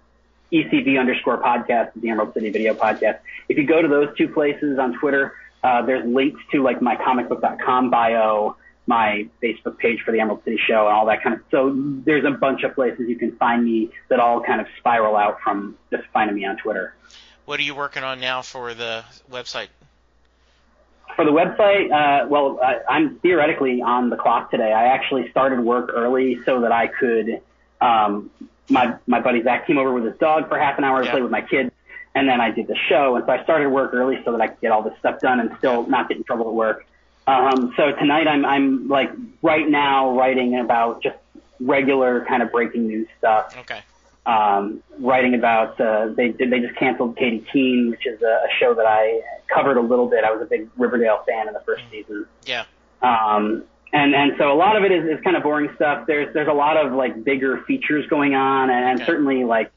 ECV 0.55 0.97
underscore 0.99 1.41
podcast 1.41 1.95
is 1.95 2.01
the 2.01 2.09
Emerald 2.09 2.33
City 2.33 2.49
Video 2.49 2.73
Podcast. 2.73 3.19
If 3.49 3.57
you 3.57 3.65
go 3.65 3.81
to 3.81 3.87
those 3.87 4.15
two 4.17 4.29
places 4.29 4.79
on 4.79 4.97
Twitter, 4.99 5.33
uh, 5.63 5.85
there's 5.85 6.05
links 6.05 6.39
to 6.51 6.63
like 6.63 6.81
my 6.81 6.95
comicbook.com 6.95 7.89
bio, 7.89 8.55
my 8.87 9.27
Facebook 9.43 9.77
page 9.77 9.99
for 10.05 10.11
the 10.11 10.19
Emerald 10.19 10.43
City 10.45 10.59
Show 10.65 10.87
and 10.87 10.95
all 10.95 11.07
that 11.07 11.23
kind 11.23 11.35
of. 11.35 11.41
So 11.51 11.73
there's 11.75 12.23
a 12.23 12.31
bunch 12.31 12.63
of 12.63 12.73
places 12.73 13.09
you 13.09 13.17
can 13.17 13.35
find 13.35 13.65
me 13.65 13.91
that 14.09 14.19
all 14.19 14.41
kind 14.41 14.61
of 14.61 14.67
spiral 14.77 15.17
out 15.17 15.41
from 15.41 15.77
just 15.91 16.03
finding 16.13 16.35
me 16.35 16.45
on 16.45 16.57
Twitter. 16.57 16.93
What 17.45 17.59
are 17.59 17.63
you 17.63 17.75
working 17.75 18.03
on 18.03 18.21
now 18.21 18.41
for 18.41 18.73
the 18.73 19.03
website? 19.29 19.67
For 21.15 21.25
the 21.25 21.31
website, 21.31 21.91
uh, 21.91 22.27
well, 22.27 22.59
I, 22.61 22.79
I'm 22.89 23.19
theoretically 23.19 23.81
on 23.81 24.09
the 24.09 24.17
clock 24.17 24.51
today. 24.51 24.71
I 24.71 24.85
actually 24.87 25.29
started 25.31 25.59
work 25.59 25.91
early 25.93 26.39
so 26.45 26.61
that 26.61 26.71
I 26.71 26.87
could. 26.87 27.41
Um, 27.81 28.31
my 28.69 28.95
my 29.07 29.19
buddy 29.19 29.43
Zach 29.43 29.67
came 29.67 29.77
over 29.77 29.93
with 29.93 30.05
his 30.05 30.17
dog 30.17 30.47
for 30.49 30.57
half 30.59 30.77
an 30.77 30.83
hour 30.83 30.99
to 30.99 31.05
Yeah. 31.05 31.11
play 31.11 31.21
with 31.21 31.31
my 31.31 31.41
kids, 31.41 31.71
and 32.15 32.27
then 32.27 32.41
I 32.41 32.51
did 32.51 32.67
the 32.67 32.75
show. 32.89 33.15
And 33.15 33.25
so 33.25 33.31
I 33.31 33.43
started 33.43 33.69
work 33.69 33.93
early 33.93 34.21
so 34.25 34.31
that 34.31 34.41
I 34.41 34.47
could 34.47 34.61
get 34.61 34.71
all 34.71 34.81
this 34.81 34.97
stuff 34.99 35.19
done 35.21 35.39
and 35.39 35.55
still 35.57 35.85
not 35.87 36.07
get 36.09 36.17
in 36.17 36.23
trouble 36.23 36.47
at 36.47 36.53
work. 36.53 36.85
Um, 37.27 37.73
so 37.77 37.91
tonight 37.91 38.27
I'm 38.27 38.45
I'm 38.45 38.87
like 38.87 39.11
right 39.41 39.67
now 39.67 40.15
writing 40.17 40.59
about 40.59 41.01
just 41.01 41.17
regular 41.59 42.25
kind 42.25 42.43
of 42.43 42.51
breaking 42.51 42.87
news 42.87 43.07
stuff 43.17 43.55
Okay. 43.57 43.79
um, 44.25 44.83
writing 44.99 45.33
about 45.35 45.79
uh, 45.79 46.07
they 46.07 46.29
did 46.29 46.49
they 46.51 46.59
just 46.59 46.75
canceled 46.75 47.17
Katy 47.17 47.45
Keene, 47.51 47.89
which 47.91 48.05
is 48.05 48.21
a, 48.21 48.25
a 48.45 48.47
show 48.59 48.73
that 48.73 48.85
I 48.85 49.21
covered 49.53 49.77
a 49.77 49.81
little 49.81 50.07
bit. 50.07 50.23
I 50.23 50.31
was 50.31 50.41
a 50.41 50.45
big 50.45 50.67
Riverdale 50.77 51.23
fan 51.27 51.47
in 51.47 51.53
the 51.53 51.61
first 51.61 51.83
season, 51.91 52.25
Yeah. 52.45 52.65
um, 53.01 53.63
and 53.95 54.13
and 54.13 54.31
so 54.37 54.51
a 54.51 54.57
lot 54.65 54.75
of 54.77 54.83
it 54.83 54.91
is, 54.91 55.03
is 55.05 55.23
kind 55.23 55.35
of 55.37 55.43
boring 55.43 55.69
stuff. 55.75 56.05
There's 56.07 56.33
there's 56.33 56.47
a 56.49 56.53
lot 56.65 56.75
of 56.77 56.93
like 56.93 57.23
bigger 57.23 57.63
features 57.67 58.05
going 58.07 58.35
on, 58.35 58.69
and, 58.69 58.83
and 58.89 58.95
Okay. 59.01 59.05
certainly 59.11 59.43
like 59.43 59.71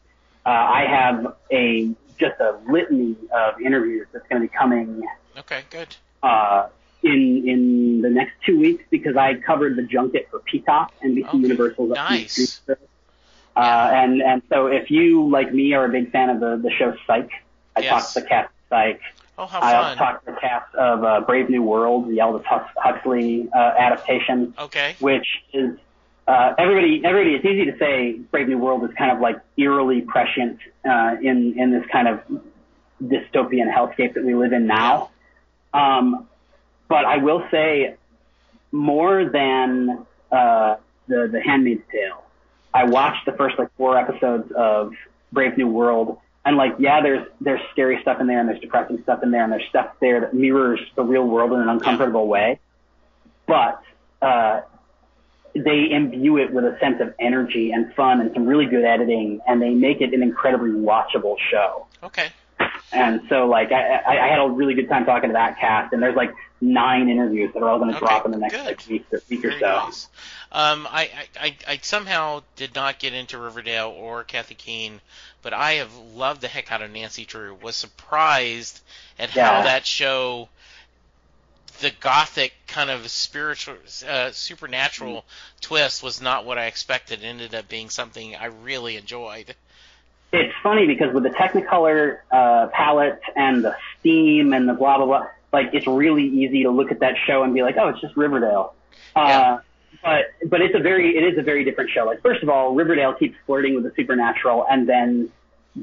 uh, 0.45 0.51
I 0.51 0.85
have 0.89 1.35
a 1.53 1.91
just 2.19 2.39
a 2.41 2.59
litany 2.71 3.17
of 3.33 3.61
interviews 3.65 4.09
that's 4.13 4.27
going 4.29 4.43
to 4.43 4.49
be 4.49 4.55
coming 4.57 5.03
Okay. 5.39 5.63
Good. 5.71 5.97
uh, 6.23 6.69
in 7.03 7.45
in 7.47 8.01
the 8.03 8.11
next 8.11 8.33
two 8.45 8.59
weeks 8.59 8.83
because 8.91 9.17
I 9.17 9.35
covered 9.35 9.77
the 9.77 9.83
junket 9.83 10.27
for 10.31 10.41
Peacock, 10.41 10.93
NBC 11.05 11.29
Okay, 11.29 11.39
Universal's 11.39 11.95
nice. 11.95 12.61
Uh, 13.57 13.61
and 13.93 14.23
and 14.23 14.43
so 14.53 14.67
if 14.67 14.91
you 14.91 15.29
like 15.31 15.53
me 15.53 15.73
are 15.75 15.85
a 15.85 15.89
big 15.89 16.11
fan 16.13 16.31
of 16.31 16.41
the 16.41 16.61
the 16.63 16.71
show 16.79 16.95
Psych, 17.07 17.29
I 17.77 17.81
Yes. 17.81 17.91
talked 17.93 18.15
to 18.15 18.21
the 18.23 18.27
cast 18.27 18.53
Psych. 18.69 19.01
Oh, 19.39 19.47
how 19.47 19.61
I 19.61 19.75
also 19.77 19.89
fun. 19.91 19.97
talked 19.99 20.27
to 20.27 20.33
the 20.33 20.39
cast 20.41 20.75
of 20.75 21.05
uh, 21.05 21.21
Brave 21.21 21.49
New 21.49 21.63
World, 21.63 22.09
the 22.09 22.21
Aldous 22.21 22.45
Huxley 22.77 23.49
uh, 23.55 23.59
adaptation, 23.79 24.53
Okay. 24.59 24.97
which 24.99 25.27
is 25.53 25.79
uh, 26.27 26.55
everybody 26.59 27.01
everybody. 27.05 27.37
It's 27.37 27.45
easy 27.45 27.71
to 27.71 27.79
say 27.79 28.13
Brave 28.33 28.49
New 28.49 28.59
World 28.59 28.83
is 28.85 28.91
kind 28.99 29.13
of 29.13 29.21
like 29.21 29.37
eerily 29.57 30.01
prescient 30.01 30.59
uh, 30.85 31.17
in 31.23 31.55
in 31.59 31.71
this 31.71 31.85
kind 31.93 32.09
of 32.09 32.21
dystopian 33.03 33.73
hellscape 33.73 34.15
that 34.15 34.25
we 34.25 34.35
live 34.35 34.53
in 34.53 34.67
now. 34.67 35.11
Um, 35.73 36.27
but 36.89 37.05
I 37.05 37.19
will 37.19 37.45
say 37.51 37.95
more 38.73 39.25
than 39.31 40.05
uh, 40.33 40.77
the 41.07 41.29
the 41.31 41.41
Handmaid's 41.41 41.83
Tale. 41.93 42.25
I 42.75 42.85
watched 42.85 43.25
the 43.25 43.33
first 43.33 43.59
like 43.59 43.69
four 43.77 43.97
episodes 43.97 44.51
of 44.55 44.93
Brave 45.33 45.57
New 45.57 45.69
World, 45.69 46.19
and 46.49 46.57
like 46.57 46.77
yeah, 46.79 47.03
there's 47.03 47.27
there's 47.43 47.61
scary 47.73 47.99
stuff 48.01 48.23
in 48.23 48.27
there, 48.27 48.41
and 48.41 48.49
there's 48.49 48.61
depressing 48.61 49.03
stuff 49.03 49.23
in 49.23 49.31
there, 49.31 49.45
and 49.45 49.53
there's 49.53 49.69
stuff 49.69 49.91
there 50.01 50.23
that 50.23 50.33
mirrors 50.33 50.81
the 50.97 51.03
real 51.03 51.27
world 51.27 51.53
in 51.53 51.61
an 51.61 51.69
uncomfortable 51.69 52.27
way. 52.27 52.59
But 53.47 53.83
uh, 54.23 54.63
they 55.55 55.91
imbue 55.91 56.39
it 56.39 56.51
with 56.51 56.65
a 56.65 56.79
sense 56.81 57.03
of 57.03 57.13
energy 57.21 57.71
and 57.71 57.93
fun 57.95 58.23
and 58.23 58.33
some 58.33 58.47
really 58.47 58.65
good 58.65 58.87
editing, 58.87 59.41
and 59.47 59.61
they 59.61 59.75
make 59.75 60.01
it 60.01 60.15
an 60.15 60.23
incredibly 60.23 60.71
watchable 60.71 61.37
show. 61.51 61.87
Okay. 62.03 62.31
And 62.93 63.23
so, 63.29 63.47
like, 63.49 63.71
I, 63.73 63.97
I, 63.97 64.19
I 64.27 64.29
had 64.29 64.39
a 64.41 64.49
really 64.49 64.75
good 64.75 64.89
time 64.89 65.05
talking 65.05 65.31
to 65.31 65.35
that 65.35 65.59
cast, 65.59 65.93
and 65.93 66.03
there's 66.03 66.17
like 66.17 66.35
nine 66.61 67.09
interviews 67.09 67.53
that 67.55 67.63
are 67.63 67.69
all 67.69 67.79
going 67.79 67.93
to 67.93 67.97
Okay, 67.97 67.99
drop 67.99 68.25
in 68.25 68.33
the 68.33 68.39
next 68.39 68.65
good. 68.65 68.65
like 68.65 68.87
week 68.87 69.07
or 69.13 69.23
week 69.29 69.45
or 69.45 69.53
so. 69.53 69.83
nice. 69.87 70.09
Um, 70.51 70.87
I, 70.91 71.29
I, 71.39 71.57
I, 71.67 71.79
somehow 71.83 72.43
did 72.57 72.75
not 72.75 72.99
get 72.99 73.13
into 73.13 73.39
Riverdale 73.39 73.89
or 73.91 74.25
Katy 74.25 74.55
Keene, 74.55 75.01
but 75.43 75.53
I 75.53 75.75
have 75.75 75.95
loved 75.95 76.41
the 76.41 76.49
heck 76.49 76.73
out 76.73 76.83
of 76.83 76.91
Nancy 76.91 77.25
Drew. 77.27 77.55
Was 77.55 77.77
surprised 77.77 78.81
at 79.19 79.31
how 79.31 79.61
that 79.63 79.87
show, 79.87 80.49
the 81.81 81.91
gothic 81.91 82.53
kind 82.67 82.91
of 82.91 83.09
spiritual, 83.11 83.77
uh, 84.07 84.31
supernatural 84.33 85.25
twist, 85.61 86.03
was 86.03 86.21
not 86.21 86.45
what 86.45 86.59
I 86.59 86.67
expected. 86.67 87.23
It 87.23 87.27
ended 87.27 87.55
up 87.55 87.69
being 87.69 87.89
something 87.91 88.35
I 88.37 88.47
really 88.47 88.97
enjoyed. 88.97 89.55
It's 90.33 90.53
funny 90.63 90.87
because 90.87 91.15
with 91.15 91.23
the 91.23 91.31
Technicolor 91.31 92.19
uh, 92.31 92.67
palette 92.69 93.21
and 93.35 93.65
the 93.65 93.75
steam 93.99 94.53
and 94.53 94.69
the 94.69 94.75
blah 94.75 94.99
blah 94.99 95.07
blah, 95.07 95.27
like 95.53 95.71
it's 95.73 95.87
really 95.87 96.25
easy 96.27 96.65
to 96.65 96.71
look 96.71 96.91
at 96.91 97.01
that 97.01 97.15
show 97.27 97.43
and 97.43 97.55
be 97.55 97.63
like, 97.63 97.77
oh, 97.79 97.89
it's 97.89 98.01
just 98.01 98.17
Riverdale. 98.17 98.75
Yeah. 99.17 99.23
Uh, 99.23 99.61
but 100.03 100.51
but 100.51 100.61
it's 100.61 100.75
a 100.75 100.81
very 100.81 101.17
it 101.17 101.25
is 101.25 101.39
a 101.39 101.43
very 101.43 101.65
different 101.65 101.91
show. 101.91 102.05
Like 102.05 102.21
first 102.23 102.43
of 102.43 102.51
all, 102.51 102.75
Riverdale 102.75 103.15
keeps 103.15 103.37
flirting 103.47 103.75
with 103.75 103.85
the 103.85 103.93
supernatural 103.97 104.67
and 104.71 104.89
then 104.89 105.31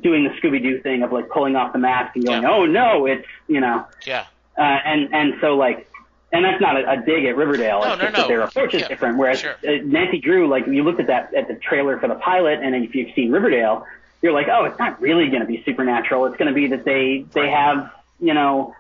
doing 0.02 0.24
the 0.26 0.30
Scooby 0.32 0.62
Doo 0.62 0.80
thing 0.82 1.02
of 1.04 1.12
like 1.12 1.30
pulling 1.30 1.56
off 1.56 1.74
the 1.74 1.80
mask 1.80 2.16
and 2.16 2.26
going, 2.26 2.44
Yeah. 2.44 2.52
oh 2.52 2.66
no, 2.66 3.08
it's 3.08 3.26
you 3.48 3.60
know, 3.62 3.86
Yeah. 4.06 4.26
uh, 4.58 4.62
and 4.62 5.14
and 5.14 5.34
so 5.42 5.56
like. 5.56 5.90
And 6.34 6.44
that's 6.44 6.60
not 6.60 6.76
a, 6.76 6.92
a 6.92 6.98
dig 7.06 7.24
at 7.26 7.38
Riverdale. 7.38 7.80
No, 7.80 7.94
it's 7.94 8.00
no, 8.02 8.06
just 8.08 8.14
no. 8.18 8.22
that 8.24 8.28
their 8.28 8.42
approach 8.42 8.74
is 8.74 8.82
Yeah, 8.82 8.88
different. 8.90 9.18
Whereas 9.18 9.40
sure. 9.40 9.54
uh, 9.66 9.78
Nancy 9.86 10.20
Drew, 10.20 10.50
like 10.50 10.68
you 10.68 10.84
looked 10.84 11.00
at 11.00 11.08
that 11.08 11.34
at 11.34 11.48
the 11.48 11.54
trailer 11.56 11.98
for 11.98 12.10
the 12.10 12.16
pilot, 12.16 12.60
and 12.62 12.76
if 12.76 12.94
you've 12.94 13.14
seen 13.16 13.32
Riverdale, 13.32 13.86
you're 14.26 14.34
like, 14.34 14.48
oh, 14.52 14.66
it's 14.66 14.80
not 14.80 15.00
really 15.00 15.28
going 15.30 15.42
to 15.42 15.46
be 15.48 15.62
supernatural. 15.64 16.26
It's 16.26 16.36
going 16.38 16.48
to 16.48 16.54
be 16.56 16.68
that 16.70 16.84
they 16.84 17.26
they 17.32 17.50
have 17.52 17.92
you 18.20 18.34
know 18.34 18.76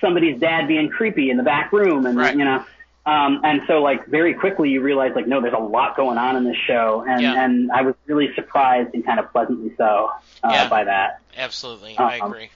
somebody's 0.00 0.40
dad 0.40 0.66
being 0.68 0.88
creepy 0.88 1.28
in 1.30 1.36
the 1.36 1.42
back 1.42 1.70
room, 1.70 2.06
and 2.06 2.16
Right. 2.16 2.34
you 2.34 2.44
know, 2.44 2.64
um, 3.04 3.42
and 3.44 3.60
so 3.66 3.82
like 3.82 4.06
very 4.06 4.32
quickly 4.32 4.70
you 4.70 4.80
realize 4.80 5.12
like 5.14 5.26
no, 5.26 5.42
there's 5.42 5.52
a 5.52 5.58
lot 5.58 5.96
going 5.98 6.16
on 6.16 6.36
in 6.36 6.44
this 6.44 6.56
show, 6.66 7.04
and 7.06 7.20
Yeah. 7.20 7.44
and 7.44 7.70
I 7.70 7.82
was 7.82 7.94
really 8.06 8.34
surprised 8.34 8.94
and 8.94 9.04
kind 9.04 9.20
of 9.20 9.30
pleasantly 9.32 9.74
so 9.76 10.10
uh, 10.42 10.48
Yeah. 10.50 10.68
by 10.70 10.84
that. 10.84 11.20
Absolutely. 11.36 11.98
I 11.98 12.18
Um, 12.20 12.32
agree. 12.32 12.48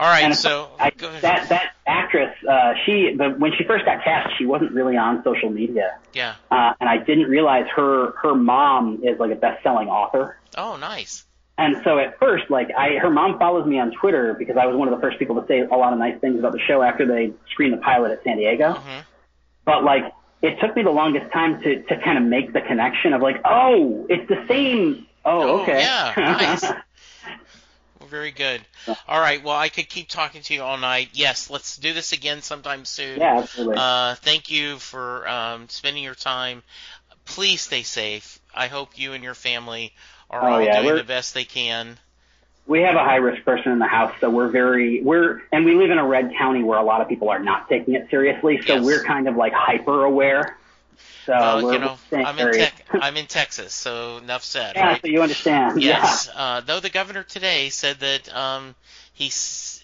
All 0.00 0.06
right. 0.06 0.32
So 0.36 0.68
I, 0.78 0.90
that 0.90 1.48
that 1.48 1.72
actress, 1.84 2.32
uh, 2.48 2.74
she 2.86 3.14
the, 3.18 3.30
when 3.30 3.50
she 3.58 3.64
first 3.64 3.84
got 3.84 4.04
cast, 4.04 4.38
she 4.38 4.46
wasn't 4.46 4.70
really 4.70 4.96
on 4.96 5.24
social 5.24 5.50
media. 5.50 5.98
yeah. 6.12 6.34
uh, 6.52 6.74
and 6.80 6.88
I 6.88 6.98
didn't 6.98 7.28
realize 7.28 7.66
her 7.74 8.12
her 8.22 8.36
mom 8.36 9.00
is 9.02 9.18
like 9.18 9.32
a 9.32 9.34
best 9.34 9.60
selling 9.64 9.88
author. 9.88 10.36
Oh, 10.56 10.76
nice. 10.76 11.24
And 11.58 11.76
so 11.82 11.98
at 11.98 12.18
first, 12.20 12.48
like 12.50 12.70
I, 12.76 12.98
her 12.98 13.10
mom 13.10 13.38
follows 13.38 13.66
me 13.66 13.78
on 13.80 13.90
Twitter 13.90 14.32
because 14.32 14.56
I 14.56 14.64
was 14.66 14.76
one 14.76 14.86
of 14.88 14.94
the 14.94 15.00
first 15.00 15.18
people 15.18 15.40
to 15.40 15.46
say 15.48 15.60
a 15.60 15.66
lot 15.76 15.92
of 15.92 15.98
nice 15.98 16.18
things 16.20 16.38
about 16.38 16.52
the 16.52 16.60
show 16.60 16.82
after 16.82 17.04
they 17.04 17.32
screened 17.50 17.72
the 17.74 17.78
pilot 17.78 18.12
at 18.12 18.22
San 18.22 18.36
Diego. 18.38 18.74
Mhm. 18.74 19.04
But 19.64 19.82
like, 19.84 20.04
it 20.40 20.60
took 20.60 20.76
me 20.76 20.82
the 20.84 20.90
longest 20.90 21.32
time 21.32 21.60
to, 21.62 21.82
to 21.82 22.00
kind 22.00 22.16
of 22.16 22.22
make 22.24 22.52
the 22.52 22.60
connection 22.60 23.12
of 23.12 23.20
like, 23.22 23.40
oh, 23.44 24.06
it's 24.08 24.28
the 24.28 24.44
same. 24.46 25.06
Oh, 25.24 25.42
Oh, 25.58 25.60
okay. 25.62 25.80
yeah, 25.80 26.12
nice. 26.16 26.64
Well, 28.00 28.08
very 28.08 28.30
good. 28.30 28.60
All 29.08 29.18
right. 29.20 29.42
Well, 29.42 29.56
I 29.56 29.68
could 29.68 29.88
keep 29.88 30.08
talking 30.08 30.42
to 30.42 30.54
you 30.54 30.62
all 30.62 30.78
night. 30.78 31.08
Yes, 31.14 31.50
let's 31.50 31.76
do 31.76 31.92
this 31.92 32.12
again 32.12 32.42
sometime 32.42 32.84
soon. 32.84 33.18
yeah, 33.18 33.38
absolutely. 33.40 33.74
Uh, 33.76 34.14
thank 34.14 34.50
you 34.50 34.78
for 34.78 35.26
um, 35.28 35.68
spending 35.68 36.04
your 36.04 36.14
time. 36.14 36.62
Please 37.24 37.60
stay 37.62 37.82
safe. 37.82 38.38
I 38.54 38.68
hope 38.68 38.96
you 38.98 39.12
and 39.14 39.24
your 39.24 39.34
family 39.34 39.92
are 40.30 40.42
Oh, 40.48 40.52
all 40.54 40.62
yeah, 40.62 40.74
doing 40.76 40.86
we're- 40.86 40.98
the 40.98 41.04
best 41.04 41.34
they 41.34 41.44
can. 41.44 41.98
we 42.66 42.82
have 42.82 42.96
a 42.96 43.04
high 43.04 43.16
risk 43.16 43.44
person 43.44 43.72
in 43.72 43.78
the 43.78 43.86
house, 43.86 44.12
so 44.20 44.28
we're 44.28 44.48
very 44.48 45.00
we're 45.02 45.42
and 45.52 45.64
we 45.64 45.74
live 45.74 45.90
in 45.90 45.98
a 45.98 46.06
red 46.06 46.32
county 46.36 46.62
where 46.62 46.78
a 46.78 46.82
lot 46.82 47.00
of 47.00 47.08
people 47.08 47.30
are 47.30 47.38
not 47.38 47.68
taking 47.68 47.94
it 47.94 48.08
seriously, 48.10 48.60
so 48.66 48.74
Yes. 48.74 48.84
we're 48.84 49.02
kind 49.04 49.26
of 49.28 49.36
like 49.36 49.52
hyper 49.54 50.04
aware. 50.04 50.56
So 51.24 51.32
well, 51.32 51.64
we're 51.64 51.72
you 51.74 51.78
know, 51.78 51.98
I'm 52.12 52.26
in 52.26 52.36
very 52.36 52.58
tech, 52.58 52.67
I'm 53.00 53.16
in 53.16 53.26
Texas, 53.26 53.74
so 53.74 54.18
enough 54.18 54.44
said. 54.44 54.76
yeah, 54.76 54.86
right? 54.86 55.00
so 55.02 55.08
you 55.08 55.22
understand. 55.22 55.82
Yes. 55.82 56.28
Uh, 56.34 56.60
though 56.60 56.80
the 56.80 56.90
governor 56.90 57.22
today 57.22 57.68
said 57.68 58.00
that 58.00 58.34
um, 58.34 58.74
he 59.12 59.26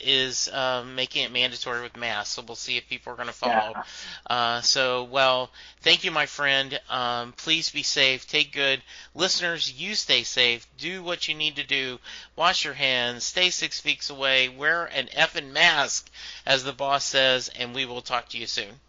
is 0.00 0.48
um, 0.52 0.94
making 0.94 1.24
it 1.24 1.32
mandatory 1.32 1.82
with 1.82 1.96
masks, 1.96 2.34
so 2.34 2.42
we'll 2.46 2.54
see 2.54 2.76
if 2.76 2.88
people 2.88 3.12
are 3.12 3.16
going 3.16 3.28
to 3.28 3.34
follow. 3.34 3.72
Yeah. 3.74 3.82
Uh, 4.28 4.60
so, 4.60 5.04
well, 5.04 5.50
thank 5.80 6.04
you, 6.04 6.10
my 6.10 6.26
friend. 6.26 6.78
Um, 6.88 7.32
please 7.32 7.70
be 7.70 7.82
safe. 7.82 8.28
Take 8.28 8.52
good. 8.52 8.82
Listeners, 9.14 9.72
you 9.72 9.94
stay 9.94 10.22
safe. 10.22 10.66
Do 10.78 11.02
what 11.02 11.26
you 11.26 11.34
need 11.34 11.56
to 11.56 11.64
do. 11.64 11.98
Wash 12.36 12.64
your 12.64 12.74
hands. 12.74 13.24
Stay 13.24 13.50
six 13.50 13.80
feet 13.80 14.08
away. 14.08 14.48
Wear 14.48 14.86
an 14.86 15.08
effing 15.08 15.50
mask, 15.50 16.10
as 16.46 16.64
the 16.64 16.72
boss 16.72 17.04
says, 17.04 17.50
and 17.58 17.74
we 17.74 17.86
will 17.86 18.02
talk 18.02 18.28
to 18.30 18.38
you 18.38 18.46
soon. 18.46 18.80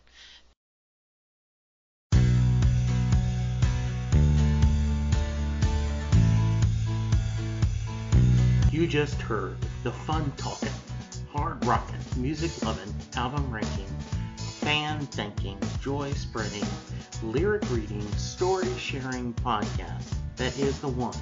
You 8.76 8.88
just 8.88 9.22
heard 9.22 9.56
the 9.84 9.92
fun 9.94 10.34
talking, 10.36 10.68
hard 11.32 11.66
rocking, 11.66 11.98
music 12.18 12.62
loving, 12.62 12.94
album 13.16 13.50
ranking, 13.50 13.88
fan 14.36 15.00
thinking, 15.06 15.58
joy 15.80 16.12
spreading, 16.12 16.66
lyric 17.24 17.64
reading, 17.72 18.06
story 18.18 18.68
sharing 18.78 19.34
podcast 19.36 20.14
that 20.36 20.60
is 20.60 20.78
the 20.82 20.90
one, 20.90 21.16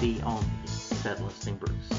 the 0.00 0.18
only, 0.22 0.46
Set 0.64 1.22
Listing 1.22 1.56
Bruce. 1.56 1.90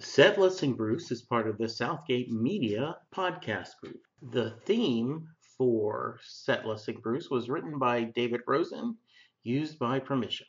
Set 0.00 0.36
Listing 0.36 0.74
Bruce 0.74 1.12
is 1.12 1.22
part 1.22 1.48
of 1.48 1.58
the 1.58 1.68
Southgate 1.68 2.32
Media 2.32 2.96
podcast 3.14 3.68
group. 3.80 4.00
The 4.32 4.50
theme 4.66 5.28
for 5.56 6.18
Set 6.24 6.66
Listing 6.66 6.98
Bruce 7.00 7.30
was 7.30 7.48
written 7.48 7.78
by 7.78 8.02
David 8.02 8.40
Rosen, 8.48 8.96
used 9.44 9.78
by 9.78 10.00
permission. 10.00 10.48